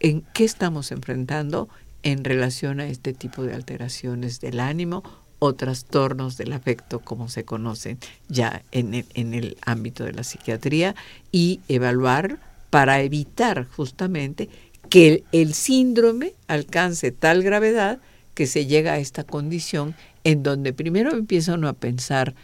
en 0.00 0.22
qué 0.34 0.44
estamos 0.44 0.90
enfrentando 0.92 1.68
en 2.02 2.24
relación 2.24 2.80
a 2.80 2.86
este 2.86 3.12
tipo 3.12 3.42
de 3.42 3.54
alteraciones 3.54 4.40
del 4.40 4.60
ánimo 4.60 5.02
o 5.38 5.54
trastornos 5.54 6.36
del 6.36 6.52
afecto, 6.52 7.00
como 7.00 7.28
se 7.28 7.44
conocen 7.44 7.98
ya 8.28 8.62
en 8.72 8.94
el, 8.94 9.06
en 9.14 9.34
el 9.34 9.56
ámbito 9.64 10.04
de 10.04 10.12
la 10.12 10.24
psiquiatría, 10.24 10.94
y 11.32 11.60
evaluar 11.68 12.38
para 12.70 13.00
evitar 13.00 13.66
justamente 13.66 14.48
que 14.88 15.24
el, 15.32 15.54
síndrome 15.54 16.34
alcance 16.48 17.12
tal 17.12 17.42
gravedad 17.42 17.98
que 18.34 18.46
se 18.46 18.66
llega 18.66 18.94
a 18.94 18.98
esta 18.98 19.24
condición 19.24 19.94
en 20.24 20.42
donde 20.42 20.72
primero 20.72 21.12
empieza 21.12 21.54
uno 21.54 21.68
a 21.68 21.72
pensar, 21.72 22.34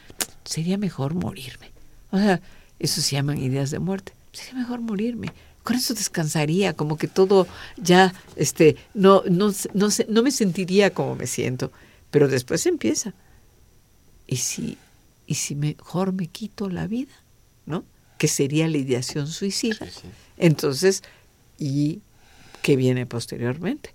sería 0.44 0.78
mejor 0.78 1.14
morirme. 1.14 1.70
O 2.10 2.18
sea, 2.18 2.40
eso 2.78 3.00
se 3.00 3.16
llaman 3.16 3.38
ideas 3.38 3.70
de 3.70 3.78
muerte. 3.78 4.12
Sería 4.32 4.54
mejor 4.54 4.80
morirme. 4.80 5.32
Con 5.66 5.74
eso 5.74 5.94
descansaría, 5.94 6.74
como 6.74 6.96
que 6.96 7.08
todo 7.08 7.48
ya, 7.76 8.14
este, 8.36 8.76
no, 8.94 9.24
no, 9.28 9.52
no, 9.74 9.88
no 10.08 10.22
me 10.22 10.30
sentiría 10.30 10.94
como 10.94 11.16
me 11.16 11.26
siento. 11.26 11.72
Pero 12.12 12.28
después 12.28 12.64
empieza. 12.66 13.14
¿Y 14.28 14.36
si, 14.36 14.78
y 15.26 15.34
si 15.34 15.56
mejor 15.56 16.12
me 16.12 16.28
quito 16.28 16.70
la 16.70 16.86
vida? 16.86 17.12
¿No? 17.66 17.84
Que 18.16 18.28
sería 18.28 18.68
la 18.68 18.78
ideación 18.78 19.26
suicida. 19.26 19.88
Entonces, 20.38 21.02
¿y 21.58 22.00
qué 22.62 22.76
viene 22.76 23.04
posteriormente? 23.04 23.90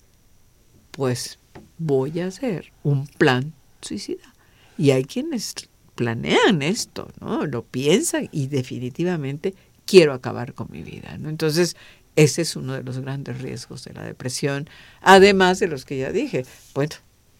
Pues 0.91 1.39
voy 1.77 2.19
a 2.19 2.27
hacer 2.27 2.73
un 2.83 3.07
plan 3.07 3.53
suicida. 3.79 4.35
Y 4.77 4.91
hay 4.91 5.05
quienes 5.05 5.55
planean 5.95 6.63
esto, 6.63 7.07
¿no? 7.21 7.45
Lo 7.45 7.63
piensan 7.63 8.27
y 8.33 8.47
definitivamente 8.47 9.55
quiero 9.91 10.13
acabar 10.13 10.53
con 10.53 10.67
mi 10.71 10.83
vida, 10.83 11.17
¿no? 11.17 11.27
Entonces, 11.27 11.75
ese 12.15 12.43
es 12.43 12.55
uno 12.55 12.75
de 12.75 12.83
los 12.83 12.99
grandes 12.99 13.41
riesgos 13.41 13.83
de 13.83 13.91
la 13.91 14.03
depresión, 14.03 14.69
además 15.01 15.59
de 15.59 15.67
los 15.67 15.83
que 15.83 15.97
ya 15.97 16.13
dije. 16.13 16.45
Bueno, 16.73 16.95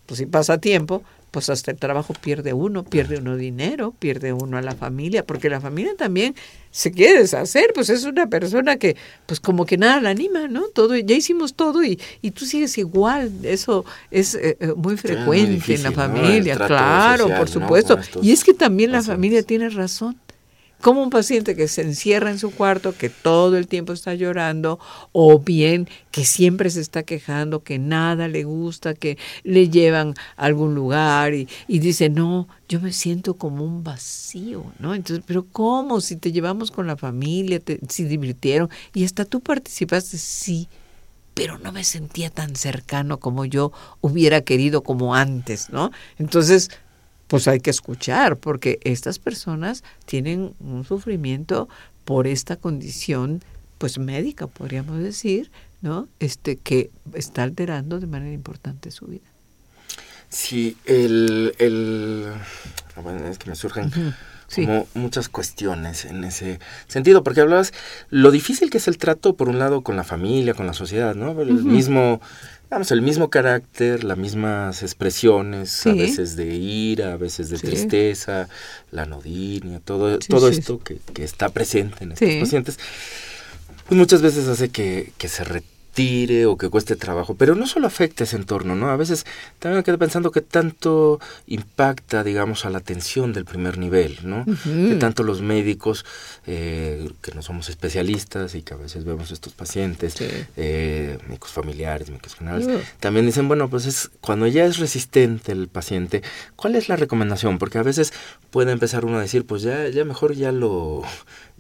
pues 0.06 0.18
si 0.18 0.26
pasa 0.26 0.58
tiempo, 0.58 1.02
pues 1.32 1.50
hasta 1.50 1.72
el 1.72 1.78
trabajo 1.78 2.14
pierde 2.14 2.52
uno, 2.52 2.84
pierde 2.84 3.20
uno 3.20 3.38
dinero, 3.38 3.96
pierde 3.98 4.34
uno 4.34 4.58
a 4.58 4.62
la 4.62 4.76
familia, 4.76 5.26
porque 5.26 5.50
la 5.50 5.62
familia 5.62 5.96
también 5.98 6.36
se 6.72 6.92
quiere 6.92 7.20
deshacer, 7.20 7.72
pues 7.74 7.90
es 7.90 8.04
una 8.04 8.28
persona 8.28 8.76
que, 8.76 8.98
pues 9.28 9.40
como 9.40 9.66
que 9.66 9.78
nada 9.78 10.02
la 10.02 10.10
anima, 10.10 10.50
¿no? 10.50 10.68
Todo, 10.68 10.98
ya 10.98 11.16
hicimos 11.16 11.54
todo 11.54 11.86
y, 11.86 12.02
y 12.22 12.32
tú 12.32 12.46
sigues 12.46 12.78
igual, 12.78 13.32
eso 13.44 13.86
es 14.10 14.36
eh, 14.36 14.58
eh, 14.60 14.74
muy 14.76 14.98
frecuente 14.98 15.76
en 15.76 15.84
la 15.84 15.94
familia, 15.94 16.58
claro, 16.58 17.30
por 17.30 17.48
supuesto. 17.48 17.98
Y 18.22 18.34
es 18.34 18.44
que 18.44 18.54
también 18.54 18.92
la 18.92 19.02
familia 19.02 19.42
tiene 19.42 19.70
razón 19.70 20.18
como 20.82 21.02
un 21.02 21.10
paciente 21.10 21.56
que 21.56 21.68
se 21.68 21.82
encierra 21.82 22.32
en 22.32 22.40
su 22.40 22.52
cuarto, 22.52 22.96
que 22.98 23.10
todo 23.10 23.58
el 23.58 23.68
tiempo 23.68 23.94
está 23.94 24.14
llorando, 24.16 24.80
o 25.12 25.40
bien 25.40 25.88
que 26.12 26.26
siempre 26.26 26.70
se 26.70 26.82
está 26.82 27.04
quejando, 27.04 27.64
que 27.64 27.80
nada 27.80 28.28
le 28.28 28.44
gusta, 28.44 28.94
que 28.94 29.18
le 29.44 29.70
llevan 29.70 30.16
a 30.36 30.46
algún 30.46 30.76
lugar 30.76 31.34
y, 31.34 31.48
dice, 31.68 32.10
no, 32.10 32.48
yo 32.68 32.82
me 32.82 32.92
siento 32.92 33.36
como 33.36 33.64
un 33.64 33.84
vacío, 33.84 34.66
¿no? 34.80 34.94
Entonces, 34.94 35.24
pero 35.26 35.46
¿cómo? 35.52 36.02
Si 36.02 36.16
te 36.16 36.32
llevamos 36.32 36.72
con 36.72 36.88
la 36.88 36.98
familia, 36.98 37.60
te, 37.60 37.80
si 37.88 38.04
divirtieron, 38.04 38.70
y 38.94 39.06
hasta 39.06 39.26
tú 39.26 39.40
participaste, 39.40 40.18
sí, 40.18 40.68
pero 41.34 41.58
no 41.60 41.72
me 41.72 41.84
sentía 41.84 42.30
tan 42.30 42.56
cercano 42.56 43.20
como 43.20 43.46
yo 43.46 43.72
hubiera 44.02 44.42
querido 44.42 44.84
como 44.84 45.16
antes, 45.16 45.70
¿no? 45.70 45.92
Entonces, 46.18 46.70
pues 47.32 47.48
hay 47.48 47.62
que 47.62 47.70
escuchar, 47.70 48.36
porque 48.36 48.78
estas 48.84 49.18
personas 49.18 49.86
tienen 50.06 50.54
un 50.60 50.84
sufrimiento 50.84 51.70
por 52.04 52.28
esta 52.28 52.58
condición, 52.58 53.42
pues 53.78 53.98
médica, 54.00 54.48
podríamos 54.48 55.00
decir, 55.00 55.50
¿no? 55.82 56.10
Este, 56.20 56.58
que 56.58 56.90
está 57.14 57.44
alterando 57.44 58.02
de 58.02 58.08
manera 58.08 58.34
importante 58.34 58.92
su 58.92 59.06
vida. 59.06 59.24
Sí, 60.28 60.76
el, 60.84 61.56
el 61.58 62.34
ah, 62.98 63.00
bueno, 63.02 63.26
es 63.26 63.38
que 63.38 63.50
me 63.50 63.56
surgen 63.56 64.14
como 64.54 64.86
muchas 64.94 65.30
cuestiones 65.30 66.04
en 66.04 66.26
ese 66.26 66.60
sentido, 66.90 67.24
porque 67.24 67.40
hablabas 67.40 67.72
lo 68.10 68.32
difícil 68.32 68.70
que 68.70 68.80
es 68.80 68.90
el 68.90 68.98
trato, 68.98 69.38
por 69.38 69.48
un 69.48 69.58
lado, 69.58 69.84
con 69.84 69.96
la 69.96 70.04
familia, 70.04 70.54
con 70.54 70.68
la 70.68 70.74
sociedad, 70.74 71.16
¿no? 71.16 71.42
El 71.42 71.64
mismo 71.64 72.20
Vamos, 72.72 72.90
el 72.92 73.02
mismo 73.02 73.30
carácter, 73.30 74.06
las 74.06 74.18
mismas 74.18 74.82
expresiones, 74.82 75.86
a 75.86 75.94
veces 75.94 76.38
de 76.38 76.56
ira, 76.56 77.12
a 77.12 77.18
veces 77.18 77.50
de 77.50 77.58
tristeza, 77.58 78.48
la 78.92 79.06
nodinia, 79.06 79.82
todo, 79.82 80.18
todo 80.20 80.48
esto 80.48 80.80
que, 80.80 81.00
que, 81.14 81.26
está 81.26 81.50
presente 81.50 82.06
en 82.06 82.14
estos 82.14 82.34
pacientes, 82.36 82.80
pues 83.90 83.98
muchas 83.98 84.22
veces 84.22 84.48
hace 84.48 84.70
que, 84.70 85.12
que 85.18 85.28
se 85.28 85.44
tire 85.94 86.46
o 86.46 86.58
que 86.58 86.70
cueste 86.70 86.96
trabajo, 86.96 87.36
pero 87.36 87.56
no 87.56 87.68
solo 87.68 87.88
afecta 87.88 88.24
ese 88.24 88.38
entorno, 88.38 88.76
¿no? 88.76 88.90
A 88.90 88.96
veces 88.96 89.26
también 89.60 89.80
me 89.80 89.84
quedo 89.84 89.98
pensando 89.98 90.32
que 90.32 90.42
tanto 90.42 91.20
impacta, 91.48 92.24
digamos, 92.24 92.66
a 92.66 92.70
la 92.70 92.78
atención 92.78 93.34
del 93.34 93.46
primer 93.46 93.78
nivel, 93.78 94.20
¿no? 94.24 94.46
Que 94.46 94.96
tanto 94.96 95.24
los 95.24 95.42
médicos, 95.42 96.06
eh, 96.48 97.10
que 97.22 97.34
no 97.34 97.42
somos 97.42 97.70
especialistas 97.70 98.56
y 98.56 98.62
que 98.62 98.74
a 98.74 98.78
veces 98.78 99.04
vemos 99.04 99.32
estos 99.32 99.54
pacientes, 99.54 100.16
eh, 100.56 101.18
médicos 101.28 101.52
familiares, 101.52 102.10
médicos 102.10 102.36
generales, 102.36 102.68
también 103.00 103.26
dicen, 103.26 103.48
bueno, 103.48 103.70
pues 103.70 103.86
es 103.86 104.12
cuando 104.22 104.48
ya 104.48 104.66
es 104.66 104.78
resistente 104.78 105.52
el 105.52 105.68
paciente, 105.68 106.22
¿cuál 106.56 106.76
es 106.76 106.88
la 106.88 106.96
recomendación? 106.96 107.58
Porque 107.58 107.78
a 107.78 107.84
veces 107.84 108.14
puede 108.50 108.72
empezar 108.72 109.04
uno 109.06 109.18
a 109.18 109.22
decir, 109.22 109.46
pues 109.46 109.62
ya, 109.62 109.90
ya 109.90 110.06
mejor 110.06 110.36
ya 110.36 110.52
lo 110.52 111.02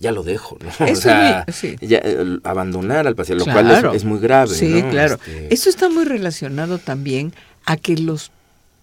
ya 0.01 0.11
lo 0.11 0.23
dejo, 0.23 0.57
¿no? 0.59 0.85
o 0.91 0.95
sea, 0.95 1.45
ya, 1.79 2.01
abandonar 2.43 3.07
al 3.07 3.15
paciente, 3.15 3.45
lo 3.45 3.51
cual 3.51 3.95
es, 3.95 4.03
muy 4.03 4.19
grave. 4.19 4.53
Sí, 4.53 4.83
claro. 4.89 5.15
Este 5.15 5.53
Eso 5.53 5.69
está 5.69 5.89
muy 5.89 6.03
relacionado 6.03 6.79
también 6.79 7.33
a 7.65 7.77
que 7.77 7.95
los 7.95 8.31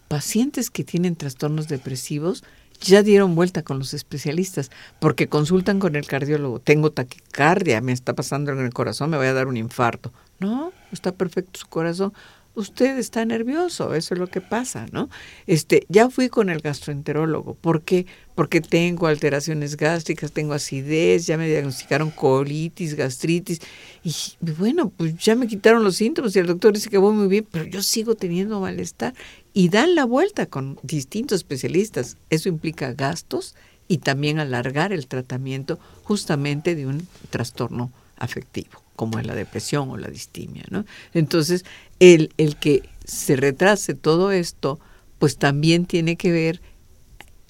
pacientes 0.07 0.71
que 0.71 0.85
tienen 0.85 1.17
trastornos 1.17 1.69
depresivos 1.69 2.45
ya 2.81 3.03
dieron 3.03 3.35
vuelta 3.35 3.63
con 3.63 3.81
los 3.81 3.93
especialistas, 3.93 4.71
porque 5.01 5.29
consultan 5.29 5.81
con 5.81 5.97
el 5.97 6.07
cardiólogo, 6.07 6.61
tengo 6.61 6.93
taquicardia, 6.93 7.81
me 7.81 7.93
está 7.93 8.15
pasando 8.15 8.53
en 8.53 8.61
el 8.61 8.73
corazón, 8.73 9.11
me 9.11 9.17
voy 9.17 9.27
a 9.27 9.35
dar 9.35 9.49
un 9.49 9.57
infarto. 9.57 10.13
No, 10.39 10.73
está 10.93 11.11
perfecto 11.11 11.59
su 11.59 11.67
corazón 11.67 12.13
usted 12.59 12.99
está 12.99 13.25
nervioso, 13.25 13.95
eso 13.95 14.15
es 14.15 14.21
lo 14.21 14.27
que 14.27 14.41
pasa, 14.41 14.87
¿no? 14.91 15.09
Este, 15.47 15.87
ya 15.89 16.11
fui 16.11 16.29
con 16.29 16.51
el 16.51 16.61
gastroenterólogo, 16.61 17.55
¿por 17.55 17.83
qué? 17.83 18.07
Porque 18.35 18.61
tengo 18.61 19.07
alteraciones 19.07 19.77
gástricas, 19.77 20.33
tengo 20.33 20.55
acidez, 20.55 21.27
ya 21.27 21.39
me 21.39 21.47
diagnosticaron 21.49 22.11
colitis, 22.11 22.95
gastritis, 22.95 23.61
y 24.03 24.13
bueno, 24.41 24.91
pues 24.91 25.17
ya 25.17 25.37
me 25.37 25.47
quitaron 25.47 25.85
los 25.85 25.97
síntomas 25.97 26.35
y 26.35 26.41
el 26.41 26.47
doctor 26.47 26.73
dice 26.73 26.91
que 26.91 26.99
voy 26.99 27.15
muy 27.15 27.29
bien, 27.29 27.47
pero 27.51 27.65
yo 27.65 27.83
sigo 27.83 28.17
teniendo 28.17 28.61
malestar 28.61 29.15
y 29.53 29.69
dan 29.69 29.95
la 29.95 30.05
vuelta 30.05 30.47
con 30.47 30.79
distintos 30.83 31.37
especialistas. 31.37 32.17
Eso 32.31 32.49
implica 32.49 32.93
gastos 32.93 33.55
y 33.87 33.99
también 33.99 34.39
alargar 34.39 34.93
el 34.93 35.07
tratamiento 35.07 35.79
justamente 36.03 36.75
de 36.75 36.87
un 36.87 37.07
trastorno 37.31 37.91
afectivo 38.17 38.88
como 38.99 39.21
es 39.21 39.27
la 39.27 39.37
depresión 39.37 39.89
o 39.91 39.97
la 39.97 40.09
distimia, 40.09 40.65
¿no? 40.71 40.85
Entonces, 41.15 41.65
el, 42.01 42.33
el 42.37 42.57
que 42.57 42.83
se 43.05 43.37
retrase 43.37 43.95
todo 43.95 44.33
esto, 44.33 44.81
pues 45.21 45.37
también 45.37 45.87
tiene 45.87 46.17
que 46.17 46.33
ver 46.33 46.61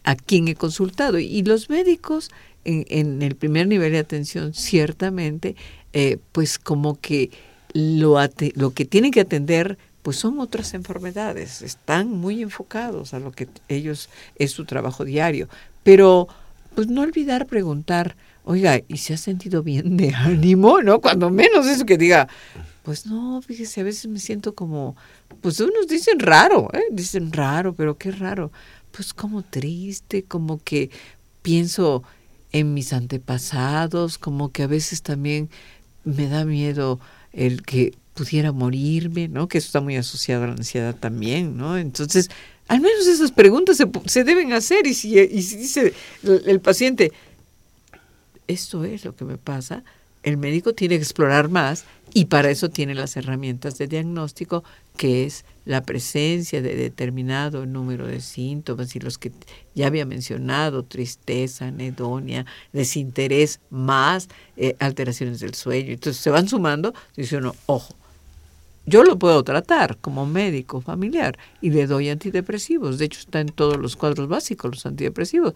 a 0.05 0.15
quién 0.15 0.47
he 0.47 0.55
consultado. 0.55 1.19
Y 1.19 1.43
los 1.43 1.71
médicos 1.71 2.31
en, 2.65 3.23
el 3.23 3.35
primer 3.35 3.67
nivel 3.67 3.93
de 3.93 3.99
atención, 3.99 4.53
ciertamente, 4.53 5.57
eh, 5.95 6.19
pues 6.33 6.59
como 6.59 7.01
que 7.01 7.31
lo, 7.73 8.19
lo 8.55 8.75
que 8.75 8.85
tienen 8.85 9.11
que 9.11 9.23
atender 9.23 9.79
pues 10.03 10.19
son 10.19 10.39
otras 10.39 10.75
enfermedades, 10.75 11.63
están 11.63 12.11
muy 12.11 12.43
enfocados 12.43 13.15
a 13.15 13.21
lo 13.21 13.33
que 13.33 13.49
ellos 13.69 14.11
es 14.37 14.53
su 14.53 14.67
trabajo 14.67 15.05
diario, 15.05 15.49
pero 15.83 16.29
pues 16.75 16.89
no 16.89 17.01
olvidar 17.01 17.47
preguntar, 17.47 18.17
oiga, 18.49 18.81
¿y 18.89 18.97
se 18.97 19.13
ha 19.13 19.19
sentido 19.19 19.63
bien 19.63 19.99
de 19.99 20.15
ánimo? 20.15 20.81
¿No? 20.81 21.01
Cuando 21.03 21.29
menos 21.29 21.67
eso 21.67 21.85
que 21.85 21.99
diga, 21.99 22.29
pues 22.83 23.05
no, 23.05 23.43
fíjese, 23.43 23.83
a 23.83 23.85
veces 23.85 24.07
me 24.07 24.19
siento 24.19 24.55
como, 24.55 24.97
pues 25.43 25.61
unos 25.61 25.87
dicen 25.87 26.19
raro, 26.19 26.71
¿eh? 26.73 26.85
dicen 26.91 27.31
raro, 27.31 27.75
pero 27.75 27.99
qué 27.99 28.11
raro, 28.11 28.51
pues 28.91 29.13
como 29.13 29.43
triste, 29.43 30.23
como 30.23 30.63
que 30.65 30.91
pienso 31.43 32.03
en 32.51 32.73
mis 32.73 32.95
antepasados, 32.95 34.17
como 34.17 34.51
que 34.51 34.63
a 34.63 34.67
veces 34.67 35.03
también 35.03 35.51
me 36.05 36.27
da 36.27 36.47
miedo 36.47 37.01
el 37.35 37.61
que 37.63 37.93
pudiera 38.15 38.53
morirme, 38.53 39.29
¿no? 39.29 39.47
Que 39.47 39.59
eso 39.59 39.67
está 39.67 39.83
muy 39.83 39.97
asociado 39.97 40.45
a 40.45 40.47
la 40.47 40.55
ansiedad 40.55 40.97
también, 40.97 41.59
¿no? 41.59 41.77
Entonces, 41.77 42.31
al 42.67 42.81
menos 42.81 43.07
esas 43.07 43.31
preguntas 43.31 43.77
se, 44.07 44.25
deben 44.25 44.55
hacer 44.55 44.87
y 44.87 44.95
si 44.95 45.15
dice 45.27 45.93
el 46.23 46.61
paciente, 46.61 47.13
esto 48.49 48.85
es 48.85 49.05
lo 49.05 49.15
que 49.15 49.25
me 49.25 49.39
pasa, 49.39 49.85
el 50.23 50.37
médico 50.37 50.75
tiene 50.75 50.97
que 50.97 51.03
explorar 51.03 51.49
más 51.49 51.85
y 52.13 52.27
para 52.27 52.51
eso 52.51 52.69
tiene 52.69 52.95
las 52.95 53.17
herramientas 53.17 53.79
de 53.79 53.87
diagnóstico, 53.87 54.65
que 54.97 55.25
es 55.25 55.45
la 55.65 55.83
presencia 55.83 56.61
de 56.61 56.75
determinado 56.75 57.67
número 57.67 58.07
de 58.07 58.21
síntomas 58.21 58.97
y 58.97 59.01
los 59.01 59.19
que 59.19 59.31
ya 59.75 59.87
había 59.87 60.07
mencionado, 60.07 60.83
tristeza, 60.83 61.67
anedonia, 61.67 62.47
desinterés, 62.73 63.61
más 63.71 64.29
eh, 64.57 64.75
alteraciones 64.81 65.41
del 65.41 65.55
sueño. 65.55 65.93
Entonces 65.93 66.21
se 66.21 66.31
van 66.31 66.49
sumando, 66.49 66.95
dice 67.17 67.37
uno, 67.37 67.55
ojo, 67.67 67.95
yo 68.87 69.05
lo 69.05 69.19
puedo 69.19 69.45
tratar 69.45 69.99
como 69.99 70.25
médico 70.25 70.81
familiar 70.81 71.39
y 71.61 71.71
le 71.71 71.87
doy 71.87 72.09
antidepresivos. 72.09 72.99
De 72.99 73.05
hecho, 73.05 73.21
está 73.21 73.41
en 73.41 73.49
todos 73.49 73.77
los 73.77 73.97
cuadros 73.97 74.29
básicos 74.29 74.71
los 74.71 74.87
antidepresivos. 74.87 75.53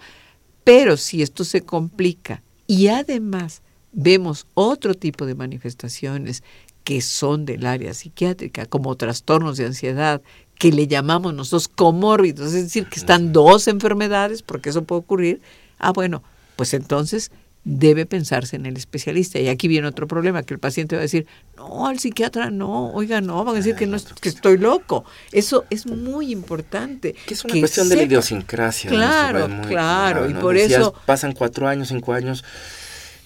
Pero 0.64 0.98
si 0.98 1.22
esto 1.22 1.42
se 1.42 1.62
complica 1.62 2.42
y 2.72 2.88
además 2.88 3.60
vemos 3.92 4.46
otro 4.54 4.94
tipo 4.94 5.26
de 5.26 5.34
manifestaciones 5.34 6.42
que 6.84 7.02
son 7.02 7.44
del 7.44 7.66
área 7.66 7.92
psiquiátrica, 7.92 8.64
como 8.64 8.96
trastornos 8.96 9.58
de 9.58 9.66
ansiedad, 9.66 10.22
que 10.54 10.72
le 10.72 10.86
llamamos 10.86 11.34
nosotros 11.34 11.68
comórbidos, 11.68 12.54
es 12.54 12.64
decir, 12.64 12.86
que 12.88 12.98
están 12.98 13.34
dos 13.34 13.68
enfermedades, 13.68 14.42
porque 14.42 14.70
eso 14.70 14.84
puede 14.84 15.00
ocurrir, 15.00 15.42
ah, 15.78 15.92
bueno, 15.92 16.22
pues 16.56 16.72
entonces 16.72 17.30
debe 17.64 18.06
pensarse 18.06 18.56
en 18.56 18.66
el 18.66 18.76
especialista. 18.76 19.38
Y 19.38 19.48
aquí 19.48 19.68
viene 19.68 19.86
otro 19.86 20.06
problema, 20.06 20.42
que 20.42 20.54
el 20.54 20.60
paciente 20.60 20.96
va 20.96 21.00
a 21.00 21.02
decir, 21.02 21.26
no, 21.56 21.86
al 21.86 21.98
psiquiatra 21.98 22.50
no, 22.50 22.90
oiga, 22.92 23.20
no, 23.20 23.44
van 23.44 23.54
a 23.54 23.58
decir 23.58 23.74
que, 23.74 23.86
no, 23.86 23.98
que 24.20 24.28
estoy 24.28 24.58
loco. 24.58 25.04
Eso 25.30 25.64
es 25.70 25.86
muy 25.86 26.32
importante. 26.32 27.14
Que 27.26 27.34
es 27.34 27.44
una 27.44 27.58
cuestión 27.58 27.88
de 27.88 27.96
la 27.96 28.02
idiosincrasia. 28.02 28.90
Claro, 28.90 29.48
claro, 29.68 30.28
y 30.28 30.34
por 30.34 30.56
eso... 30.56 30.94
Pasan 31.06 31.32
cuatro 31.32 31.68
años, 31.68 31.88
cinco 31.88 32.12
años 32.12 32.44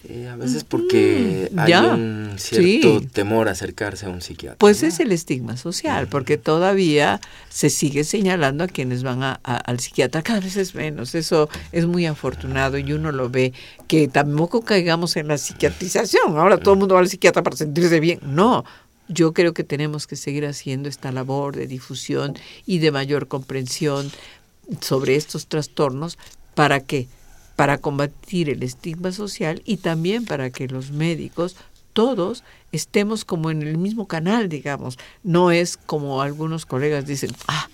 eh, 0.09 0.29
a 0.29 0.37
veces 0.37 0.65
porque 0.65 1.51
hay 1.57 1.73
un 1.73 2.35
cierto 2.37 3.01
temor 3.13 3.49
a 3.49 3.53
acercarse 3.53 4.07
a 4.07 4.11
un 4.11 4.21
psiquiatra. 4.21 4.59
Pues 4.59 4.83
es 4.83 5.01
el 5.01 5.13
estigma 5.13 5.57
social, 5.57 6.07
porque 6.09 6.37
todavía 6.39 7.21
se 7.49 7.71
sigue 7.71 8.05
señalando 8.05 8.65
a 8.65 8.69
quienes 8.69 9.03
van 9.03 9.23
a, 9.23 9.33
al 9.33 9.81
psiquiatra, 9.81 10.23
cada 10.23 10.41
vez 10.41 10.57
es 10.57 10.75
menos. 10.75 11.15
Eso 11.15 11.49
es 11.73 11.87
muy 11.87 12.07
afortunado 12.07 12.79
y 12.79 12.93
uno 12.93 13.13
lo 13.13 13.31
ve, 13.31 13.53
que 13.89 14.09
tampoco 14.09 14.63
caigamos 14.63 15.17
en 15.17 15.29
la 15.29 15.39
psiquiatrización. 15.39 16.37
Ahora 16.37 16.59
todo 16.59 16.75
el 16.75 16.81
mundo 16.81 16.95
va 16.95 17.01
al 17.01 17.09
psiquiatra 17.09 17.43
para 17.43 17.57
sentirse 17.57 18.01
bien. 18.01 18.21
No, 18.23 18.65
yo 19.09 19.33
creo 19.33 19.55
que 19.55 19.65
tenemos 19.65 20.07
que 20.07 20.17
seguir 20.17 20.47
haciendo 20.47 20.89
esta 20.89 21.13
labor 21.13 21.57
de 21.57 21.67
difusión 21.67 22.35
y 22.65 22.79
de 22.79 22.91
mayor 22.91 23.29
comprensión 23.29 24.11
sobre 24.81 25.17
estos 25.17 25.47
trastornos 25.47 26.19
para 26.55 26.81
que 26.81 27.09
para 27.57 27.79
combatir 27.79 28.51
el 28.51 28.63
estigma 28.63 29.13
social 29.13 29.63
y 29.65 29.79
también 29.79 30.25
para 30.27 30.51
que 30.51 30.69
los 30.69 30.93
médicos 30.93 31.57
todos 31.95 32.45
estemos 32.73 33.25
como 33.25 33.51
en 33.51 33.63
el 33.63 33.79
mismo 33.79 34.07
canal, 34.07 34.51
digamos. 34.51 34.99
No 35.23 35.51
es 35.51 35.79
como 35.79 36.21
algunos 36.21 36.67
colegas 36.67 37.07
dicen, 37.07 37.31
ah, 37.49 37.69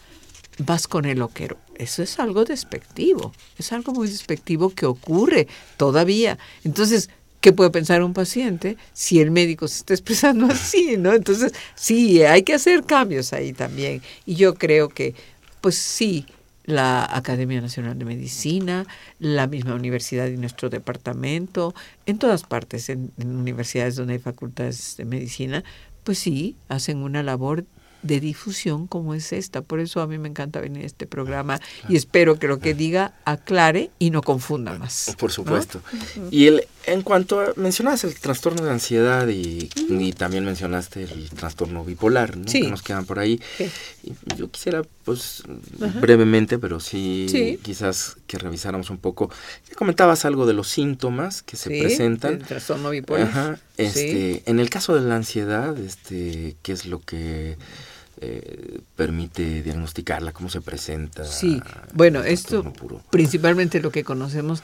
vas 0.58 0.86
con 0.86 1.04
el 1.04 1.18
loquero. 1.18 1.58
Eso 1.74 2.04
es 2.04 2.20
algo 2.20 2.44
despectivo, 2.44 3.32
es 3.58 3.72
algo 3.72 3.92
muy 3.92 4.06
despectivo 4.06 4.70
que 4.70 4.86
ocurre 4.86 5.48
todavía. 5.76 6.38
Entonces, 6.62 7.10
¿qué 7.40 7.52
puede 7.52 7.70
pensar 7.70 8.04
un 8.04 8.12
paciente 8.12 8.76
si 8.92 9.20
el 9.20 9.32
médico 9.32 9.66
se 9.66 9.78
está 9.78 9.94
expresando 9.94 10.46
así, 10.46 10.96
no? 10.96 11.12
Entonces, 11.12 11.52
sí, 11.74 12.22
hay 12.22 12.44
que 12.44 12.54
hacer 12.54 12.84
cambios 12.84 13.32
ahí 13.32 13.52
también. 13.52 14.02
Y 14.24 14.36
yo 14.36 14.54
creo 14.54 14.88
que, 14.88 15.16
pues 15.60 15.74
sí, 15.76 16.26
la 16.64 17.04
Academia 17.04 17.60
Nacional 17.60 17.98
de 17.98 18.04
Medicina, 18.04 18.86
la 19.18 19.46
misma 19.46 19.74
universidad 19.74 20.26
y 20.28 20.36
nuestro 20.36 20.70
departamento, 20.70 21.74
en 22.06 22.18
todas 22.18 22.44
partes, 22.44 22.88
en, 22.88 23.10
en, 23.18 23.36
universidades 23.36 23.96
donde 23.96 24.14
hay 24.14 24.18
facultades 24.18 24.96
de 24.96 25.04
medicina, 25.04 25.64
pues 26.04 26.18
sí, 26.18 26.56
hacen 26.68 26.98
una 26.98 27.22
labor 27.22 27.64
de 28.02 28.20
difusión 28.20 28.86
como 28.86 29.14
es 29.14 29.32
esta. 29.32 29.62
Por 29.62 29.80
eso 29.80 30.00
a 30.00 30.06
mí 30.06 30.18
me 30.18 30.28
encanta 30.28 30.60
venir 30.60 30.82
a 30.82 30.86
este 30.86 31.06
programa 31.06 31.60
y 31.88 31.96
espero 31.96 32.38
que 32.38 32.48
lo 32.48 32.58
que 32.58 32.74
diga 32.74 33.14
aclare 33.24 33.90
y 33.98 34.10
no 34.10 34.22
confunda 34.22 34.78
más. 34.78 35.14
Por 35.18 35.32
supuesto. 35.32 35.80
Y 36.30 36.46
el, 36.46 36.64
en 36.86 37.02
cuanto 37.02 37.40
a, 37.40 37.52
mencionaste 37.56 38.06
el 38.06 38.14
trastorno 38.14 38.64
de 38.64 38.70
ansiedad 38.70 39.28
y, 39.28 39.68
también 40.12 40.44
mencionaste 40.44 41.04
el 41.04 41.30
trastorno 41.30 41.84
bipolar, 41.84 42.36
¿no? 42.36 42.44
Que 42.44 42.68
nos 42.68 42.82
quedan 42.82 43.06
por 43.06 43.18
ahí. 43.18 43.40
yo 44.36 44.50
quisiera, 44.50 44.82
pues, 45.04 45.42
brevemente, 46.00 46.58
pero 46.58 46.80
sí, 46.80 47.58
quizás 47.62 48.16
que 48.26 48.38
revisáramos 48.38 48.90
un 48.90 48.98
poco. 48.98 49.30
Ya 49.68 49.74
comentabas 49.74 50.24
algo 50.24 50.46
de 50.46 50.52
los 50.52 50.68
síntomas 50.68 51.42
que 51.42 51.56
se 51.56 51.70
presentan. 51.70 52.34
El 52.34 52.44
trastorno 52.44 52.90
bipolar. 52.90 53.58
Este, 53.76 54.42
En 54.46 54.60
el 54.60 54.70
caso 54.70 54.94
de 54.94 55.00
la 55.00 55.16
ansiedad, 55.16 55.76
este, 55.78 56.56
¿qué 56.62 56.72
es 56.72 56.86
lo 56.86 57.00
que 57.00 57.56
eh, 58.24 58.78
permite 58.94 59.64
diagnosticarla, 59.64 60.30
cómo 60.30 60.48
se 60.48 60.60
presenta. 60.60 61.24
Sí, 61.24 61.60
bueno, 61.92 62.22
esto 62.22 62.72
principalmente 63.10 63.80
lo 63.80 63.90
que 63.90 64.04
conocemos, 64.04 64.62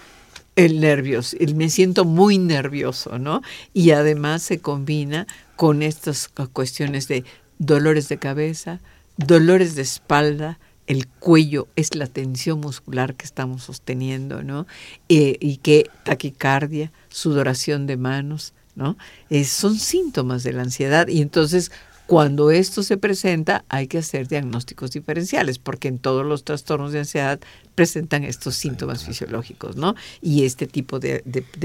el 0.58 0.80
nervios, 0.80 1.36
el 1.38 1.54
me 1.54 1.70
siento 1.70 2.04
muy 2.04 2.36
nervioso, 2.36 3.20
¿no? 3.20 3.42
Y 3.74 3.92
además 3.92 4.42
se 4.42 4.58
combina 4.58 5.28
con 5.54 5.82
estas 5.82 6.28
cuestiones 6.52 7.06
de 7.06 7.22
dolores 7.58 8.08
de 8.08 8.18
cabeza, 8.18 8.80
dolores 9.16 9.76
de 9.76 9.82
espalda, 9.82 10.58
el 10.88 11.06
cuello 11.06 11.68
es 11.76 11.94
la 11.94 12.08
tensión 12.08 12.58
muscular 12.58 13.14
que 13.14 13.24
estamos 13.24 13.62
sosteniendo, 13.62 14.42
¿no? 14.42 14.66
Eh, 15.08 15.36
y 15.38 15.58
que 15.58 15.88
taquicardia, 16.02 16.90
sudoración 17.08 17.86
de 17.86 17.96
manos, 17.96 18.52
¿no? 18.74 18.96
Eh, 19.30 19.44
son 19.44 19.76
síntomas 19.76 20.42
de 20.42 20.54
la 20.54 20.62
ansiedad 20.62 21.06
y 21.06 21.22
entonces 21.22 21.70
cuando 22.08 22.50
esto 22.50 22.82
se 22.82 22.96
presenta, 22.96 23.66
hay 23.68 23.86
que 23.86 23.98
hacer 23.98 24.28
diagnósticos 24.28 24.92
diferenciales, 24.92 25.58
porque 25.58 25.88
en 25.88 25.98
todos 25.98 26.24
los 26.24 26.42
trastornos 26.42 26.90
de 26.90 27.00
ansiedad 27.00 27.38
presentan 27.74 28.24
estos 28.24 28.54
síntomas 28.54 29.04
fisiológicos, 29.04 29.76
¿no? 29.76 29.94
Y 30.22 30.46
este 30.46 30.66
tipo 30.66 31.00
de, 31.00 31.22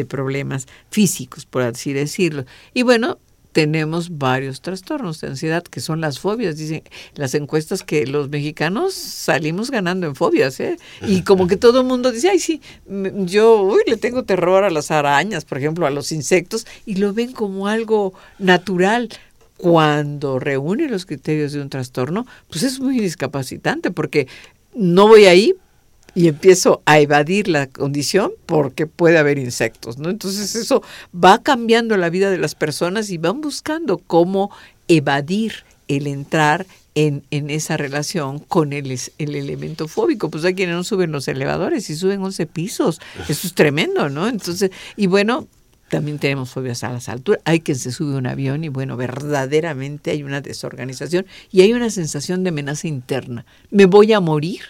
problemas 0.10 0.68
físicos, 0.92 1.46
por 1.46 1.62
así 1.62 1.94
decirlo. 1.94 2.44
Y 2.74 2.82
bueno, 2.82 3.20
tenemos 3.54 4.18
varios 4.18 4.60
trastornos 4.60 5.22
de 5.22 5.28
ansiedad 5.28 5.64
que 5.64 5.80
son 5.80 6.02
las 6.02 6.20
fobias. 6.20 6.58
Dicen 6.58 6.84
las 7.16 7.36
encuestas 7.36 7.82
que 7.82 8.06
los 8.06 8.28
mexicanos 8.28 8.94
salimos 8.96 9.72
ganando 9.72 10.08
en 10.08 10.16
fobias, 10.16 10.60
¿eh? 10.60 10.76
Y 11.08 11.22
como 11.22 11.48
que 11.48 11.56
todo 11.56 11.80
el 11.80 11.88
mundo 11.88 12.12
dice, 12.12 12.30
ay, 12.30 12.40
sí, 12.40 12.62
yo 12.86 13.62
uy, 13.62 13.84
le 13.88 13.96
tengo 13.96 14.24
terror 14.24 14.66
a 14.66 14.70
las 14.70 14.92
arañas, 14.92 15.46
por 15.46 15.58
ejemplo, 15.58 15.88
a 15.88 15.90
los 15.90 16.12
insectos, 16.12 16.68
y 16.86 16.96
lo 16.96 17.14
ven 17.14 17.32
como 17.32 17.70
algo 17.70 18.14
natural 18.40 19.08
cuando 19.64 20.40
reúne 20.40 20.90
los 20.90 21.06
criterios 21.06 21.54
de 21.54 21.62
un 21.62 21.70
trastorno, 21.70 22.28
pues 22.50 22.64
es 22.64 22.82
muy 22.82 23.00
discapacitante 23.00 23.92
porque 23.92 24.28
no 24.76 25.08
voy 25.08 25.24
ahí 25.24 25.56
y 26.14 26.28
empiezo 26.28 26.82
a 26.86 27.00
evadir 27.00 27.48
la 27.48 27.68
condición 27.68 28.34
porque 28.46 28.88
puede 28.88 29.18
haber 29.18 29.40
insectos, 29.40 29.98
¿no? 29.98 30.10
Entonces 30.10 30.56
eso 30.56 30.84
va 31.16 31.42
cambiando 31.42 31.96
la 31.96 32.10
vida 32.10 32.30
de 32.30 32.40
las 32.40 32.56
personas 32.56 33.10
y 33.10 33.18
van 33.18 33.40
buscando 33.40 34.00
cómo 34.00 34.52
evadir 34.90 35.54
el 35.88 36.08
entrar 36.08 36.66
en, 36.94 37.24
en 37.32 37.50
esa 37.50 37.78
relación 37.78 38.40
con 38.40 38.74
el, 38.74 39.00
el 39.18 39.36
elemento 39.36 39.88
fóbico. 39.88 40.30
Pues 40.30 40.44
hay 40.44 40.56
quienes 40.56 40.76
no 40.76 40.84
suben 40.84 41.14
los 41.14 41.30
elevadores 41.30 41.90
y 41.90 41.96
suben 41.96 42.22
11 42.22 42.48
pisos. 42.48 43.00
Eso 43.30 43.48
es 43.48 43.54
tremendo, 43.54 44.10
¿no? 44.10 44.28
Entonces, 44.28 44.72
y 44.98 45.08
bueno, 45.08 45.48
también 45.94 46.18
tenemos 46.18 46.50
fobias 46.50 46.84
a 46.84 46.92
las 46.92 47.08
alturas. 47.08 47.40
Hay 47.46 47.60
quien 47.60 47.78
se 47.78 47.92
sube 47.92 48.16
a 48.16 48.18
un 48.18 48.26
avión 48.26 48.64
y 48.64 48.70
bueno, 48.70 48.98
verdaderamente 48.98 50.10
hay 50.10 50.24
una 50.24 50.42
desorganización 50.42 51.28
y 51.52 51.62
hay 51.62 51.72
una 51.74 51.92
sensación 51.92 52.44
de 52.44 52.50
amenaza 52.50 52.88
interna. 52.88 53.46
Me 53.70 53.86
voy 53.86 54.12
a 54.12 54.20
morir 54.20 54.62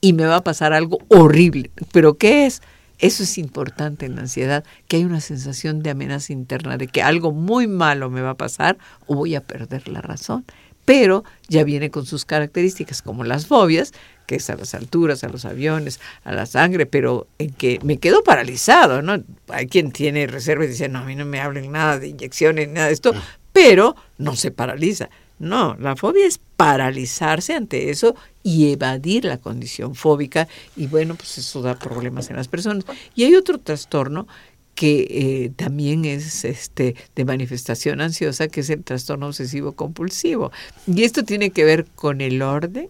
y 0.00 0.12
me 0.12 0.24
va 0.24 0.36
a 0.36 0.44
pasar 0.44 0.72
algo 0.72 0.98
horrible. 1.08 1.72
¿Pero 1.90 2.16
qué 2.16 2.46
es? 2.46 2.62
Eso 3.00 3.24
es 3.24 3.38
importante 3.38 4.06
en 4.06 4.14
la 4.14 4.20
ansiedad, 4.20 4.62
que 4.86 4.98
hay 4.98 5.04
una 5.04 5.20
sensación 5.20 5.82
de 5.82 5.90
amenaza 5.90 6.32
interna, 6.32 6.76
de 6.76 6.86
que 6.86 7.02
algo 7.02 7.32
muy 7.32 7.66
malo 7.66 8.08
me 8.08 8.20
va 8.20 8.30
a 8.30 8.36
pasar 8.36 8.78
o 9.08 9.16
voy 9.16 9.34
a 9.34 9.40
perder 9.40 9.88
la 9.88 10.00
razón. 10.00 10.44
Pero 10.88 11.22
ya 11.48 11.64
viene 11.64 11.90
con 11.90 12.06
sus 12.06 12.24
características, 12.24 13.02
como 13.02 13.22
las 13.22 13.46
fobias, 13.46 13.92
que 14.24 14.36
es 14.36 14.48
a 14.48 14.56
las 14.56 14.72
alturas, 14.72 15.22
a 15.22 15.28
los 15.28 15.44
aviones, 15.44 16.00
a 16.24 16.32
la 16.32 16.46
sangre, 16.46 16.86
pero 16.86 17.26
en 17.38 17.50
que 17.50 17.78
me 17.82 17.98
quedo 17.98 18.24
paralizado, 18.24 19.02
¿no? 19.02 19.22
Hay 19.48 19.66
quien 19.66 19.92
tiene 19.92 20.26
reserva 20.26 20.64
y 20.64 20.68
dice, 20.68 20.88
no, 20.88 21.00
a 21.00 21.04
mí 21.04 21.14
no 21.14 21.26
me 21.26 21.40
hablen 21.40 21.72
nada 21.72 21.98
de 21.98 22.08
inyecciones, 22.08 22.70
nada 22.70 22.86
de 22.86 22.94
esto, 22.94 23.12
pero 23.52 23.96
no 24.16 24.34
se 24.34 24.50
paraliza. 24.50 25.10
No, 25.38 25.76
la 25.78 25.94
fobia 25.94 26.26
es 26.26 26.40
paralizarse 26.56 27.54
ante 27.54 27.90
eso 27.90 28.16
y 28.42 28.72
evadir 28.72 29.26
la 29.26 29.36
condición 29.36 29.94
fóbica 29.94 30.48
y 30.74 30.86
bueno, 30.86 31.16
pues 31.16 31.36
eso 31.36 31.60
da 31.60 31.78
problemas 31.78 32.30
en 32.30 32.36
las 32.36 32.48
personas. 32.48 32.86
Y 33.14 33.24
hay 33.24 33.34
otro 33.34 33.58
trastorno 33.58 34.26
que 34.78 35.08
eh, 35.10 35.50
también 35.56 36.04
es 36.04 36.44
este 36.44 36.94
de 37.16 37.24
manifestación 37.24 38.00
ansiosa, 38.00 38.46
que 38.46 38.60
es 38.60 38.70
el 38.70 38.84
trastorno 38.84 39.26
obsesivo 39.26 39.72
compulsivo. 39.72 40.52
Y 40.86 41.02
esto 41.02 41.24
tiene 41.24 41.50
que 41.50 41.64
ver 41.64 41.84
con 41.96 42.20
el 42.20 42.42
orden, 42.42 42.88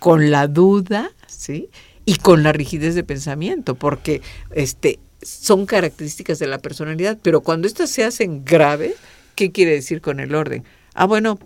con 0.00 0.32
la 0.32 0.48
duda, 0.48 1.12
¿sí? 1.28 1.70
Y 2.04 2.16
con 2.16 2.42
la 2.42 2.50
rigidez 2.50 2.96
de 2.96 3.04
pensamiento, 3.04 3.76
porque 3.76 4.20
este, 4.50 4.98
son 5.22 5.64
características 5.64 6.40
de 6.40 6.48
la 6.48 6.58
personalidad, 6.58 7.16
pero 7.22 7.40
cuando 7.40 7.68
estas 7.68 7.88
se 7.88 8.02
hacen 8.02 8.44
graves, 8.44 8.94
¿qué 9.36 9.52
quiere 9.52 9.70
decir 9.70 10.00
con 10.00 10.18
el 10.18 10.34
orden? 10.34 10.64
Ah, 10.94 11.06
bueno, 11.06 11.38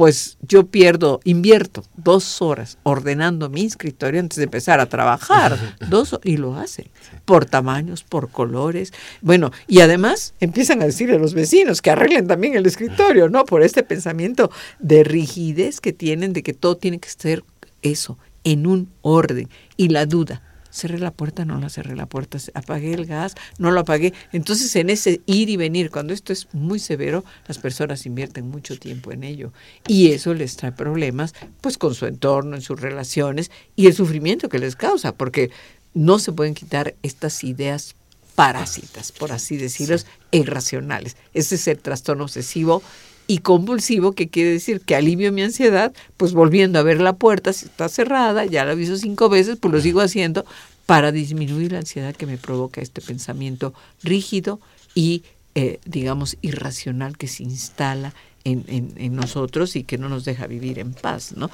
pues 0.00 0.38
yo 0.40 0.64
pierdo, 0.64 1.20
invierto 1.24 1.84
dos 1.98 2.40
horas 2.40 2.78
ordenando 2.84 3.50
mi 3.50 3.66
escritorio 3.66 4.18
antes 4.18 4.38
de 4.38 4.44
empezar 4.44 4.80
a 4.80 4.86
trabajar, 4.86 5.58
dos 5.90 6.18
y 6.24 6.38
lo 6.38 6.56
hace, 6.56 6.90
por 7.26 7.44
tamaños, 7.44 8.02
por 8.02 8.30
colores, 8.30 8.94
bueno, 9.20 9.50
y 9.68 9.80
además 9.80 10.32
empiezan 10.40 10.80
a 10.80 10.86
decirle 10.86 11.16
a 11.16 11.18
los 11.18 11.34
vecinos 11.34 11.82
que 11.82 11.90
arreglen 11.90 12.26
también 12.26 12.54
el 12.56 12.64
escritorio, 12.64 13.28
¿no? 13.28 13.44
Por 13.44 13.62
este 13.62 13.82
pensamiento 13.82 14.50
de 14.78 15.04
rigidez 15.04 15.82
que 15.82 15.92
tienen 15.92 16.32
de 16.32 16.42
que 16.42 16.54
todo 16.54 16.78
tiene 16.78 16.98
que 16.98 17.10
ser 17.10 17.44
eso, 17.82 18.16
en 18.42 18.66
un 18.66 18.88
orden. 19.02 19.50
Y 19.76 19.88
la 19.88 20.06
duda, 20.06 20.40
cerré 20.70 20.98
la 20.98 21.10
puerta, 21.10 21.44
no 21.44 21.58
la 21.58 21.68
cerré 21.68 21.96
la 21.96 22.06
puerta, 22.06 22.38
apagué 22.54 22.94
el 22.94 23.06
gas, 23.06 23.34
no 23.58 23.70
lo 23.70 23.80
apagué. 23.80 24.12
Entonces, 24.32 24.74
en 24.76 24.90
ese 24.90 25.20
ir 25.26 25.50
y 25.50 25.56
venir, 25.56 25.90
cuando 25.90 26.12
esto 26.12 26.32
es 26.32 26.48
muy 26.52 26.78
severo, 26.78 27.24
las 27.46 27.58
personas 27.58 28.06
invierten 28.06 28.48
mucho 28.48 28.78
tiempo 28.78 29.12
en 29.12 29.24
ello. 29.24 29.52
Y 29.86 30.12
eso 30.12 30.34
les 30.34 30.56
trae 30.56 30.72
problemas, 30.72 31.34
pues, 31.60 31.78
con 31.78 31.94
su 31.94 32.06
entorno, 32.06 32.56
en 32.56 32.62
sus 32.62 32.80
relaciones 32.80 33.50
y 33.76 33.86
el 33.86 33.94
sufrimiento 33.94 34.48
que 34.48 34.58
les 34.58 34.76
causa, 34.76 35.12
porque 35.12 35.50
no 35.94 36.18
se 36.18 36.32
pueden 36.32 36.54
quitar 36.54 36.94
estas 37.02 37.42
ideas 37.44 37.96
parásitas, 38.34 39.12
por 39.12 39.32
así 39.32 39.56
decirlo, 39.56 39.96
e 40.32 40.38
irracionales. 40.38 41.16
Ese 41.34 41.56
es 41.56 41.68
el 41.68 41.78
trastorno 41.78 42.24
obsesivo 42.24 42.82
y 43.30 43.38
compulsivo, 43.38 44.10
que 44.10 44.28
quiere 44.28 44.50
decir 44.50 44.80
que 44.80 44.96
alivio 44.96 45.30
mi 45.30 45.42
ansiedad, 45.42 45.92
pues 46.16 46.32
volviendo 46.32 46.80
a 46.80 46.82
ver 46.82 47.00
la 47.00 47.12
puerta, 47.12 47.52
si 47.52 47.66
está 47.66 47.88
cerrada, 47.88 48.44
ya 48.44 48.64
la 48.64 48.72
aviso 48.72 48.96
cinco 48.96 49.28
veces, 49.28 49.56
pues 49.56 49.72
lo 49.72 49.80
sigo 49.80 50.00
haciendo 50.00 50.44
para 50.84 51.12
disminuir 51.12 51.70
la 51.70 51.78
ansiedad 51.78 52.12
que 52.16 52.26
me 52.26 52.38
provoca 52.38 52.80
este 52.80 53.00
pensamiento 53.00 53.72
rígido 54.02 54.58
y, 54.96 55.22
eh, 55.54 55.78
digamos, 55.84 56.38
irracional 56.42 57.16
que 57.16 57.28
se 57.28 57.44
instala 57.44 58.14
en, 58.42 58.64
en, 58.96 59.14
nosotros 59.14 59.76
y 59.76 59.84
que 59.84 59.96
no 59.96 60.08
nos 60.08 60.24
deja 60.24 60.48
vivir 60.48 60.80
en 60.80 60.92
paz, 60.92 61.32
¿no? 61.36 61.52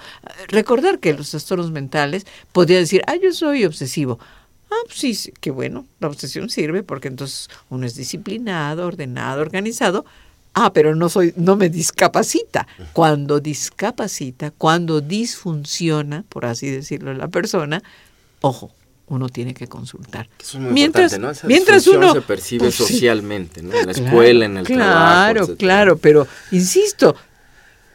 Recordar 0.49 0.99
que 0.99 1.13
los 1.13 1.29
trastornos 1.29 1.73
mentales 1.73 2.27
podría 2.53 2.79
decir, 2.79 3.03
ah, 3.07 3.17
yo 3.23 3.35
soy 3.35 3.67
obsesivo. 3.67 4.19
Ah, 4.71 4.83
pues 4.87 4.99
sí, 4.99 5.33
qué 5.43 5.51
bueno, 5.51 5.85
la 6.01 6.09
obsesión 6.09 6.49
sirve 6.49 6.83
porque 6.83 7.09
entonces 7.09 7.51
uno 7.69 7.85
es 7.85 7.97
disciplinado, 7.97 8.87
ordenado, 8.87 9.43
organizado, 9.43 10.07
Ah, 10.59 10.73
pero 10.73 10.95
no 10.95 11.11
soy, 11.11 11.35
no 11.37 11.55
me 11.55 11.69
discapacita. 11.69 12.67
Cuando 12.95 13.41
discapacita, 13.41 14.53
cuando 14.53 15.03
disfunciona, 15.03 16.25
por 16.31 16.47
así 16.47 16.71
decirlo, 16.71 17.13
la 17.13 17.29
persona, 17.29 17.83
ojo, 18.41 18.73
uno 19.09 19.29
tiene 19.29 19.53
que 19.53 19.67
consultar. 19.67 20.31
Eso 20.41 20.57
es 20.57 20.65
muy 20.65 20.73
mientras, 20.73 21.19
¿no? 21.19 21.31
mientras 21.45 21.87
uno 21.87 22.11
se 22.15 22.23
percibe 22.23 22.65
pues 22.65 22.75
socialmente, 22.75 23.63
¿no? 23.63 23.75
En 23.75 23.85
la 23.85 23.93
escuela, 23.93 24.47
en 24.47 24.57
el 24.57 24.67
trabajo. 24.67 25.35
Claro, 25.35 25.57
claro, 25.59 25.99
pero 25.99 26.27
insisto, 26.51 27.15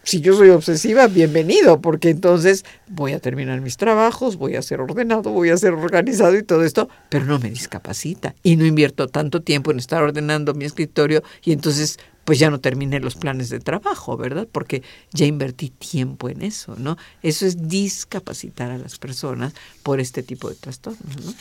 si 0.04 0.22
yo 0.22 0.36
soy 0.36 0.50
obsesiva, 0.50 1.08
bienvenido, 1.08 1.82
porque 1.82 2.12
entonces 2.12 2.64
voy 2.88 3.14
a 3.14 3.20
terminar 3.20 3.60
mis 3.62 3.78
trabajos, 3.78 4.38
voy 4.38 4.56
a 4.56 4.62
ser 4.62 4.82
ordenado, 4.82 5.32
voy 5.32 5.50
a 5.50 5.58
ser 5.58 5.74
organizado 5.74 6.38
y 6.38 6.44
todo 6.44 6.64
esto, 6.64 6.90
pero 7.10 7.26
no 7.26 7.40
me 7.40 7.50
discapacita 7.50 8.36
y 8.44 8.56
no 8.56 8.66
invierto 8.66 9.08
tanto 9.08 9.42
tiempo 9.42 9.72
en 9.72 9.80
estar 9.80 10.04
ordenando 10.04 10.54
mi 10.54 10.66
escritorio 10.66 11.24
y 11.44 11.54
entonces 11.54 11.98
pues 12.26 12.40
ya 12.40 12.50
no 12.50 12.60
terminé 12.60 13.00
los 13.00 13.16
planes 13.16 13.50
de 13.50 13.60
trabajo, 13.60 14.16
¿verdad? 14.16 14.48
Porque 14.52 14.84
ya 15.12 15.26
invertí 15.26 15.70
tiempo 15.70 16.30
en 16.30 16.44
eso, 16.44 16.76
¿no? 16.78 16.98
Eso 17.24 17.46
es 17.46 17.68
discapacitar 17.68 18.72
a 18.72 18.78
las 18.78 19.00
personas 19.00 19.54
por 19.84 20.00
este 20.00 20.22
tipo 20.22 20.50
de 20.50 20.56
trastornos, 20.56 21.26
¿no? 21.26 21.34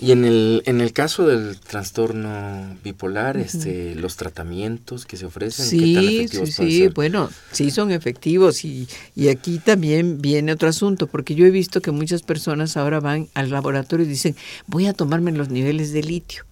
Y 0.00 0.12
en 0.12 0.24
el, 0.24 0.62
en 0.64 0.80
el 0.80 0.92
caso 0.92 1.26
del 1.26 1.60
trastorno 1.60 2.76
bipolar, 2.82 3.36
este, 3.36 3.94
los 3.96 4.16
tratamientos 4.16 5.04
que 5.04 5.16
se 5.16 5.26
ofrecen, 5.26 5.66
sí, 5.66 5.78
¿qué 5.78 5.94
tan 5.94 6.04
efectivos 6.04 6.48
sí, 6.54 6.70
sí, 6.70 6.88
bueno, 6.88 7.30
sí 7.52 7.70
son 7.70 7.90
efectivos 7.90 8.64
y, 8.64 8.88
y 9.14 9.28
aquí 9.28 9.58
también 9.58 10.20
viene 10.20 10.52
otro 10.52 10.68
asunto, 10.68 11.06
porque 11.06 11.34
yo 11.34 11.44
he 11.44 11.50
visto 11.50 11.82
que 11.82 11.90
muchas 11.90 12.22
personas 12.22 12.76
ahora 12.76 13.00
van 13.00 13.28
al 13.34 13.50
laboratorio 13.50 14.06
y 14.06 14.08
dicen, 14.08 14.36
voy 14.66 14.86
a 14.86 14.94
tomarme 14.94 15.32
los 15.32 15.50
niveles 15.50 15.92
de 15.92 16.02
litio. 16.02 16.44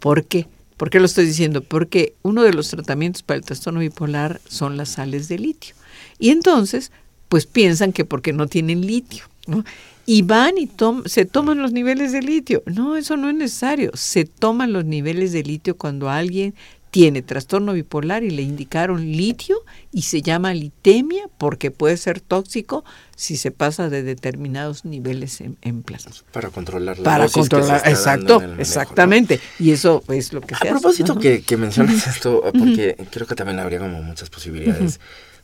¿Por 0.00 0.24
qué? 0.24 0.48
¿Por 0.80 0.88
qué 0.88 0.98
lo 0.98 1.04
estoy 1.04 1.26
diciendo? 1.26 1.60
Porque 1.60 2.14
uno 2.22 2.42
de 2.42 2.54
los 2.54 2.70
tratamientos 2.70 3.22
para 3.22 3.36
el 3.36 3.44
trastorno 3.44 3.80
bipolar 3.80 4.40
son 4.48 4.78
las 4.78 4.88
sales 4.88 5.28
de 5.28 5.38
litio. 5.38 5.74
Y 6.18 6.30
entonces, 6.30 6.90
pues 7.28 7.44
piensan 7.44 7.92
que 7.92 8.06
porque 8.06 8.32
no 8.32 8.46
tienen 8.46 8.86
litio, 8.86 9.24
¿no? 9.46 9.62
Y 10.06 10.22
van 10.22 10.56
y 10.56 10.70
se 11.04 11.26
toman 11.26 11.60
los 11.60 11.72
niveles 11.72 12.12
de 12.12 12.22
litio. 12.22 12.62
No, 12.64 12.96
eso 12.96 13.18
no 13.18 13.28
es 13.28 13.34
necesario. 13.34 13.90
Se 13.92 14.24
toman 14.24 14.72
los 14.72 14.86
niveles 14.86 15.32
de 15.32 15.42
litio 15.42 15.76
cuando 15.76 16.08
alguien 16.08 16.54
tiene 16.90 17.22
trastorno 17.22 17.72
bipolar 17.72 18.24
y 18.24 18.30
le 18.30 18.42
indicaron 18.42 19.12
litio 19.12 19.56
y 19.92 20.02
se 20.02 20.22
llama 20.22 20.52
litemia 20.54 21.28
porque 21.38 21.70
puede 21.70 21.96
ser 21.96 22.20
tóxico 22.20 22.84
si 23.16 23.36
se 23.36 23.50
pasa 23.50 23.88
de 23.88 24.02
determinados 24.02 24.84
niveles 24.84 25.40
en, 25.40 25.82
plasma. 25.82 26.12
Para 26.32 26.50
controlar 26.50 26.98
la 26.98 27.04
Para 27.04 27.28
controlar, 27.28 27.82
exacto, 27.86 28.42
exactamente. 28.58 29.40
Y 29.58 29.70
eso 29.70 30.02
es 30.08 30.32
lo 30.32 30.40
que 30.40 30.54
se 30.54 30.68
A 30.68 30.70
propósito 30.72 31.18
que, 31.18 31.56
mencionas 31.56 32.06
esto, 32.06 32.42
porque 32.58 32.96
creo 33.10 33.26
que 33.26 33.34
también 33.34 33.58
habría 33.60 33.78
como 33.78 34.02
muchas 34.02 34.30
posibilidades 34.30 35.00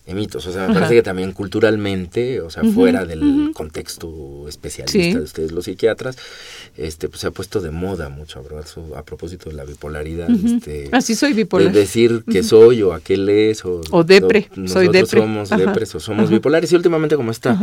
de 0.06 0.14
mitos. 0.14 0.46
O 0.46 0.52
sea, 0.52 0.68
me 0.68 0.74
parece 0.74 0.94
que 0.94 1.02
también 1.02 1.32
culturalmente, 1.32 2.40
o 2.40 2.50
sea, 2.50 2.62
fuera 2.64 3.04
del 3.04 3.50
contexto 3.54 4.46
especialista 4.48 5.18
de 5.18 5.24
ustedes, 5.24 5.52
los 5.52 5.64
psiquiatras, 5.64 6.16
este, 6.76 7.08
pues 7.08 7.20
se 7.20 7.26
ha 7.26 7.30
puesto 7.30 7.60
de 7.60 7.70
moda 7.70 8.08
mucho 8.08 8.42
a, 8.96 9.02
propósito 9.02 9.50
de 9.50 9.56
la 9.56 9.64
bipolaridad. 9.64 10.28
este, 10.30 10.88
Así 10.92 11.14
ah, 11.14 11.16
soy 11.16 11.32
bipolar. 11.32 11.72
decir 11.72 12.24
que 12.30 12.42
soy 12.42 12.82
o 12.82 12.92
aquel 12.92 13.28
es 13.28 13.64
o... 13.64 13.80
O 13.90 14.04
depre, 14.04 14.48
soy 14.66 14.88
depre. 14.88 15.20
somos 15.20 15.50
depres 15.50 15.94
o 15.94 16.00
somos 16.00 16.30
bipolares. 16.30 16.70
Y 16.72 16.76
últimamente 16.76 17.16
como 17.16 17.30
esta 17.30 17.58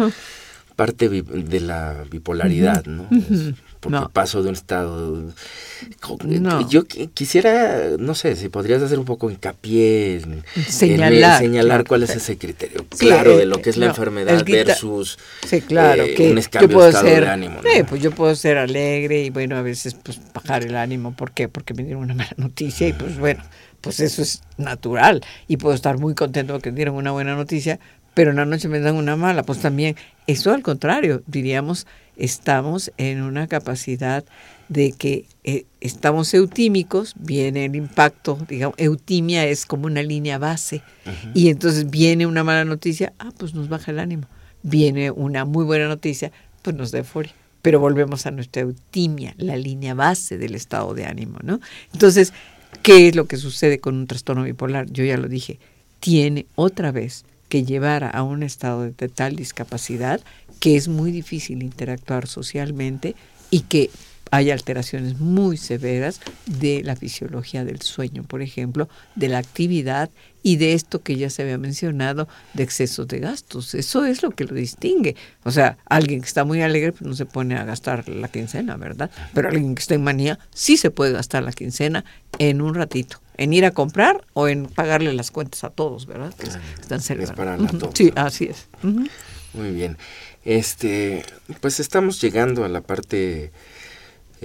parte 0.76 1.10
de 1.10 1.60
la 1.60 2.04
bipolaridad, 2.10 2.86
¿no? 2.86 3.08
Porque 3.84 4.08
paso 4.14 4.42
de 4.42 4.50
un 4.50 4.56
estado... 4.56 5.34
Yo 6.70 6.86
quisiera, 6.86 7.92
no 8.00 8.16
sé, 8.16 8.36
si 8.36 8.50
podrías 8.50 8.82
hacer 8.82 9.00
un 9.00 9.06
poco 9.06 9.30
hincapié 9.30 10.18
en 10.18 10.44
señalar, 10.68 11.86
cuál 11.86 12.04
es 12.04 12.16
ese 12.16 12.38
criterio 12.38 12.86
claro 12.98 13.38
de 13.38 13.46
lo 13.46 13.62
que 13.62 13.70
es 13.70 13.78
la 13.78 13.88
enfermedad 13.88 14.44
versus 14.46 15.18
sí, 15.46 15.62
claro, 15.62 16.04
eh, 16.04 16.14
que 16.16 16.32
un 16.32 16.38
escambio 16.38 16.82
de 16.82 16.90
estado 16.90 17.06
de 17.06 17.28
ánimo. 17.28 17.60
pues 17.88 18.02
yo 18.02 18.12
puedo 18.12 18.36
ser 18.36 18.58
alegre 18.58 19.24
y 19.24 19.30
bueno, 19.30 19.58
a 19.58 19.62
veces 19.62 19.96
pues 19.96 20.20
bajar 20.34 20.64
el 20.64 20.76
ánimo. 20.76 21.16
¿Por 21.16 21.32
qué? 21.32 21.50
Porque 21.50 21.74
me 21.74 21.84
dieron 21.84 22.04
una 22.04 22.14
mala 22.14 22.34
noticia 22.38 22.88
y 22.88 22.94
pues 22.94 23.18
bueno, 23.18 23.44
pues 23.82 24.00
eso 24.00 24.22
es 24.22 24.42
natural. 24.58 25.22
Y 25.48 25.58
puedo 25.58 25.76
estar 25.76 25.98
muy 25.98 26.16
contento 26.16 26.54
porque 26.54 26.72
me 26.72 26.78
dieron 26.78 26.96
una 26.96 27.12
buena 27.12 27.36
noticia, 27.36 27.80
pero 28.14 28.32
en 28.32 28.38
la 28.38 28.46
noche 28.46 28.68
me 28.68 28.80
dan 28.80 28.96
una 28.96 29.16
mala. 29.16 29.44
Pues 29.44 29.60
también, 29.60 29.96
eso 30.28 30.52
al 30.52 30.62
contrario, 30.62 31.24
diríamos 31.28 31.88
estamos 32.16 32.92
en 32.98 33.22
una 33.22 33.48
capacidad 33.48 34.24
de 34.70 34.92
que 34.92 35.26
eh, 35.44 35.66
estamos 35.82 36.34
eutímicos, 36.34 37.14
viene 37.20 37.66
el 37.66 37.76
impacto, 37.76 38.38
digamos, 38.48 38.76
eutimia 38.78 39.46
es 39.46 39.66
como 39.66 39.86
una 39.86 40.04
línea 40.04 40.38
base, 40.38 40.82
y 41.34 41.50
entonces 41.50 41.90
viene 41.90 42.26
una 42.26 42.44
mala 42.44 42.66
noticia, 42.66 43.14
ah, 43.20 43.32
pues 43.38 43.54
nos 43.54 43.70
baja 43.70 43.92
el 43.92 44.00
ánimo, 44.00 44.28
viene 44.62 45.12
una 45.12 45.46
muy 45.46 45.66
buena 45.66 45.88
noticia, 45.88 46.32
pues 46.62 46.76
nos 46.76 46.92
da 46.92 47.00
euforia, 47.00 47.34
pero 47.62 47.80
volvemos 47.80 48.26
a 48.26 48.32
nuestra 48.32 48.62
eutimia, 48.62 49.34
la 49.38 49.58
línea 49.58 49.94
base 49.94 50.38
del 50.38 50.56
estado 50.56 50.94
de 50.94 51.06
ánimo, 51.06 51.40
¿no? 51.44 51.60
Entonces, 51.92 52.34
¿qué 52.82 53.10
es 53.10 53.16
lo 53.16 53.26
que 53.26 53.38
sucede 53.38 53.80
con 53.80 53.96
un 53.96 54.08
trastorno 54.08 54.44
bipolar? 54.44 54.90
Yo 54.92 55.04
ya 55.04 55.18
lo 55.18 55.28
dije, 55.28 55.60
tiene 56.00 56.46
otra 56.56 56.92
vez 56.92 57.26
que 57.54 57.64
llevar 57.64 58.10
a 58.16 58.24
un 58.24 58.42
estado 58.42 58.90
de 58.90 59.10
tal 59.10 59.36
discapacidad 59.36 60.20
que 60.60 60.76
es 60.76 60.88
muy 60.88 61.12
difícil 61.12 61.62
interactuar 61.62 62.26
socialmente 62.26 63.16
y 63.52 63.60
que 63.60 63.92
hay 64.32 64.52
alteraciones 64.52 65.20
muy 65.20 65.58
severas 65.58 66.20
de 66.46 66.82
la 66.84 66.96
fisiología 66.96 67.64
del 67.66 67.82
sueño, 67.82 68.24
por 68.24 68.42
ejemplo, 68.42 68.90
de 69.16 69.28
la 69.28 69.38
actividad 69.38 70.10
y 70.42 70.58
de 70.58 70.74
esto 70.74 71.02
que 71.02 71.16
ya 71.16 71.30
se 71.30 71.44
había 71.44 71.58
mencionado, 71.58 72.28
de 72.54 72.64
excesos 72.64 73.08
de 73.08 73.20
gastos. 73.20 73.76
Eso 73.76 74.06
es 74.06 74.24
lo 74.24 74.32
que 74.32 74.46
lo 74.46 74.56
distingue. 74.56 75.16
O 75.44 75.52
sea, 75.52 75.78
alguien 75.86 76.22
que 76.22 76.28
está 76.28 76.44
muy 76.44 76.62
alegre 76.62 76.92
pues 76.92 77.04
no 77.04 77.16
se 77.16 77.26
pone 77.26 77.56
a 77.56 77.64
gastar 77.64 78.10
la 78.10 78.28
quincena, 78.28 78.76
¿verdad? 78.76 79.12
Pero 79.34 79.50
alguien 79.50 79.76
que 79.76 79.82
está 79.82 79.96
en 79.96 80.04
manía 80.04 80.40
sí 80.54 80.78
se 80.78 80.92
puede 80.92 81.14
gastar 81.14 81.44
la 81.44 81.52
quincena 81.52 82.04
en 82.40 82.62
un 82.62 82.74
ratito 82.74 83.24
en 83.38 83.54
ir 83.54 83.66
a 83.66 83.72
comprar 83.72 84.26
o 84.34 84.48
en 84.48 84.66
pagarle 84.68 85.14
las 85.14 85.32
cuentas 85.32 85.64
a 85.64 85.70
todos, 85.70 86.06
¿verdad? 86.06 86.34
Que 86.36 86.48
están 86.82 87.02
celebrando. 87.02 87.92
Sí, 87.94 88.12
así 88.16 88.46
es. 88.46 88.68
Muy 88.82 89.72
bien. 89.72 89.98
Este, 90.46 91.24
pues 91.62 91.80
estamos 91.80 92.22
llegando 92.22 92.66
a 92.66 92.70
la 92.70 92.82
parte 92.82 93.52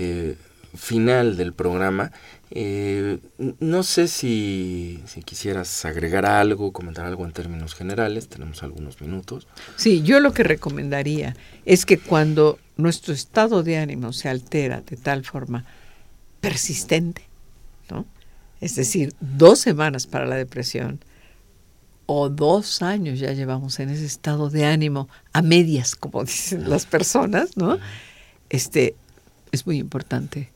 eh, 0.00 0.36
final 0.76 1.36
del 1.36 1.52
programa. 1.52 2.12
Eh, 2.50 3.18
no 3.58 3.82
sé 3.82 4.06
si, 4.06 5.02
si, 5.06 5.22
quisieras 5.22 5.84
agregar 5.84 6.24
algo, 6.24 6.72
comentar 6.72 7.04
algo 7.04 7.26
en 7.26 7.32
términos 7.32 7.74
generales, 7.74 8.28
tenemos 8.28 8.62
algunos 8.62 9.00
minutos. 9.00 9.48
Sí, 9.74 10.02
yo 10.02 10.20
lo 10.20 10.32
que 10.32 10.44
recomendaría 10.44 11.36
es 11.66 11.84
que 11.84 11.98
cuando 11.98 12.60
nuestro 12.76 13.12
estado 13.12 13.64
de 13.64 13.78
ánimo 13.78 14.12
se 14.12 14.28
altera 14.28 14.82
de 14.82 14.96
tal 14.96 15.24
forma 15.24 15.64
persistente, 16.40 17.22
¿no? 17.90 18.06
es 18.60 18.76
decir, 18.76 19.14
dos 19.20 19.58
semanas 19.58 20.06
para 20.06 20.26
la 20.26 20.36
depresión 20.36 21.00
o 22.06 22.28
dos 22.28 22.82
años 22.82 23.18
ya 23.18 23.32
llevamos 23.32 23.80
en 23.80 23.90
ese 23.90 24.06
estado 24.06 24.48
de 24.48 24.64
ánimo 24.64 25.08
a 25.32 25.42
medias, 25.42 25.96
como 25.96 26.22
dicen 26.24 26.70
las 26.70 26.86
personas, 26.86 27.56
¿no? 27.56 27.78
Este, 28.48 28.94
es 29.52 29.66
muy 29.66 29.78
importante 29.78 30.50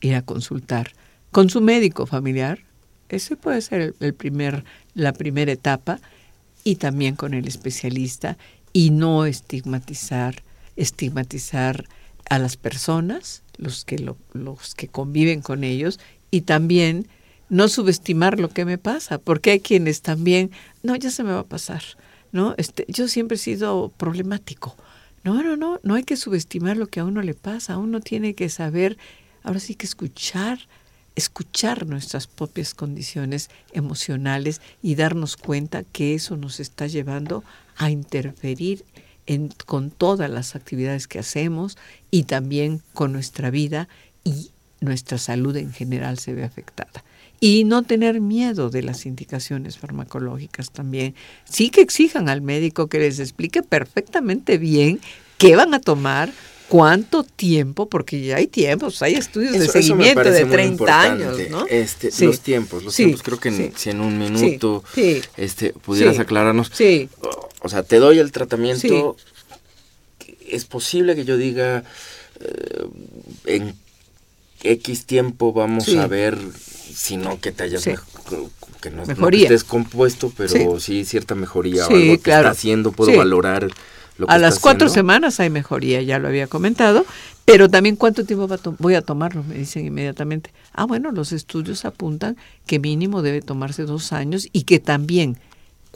ir 0.00 0.14
a 0.14 0.22
consultar 0.22 0.92
con 1.30 1.50
su 1.50 1.60
médico 1.60 2.06
familiar. 2.06 2.60
Ese 3.08 3.36
puede 3.36 3.60
ser 3.60 3.94
el, 4.00 4.14
primer, 4.14 4.64
la 4.94 5.12
primera 5.12 5.52
etapa 5.52 6.00
y 6.64 6.76
también 6.76 7.14
con 7.14 7.34
el 7.34 7.46
especialista 7.46 8.36
y 8.72 8.90
no 8.90 9.24
estigmatizar, 9.24 10.42
estigmatizar 10.74 11.84
a 12.28 12.38
las 12.38 12.56
personas, 12.56 13.42
los 13.56 13.84
que, 13.84 13.96
los 14.32 14.74
que 14.74 14.88
conviven 14.88 15.42
con 15.42 15.62
ellos, 15.62 16.00
y 16.30 16.42
también 16.42 17.06
no 17.48 17.68
subestimar 17.68 18.40
lo 18.40 18.48
que 18.48 18.64
me 18.64 18.78
pasa, 18.78 19.18
porque 19.18 19.52
hay 19.52 19.60
quienes 19.60 20.02
también, 20.02 20.50
no, 20.82 20.96
ya 20.96 21.10
se 21.10 21.22
me 21.22 21.32
va 21.32 21.40
a 21.40 21.46
pasar, 21.46 21.82
¿no? 22.32 22.54
Este, 22.58 22.84
yo 22.88 23.06
siempre 23.06 23.36
he 23.36 23.38
sido 23.38 23.92
problemático. 23.96 24.76
No, 25.26 25.42
no, 25.42 25.56
no, 25.56 25.80
no 25.82 25.96
hay 25.96 26.04
que 26.04 26.16
subestimar 26.16 26.76
lo 26.76 26.86
que 26.86 27.00
a 27.00 27.04
uno 27.04 27.20
le 27.20 27.34
pasa, 27.34 27.78
uno 27.78 27.98
tiene 28.00 28.34
que 28.34 28.48
saber, 28.48 28.96
ahora 29.42 29.58
sí 29.58 29.74
que 29.74 29.84
escuchar, 29.84 30.60
escuchar 31.16 31.84
nuestras 31.84 32.28
propias 32.28 32.74
condiciones 32.74 33.50
emocionales 33.72 34.60
y 34.84 34.94
darnos 34.94 35.36
cuenta 35.36 35.82
que 35.82 36.14
eso 36.14 36.36
nos 36.36 36.60
está 36.60 36.86
llevando 36.86 37.42
a 37.76 37.90
interferir 37.90 38.84
en, 39.26 39.48
con 39.66 39.90
todas 39.90 40.30
las 40.30 40.54
actividades 40.54 41.08
que 41.08 41.18
hacemos 41.18 41.76
y 42.12 42.22
también 42.22 42.80
con 42.94 43.12
nuestra 43.12 43.50
vida 43.50 43.88
y 44.22 44.52
nuestra 44.80 45.18
salud 45.18 45.56
en 45.56 45.72
general 45.72 46.20
se 46.20 46.34
ve 46.34 46.44
afectada. 46.44 47.02
Y 47.38 47.64
no 47.64 47.82
tener 47.82 48.20
miedo 48.20 48.70
de 48.70 48.82
las 48.82 49.04
indicaciones 49.04 49.78
farmacológicas 49.78 50.70
también. 50.70 51.14
Sí 51.44 51.70
que 51.70 51.82
exijan 51.82 52.28
al 52.28 52.40
médico 52.40 52.86
que 52.88 52.98
les 52.98 53.18
explique 53.18 53.62
perfectamente 53.62 54.56
bien 54.58 55.00
qué 55.38 55.54
van 55.54 55.74
a 55.74 55.80
tomar, 55.80 56.32
cuánto 56.68 57.22
tiempo, 57.22 57.88
porque 57.88 58.22
ya 58.22 58.36
hay 58.36 58.46
tiempos, 58.46 59.02
hay 59.02 59.14
estudios 59.14 59.52
de 59.52 59.68
seguimiento 59.68 60.22
de 60.22 60.44
30 60.44 61.00
años, 61.00 61.38
¿no? 61.50 61.66
Este, 61.66 62.10
Los 62.24 62.40
tiempos, 62.40 62.82
los 62.82 62.94
tiempos, 62.94 63.22
creo 63.22 63.38
que 63.38 63.72
si 63.76 63.90
en 63.90 64.00
un 64.00 64.18
minuto 64.18 64.82
este, 65.36 65.72
pudieras 65.72 66.18
aclararnos. 66.18 66.70
Sí. 66.72 67.08
O, 67.60 67.68
sea, 67.68 67.82
te 67.82 67.96
doy 67.96 68.18
el 68.18 68.32
tratamiento, 68.32 69.16
es 70.48 70.64
posible 70.64 71.14
que 71.14 71.24
yo 71.24 71.36
diga 71.36 71.84
eh, 72.40 72.86
en 73.46 73.74
X 74.62 75.06
tiempo 75.06 75.52
vamos 75.52 75.88
a 75.96 76.06
ver, 76.06 76.38
si 76.56 77.16
no 77.16 77.40
que 77.40 77.52
te 77.52 77.64
hayas 77.64 77.84
que 77.84 78.90
no, 78.90 79.02
estés 79.02 79.64
compuesto, 79.64 80.32
pero 80.36 80.78
sí, 80.80 81.04
cierta 81.04 81.34
mejoría 81.34 81.86
o 81.86 81.90
algo 81.90 82.22
que 82.22 82.30
está 82.30 82.50
haciendo, 82.50 82.92
puedo 82.92 83.16
valorar 83.16 83.68
lo 84.18 84.26
que 84.26 84.32
A 84.32 84.38
las 84.38 84.58
cuatro 84.58 84.88
semanas 84.88 85.40
hay 85.40 85.50
mejoría, 85.50 86.00
ya 86.02 86.18
lo 86.18 86.28
había 86.28 86.46
comentado, 86.46 87.04
pero 87.44 87.68
también 87.68 87.96
cuánto 87.96 88.24
tiempo 88.24 88.48
voy 88.78 88.94
a 88.94 89.02
tomarlo, 89.02 89.44
me 89.44 89.56
dicen 89.56 89.86
inmediatamente. 89.86 90.50
Ah, 90.72 90.84
bueno, 90.84 91.12
los 91.12 91.32
estudios 91.32 91.84
apuntan 91.84 92.36
que 92.66 92.78
mínimo 92.78 93.22
debe 93.22 93.42
tomarse 93.42 93.84
dos 93.84 94.12
años 94.12 94.48
y 94.52 94.62
que 94.62 94.80
también 94.80 95.38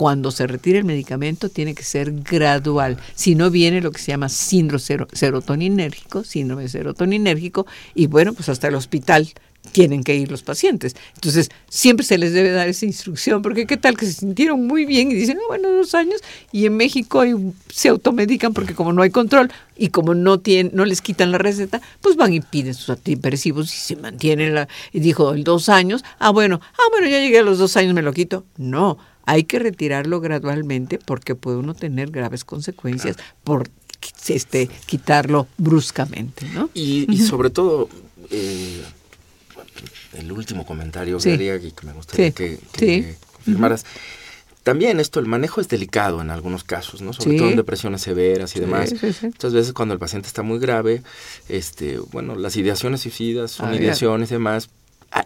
cuando 0.01 0.31
se 0.31 0.47
retire 0.47 0.79
el 0.79 0.87
medicamento 0.87 1.51
tiene 1.51 1.75
que 1.75 1.83
ser 1.83 2.11
gradual. 2.23 2.97
Si 3.15 3.35
no 3.35 3.51
viene 3.51 3.83
lo 3.83 3.93
que 3.93 4.01
se 4.01 4.13
llama 4.13 4.31
síndrome 4.31 4.83
serotoninérgico, 5.13 6.25
síndrome 6.25 6.71
serotoninérgico, 6.71 7.67
y 7.95 8.07
bueno, 8.07 8.33
pues 8.33 8.49
hasta 8.49 8.69
el 8.69 8.77
hospital 8.77 9.29
tienen 9.73 10.03
que 10.03 10.17
ir 10.17 10.31
los 10.31 10.43
pacientes. 10.43 10.97
Entonces, 11.17 11.51
siempre 11.69 12.07
se 12.07 12.17
les 12.17 12.33
debe 12.33 12.51
dar 12.51 12.67
esa 12.67 12.87
instrucción, 12.87 13.43
porque 13.43 13.67
qué 13.67 13.77
tal 13.77 13.95
que 13.99 14.07
se 14.07 14.15
sintieron 14.15 14.67
muy 14.67 14.87
bien 14.87 15.11
y 15.11 15.15
dicen, 15.15 15.37
ah, 15.37 15.45
bueno, 15.49 15.69
dos 15.69 15.95
años, 15.95 16.23
y 16.51 16.65
en 16.65 16.79
México 16.79 17.23
se 17.69 17.91
automedican 17.91 18.55
porque 18.55 18.75
como 18.75 18.95
no 18.95 19.03
hay 19.03 19.11
control 19.11 19.53
y 19.77 19.89
como 19.89 20.15
no 20.15 20.41
tienen, 20.41 20.73
no 20.75 20.87
les 20.87 21.03
quitan 21.03 21.31
la 21.31 21.37
receta, 21.37 21.83
pues 22.01 22.17
van 22.17 22.33
y 22.33 22.41
piden 22.41 22.73
sus 22.73 22.89
antidepresivos 22.89 23.67
y 23.75 23.77
se 23.77 23.97
mantienen 23.97 24.55
la, 24.55 24.67
dijo, 24.95 25.35
el 25.35 25.45
dos 25.45 25.69
años, 25.69 26.03
ah, 26.19 26.31
bueno, 26.31 26.59
ah, 26.73 26.89
bueno, 26.91 27.07
ya 27.07 27.21
llegué 27.21 27.41
a 27.41 27.43
los 27.43 27.59
dos 27.59 27.77
años, 27.77 27.93
me 27.93 28.01
lo 28.01 28.15
quito. 28.15 28.47
No, 28.57 28.97
hay 29.31 29.45
que 29.45 29.61
retirarlo 29.61 30.20
gradualmente 30.20 30.99
porque 30.99 31.37
puede 31.37 31.59
uno 31.59 31.74
tener 31.74 32.11
graves 32.11 32.45
consecuencias 32.45 33.16
por 33.45 33.70
este 34.26 34.68
quitarlo 34.87 35.47
bruscamente, 35.57 36.47
¿no? 36.53 36.68
Y, 36.74 37.07
sobre 37.18 37.51
todo 37.51 37.89
eh, 38.31 38.83
el 40.14 40.33
último 40.33 40.66
comentario 40.66 41.18
que 41.18 41.28
me 41.85 41.93
gustaría 41.93 42.33
que, 42.33 42.59
confirmaras. 43.37 43.87
También 44.64 44.99
esto, 44.99 45.20
el 45.20 45.26
manejo 45.26 45.61
es 45.61 45.68
delicado 45.68 46.20
en 46.20 46.31
algunos 46.31 46.64
casos, 46.64 47.01
¿no? 47.01 47.12
Sobre 47.12 47.39
todo 47.39 47.51
en 47.51 47.57
depresiones 47.57 48.03
severas 48.03 48.57
y 48.57 48.61
demás. 48.61 48.93
Muchas 49.22 49.53
veces 49.53 49.72
cuando 49.72 49.95
el 49.95 50.01
paciente 50.01 50.26
está 50.26 50.43
muy 50.43 50.59
grave, 50.59 51.05
este, 51.49 51.99
bueno, 52.11 52.35
las 52.35 52.57
ideaciones 52.57 53.03
suicidas 53.03 53.53
son 53.53 53.74
ideaciones 53.74 54.31
y 54.33 54.35
demás, 54.35 54.70
Ah, 54.70 54.80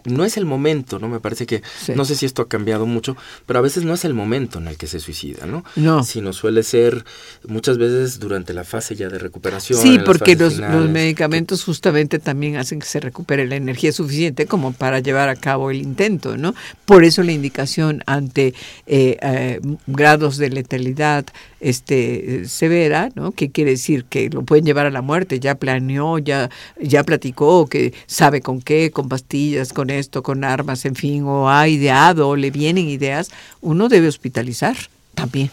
no 0.05 0.25
es 0.25 0.37
el 0.37 0.45
momento, 0.45 0.99
¿no? 0.99 1.07
Me 1.07 1.19
parece 1.19 1.45
que, 1.45 1.61
no 1.95 2.05
sé 2.05 2.15
si 2.15 2.25
esto 2.25 2.41
ha 2.41 2.47
cambiado 2.47 2.85
mucho, 2.85 3.15
pero 3.45 3.59
a 3.59 3.61
veces 3.61 3.83
no 3.83 3.93
es 3.93 4.05
el 4.05 4.13
momento 4.13 4.59
en 4.59 4.67
el 4.67 4.77
que 4.77 4.87
se 4.87 4.99
suicida, 4.99 5.45
¿no? 5.45 5.63
No. 5.75 6.03
Sino 6.03 6.33
suele 6.33 6.63
ser 6.63 7.05
muchas 7.47 7.77
veces 7.77 8.19
durante 8.19 8.53
la 8.53 8.63
fase 8.63 8.95
ya 8.95 9.09
de 9.09 9.19
recuperación. 9.19 9.79
Sí, 9.79 9.99
porque 10.03 10.35
los, 10.35 10.59
medicamentos 10.59 11.63
justamente 11.63 12.19
también 12.19 12.57
hacen 12.57 12.79
que 12.79 12.85
se 12.85 12.99
recupere 12.99 13.47
la 13.47 13.55
energía 13.55 13.91
suficiente 13.91 14.45
como 14.45 14.73
para 14.73 14.99
llevar 14.99 15.29
a 15.29 15.35
cabo 15.35 15.71
el 15.71 15.77
intento, 15.77 16.37
¿no? 16.37 16.55
Por 16.85 17.03
eso 17.03 17.23
la 17.23 17.31
indicación 17.31 18.01
ante 18.05 18.53
eh, 18.87 19.17
eh, 19.21 19.59
grados 19.87 20.37
de 20.37 20.49
letalidad 20.49 21.25
este, 21.59 22.45
severa, 22.47 23.09
¿no? 23.15 23.31
Que 23.31 23.49
quiere 23.51 23.71
decir 23.71 24.05
que 24.05 24.29
lo 24.29 24.43
pueden 24.43 24.65
llevar 24.65 24.85
a 24.85 24.91
la 24.91 25.01
muerte, 25.01 25.39
ya 25.39 25.55
planeó, 25.55 26.19
ya, 26.19 26.49
ya 26.79 27.03
platicó, 27.03 27.67
que 27.67 27.93
sabe 28.05 28.41
con 28.41 28.61
qué, 28.61 28.91
con 28.91 29.09
pastillas, 29.09 29.73
con 29.75 29.91
esto, 29.91 30.23
con 30.23 30.43
armas, 30.43 30.85
en 30.85 30.95
fin, 30.95 31.23
o 31.25 31.47
ha 31.51 31.67
ideado, 31.67 32.29
o 32.29 32.35
le 32.35 32.49
vienen 32.49 32.89
ideas, 32.89 33.29
uno 33.61 33.87
debe 33.89 34.07
hospitalizar 34.07 34.75
también. 35.13 35.51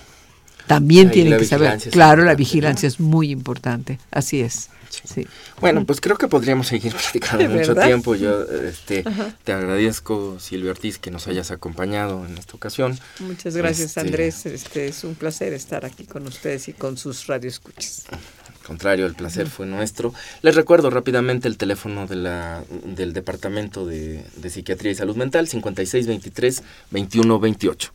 También 0.67 1.11
tiene 1.11 1.37
que 1.37 1.45
saber. 1.45 1.79
Claro, 1.91 2.25
la 2.25 2.35
vigilancia 2.35 2.87
es 2.87 2.99
muy 3.01 3.31
importante, 3.31 3.99
así 4.11 4.41
es. 4.41 4.71
Sí. 5.05 5.27
Bueno, 5.61 5.87
pues 5.87 6.01
creo 6.01 6.17
que 6.17 6.29
podríamos 6.29 6.67
seguir 6.67 6.93
platicando 7.13 7.49
mucho 7.49 7.75
tiempo. 7.75 8.15
Yo 8.15 8.43
este, 8.43 9.05
te 9.43 9.53
agradezco, 9.53 10.39
Silvia 10.39 10.71
Ortiz, 10.71 10.99
que 10.99 11.11
nos 11.11 11.27
hayas 11.29 11.51
acompañado 11.51 12.27
en 12.27 12.37
esta 12.37 12.55
ocasión. 12.55 12.99
Muchas 13.21 13.57
gracias, 13.57 13.89
este, 13.89 14.01
Andrés. 14.01 14.47
Este, 14.47 14.89
es 14.89 15.05
un 15.05 15.15
placer 15.15 15.53
estar 15.55 15.85
aquí 15.85 16.05
con 16.05 16.27
ustedes 16.27 16.69
y 16.69 16.73
con 16.75 16.97
sus 16.97 17.27
radioescuchas. 17.27 18.05
Contrario, 18.67 19.07
el 19.07 19.15
placer 19.15 19.49
fue 19.49 19.67
nuestro. 19.67 20.13
Les 20.43 20.55
recuerdo 20.55 20.91
rápidamente 20.91 21.49
el 21.49 21.57
teléfono 21.57 22.07
de 22.07 22.17
la, 22.17 22.63
del 22.85 23.13
Departamento 23.13 23.87
de, 23.87 24.25
de 24.37 24.51
Psiquiatría 24.51 24.93
y 24.93 24.95
Salud 24.95 25.17
Mental, 25.17 25.49
5623-2128. 25.49 27.91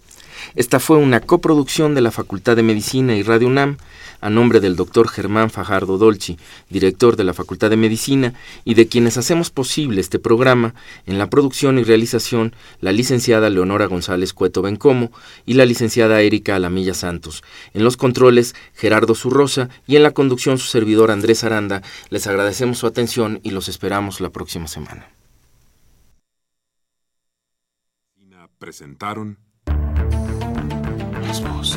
Esta 0.56 0.80
fue 0.80 0.98
una 0.98 1.20
coproducción 1.20 1.96
de 1.96 2.02
la 2.02 2.12
Facultad 2.12 2.56
de 2.56 2.64
Medicina 2.64 3.16
y 3.16 3.24
Radio 3.24 3.48
UNAM 3.48 3.78
a 4.22 4.30
nombre 4.30 4.60
del 4.60 4.76
doctor 4.76 5.08
Germán 5.08 5.50
Fajardo 5.50 5.98
Dolci, 5.98 6.38
director 6.70 7.16
de 7.16 7.24
la 7.24 7.34
Facultad 7.34 7.70
de 7.70 7.78
Medicina, 7.78 8.34
y 8.66 8.74
de 8.74 8.88
quienes 8.88 9.18
hacemos 9.18 9.50
posible 9.50 10.02
este 10.02 10.20
programa, 10.20 10.74
en 11.06 11.18
la 11.18 11.30
producción 11.30 11.80
y 11.80 11.84
realización, 11.84 12.56
la 12.82 12.92
licenciada 12.92 13.50
Leonora 13.50 13.86
González 13.86 14.34
Cueto 14.34 14.62
Bencomo 14.62 15.12
y 15.46 15.54
la 15.54 15.66
licenciada 15.66 16.22
Erika 16.22 16.56
Alamilla 16.56 16.94
Santos. 16.94 17.44
En 17.74 17.84
los 17.84 17.98
controles, 17.98 18.56
Gerardo 18.74 19.16
Zurrosa 19.16 19.70
y 19.88 19.96
en 19.96 20.04
la 20.04 20.12
conducción 20.12 20.58
su 20.58 20.68
servidor 20.68 21.12
Andrés 21.12 21.44
Aranda. 21.44 21.82
Les 22.10 22.28
agradecemos 22.28 22.78
su 22.78 22.88
atención 22.88 23.40
y 23.44 23.52
los 23.52 23.70
esperamos 23.70 24.22
la 24.22 24.30
próxima 24.30 24.68
semana. 24.68 25.08
Presentaron 28.60 29.38
las 31.22 31.44
voces. 31.44 31.77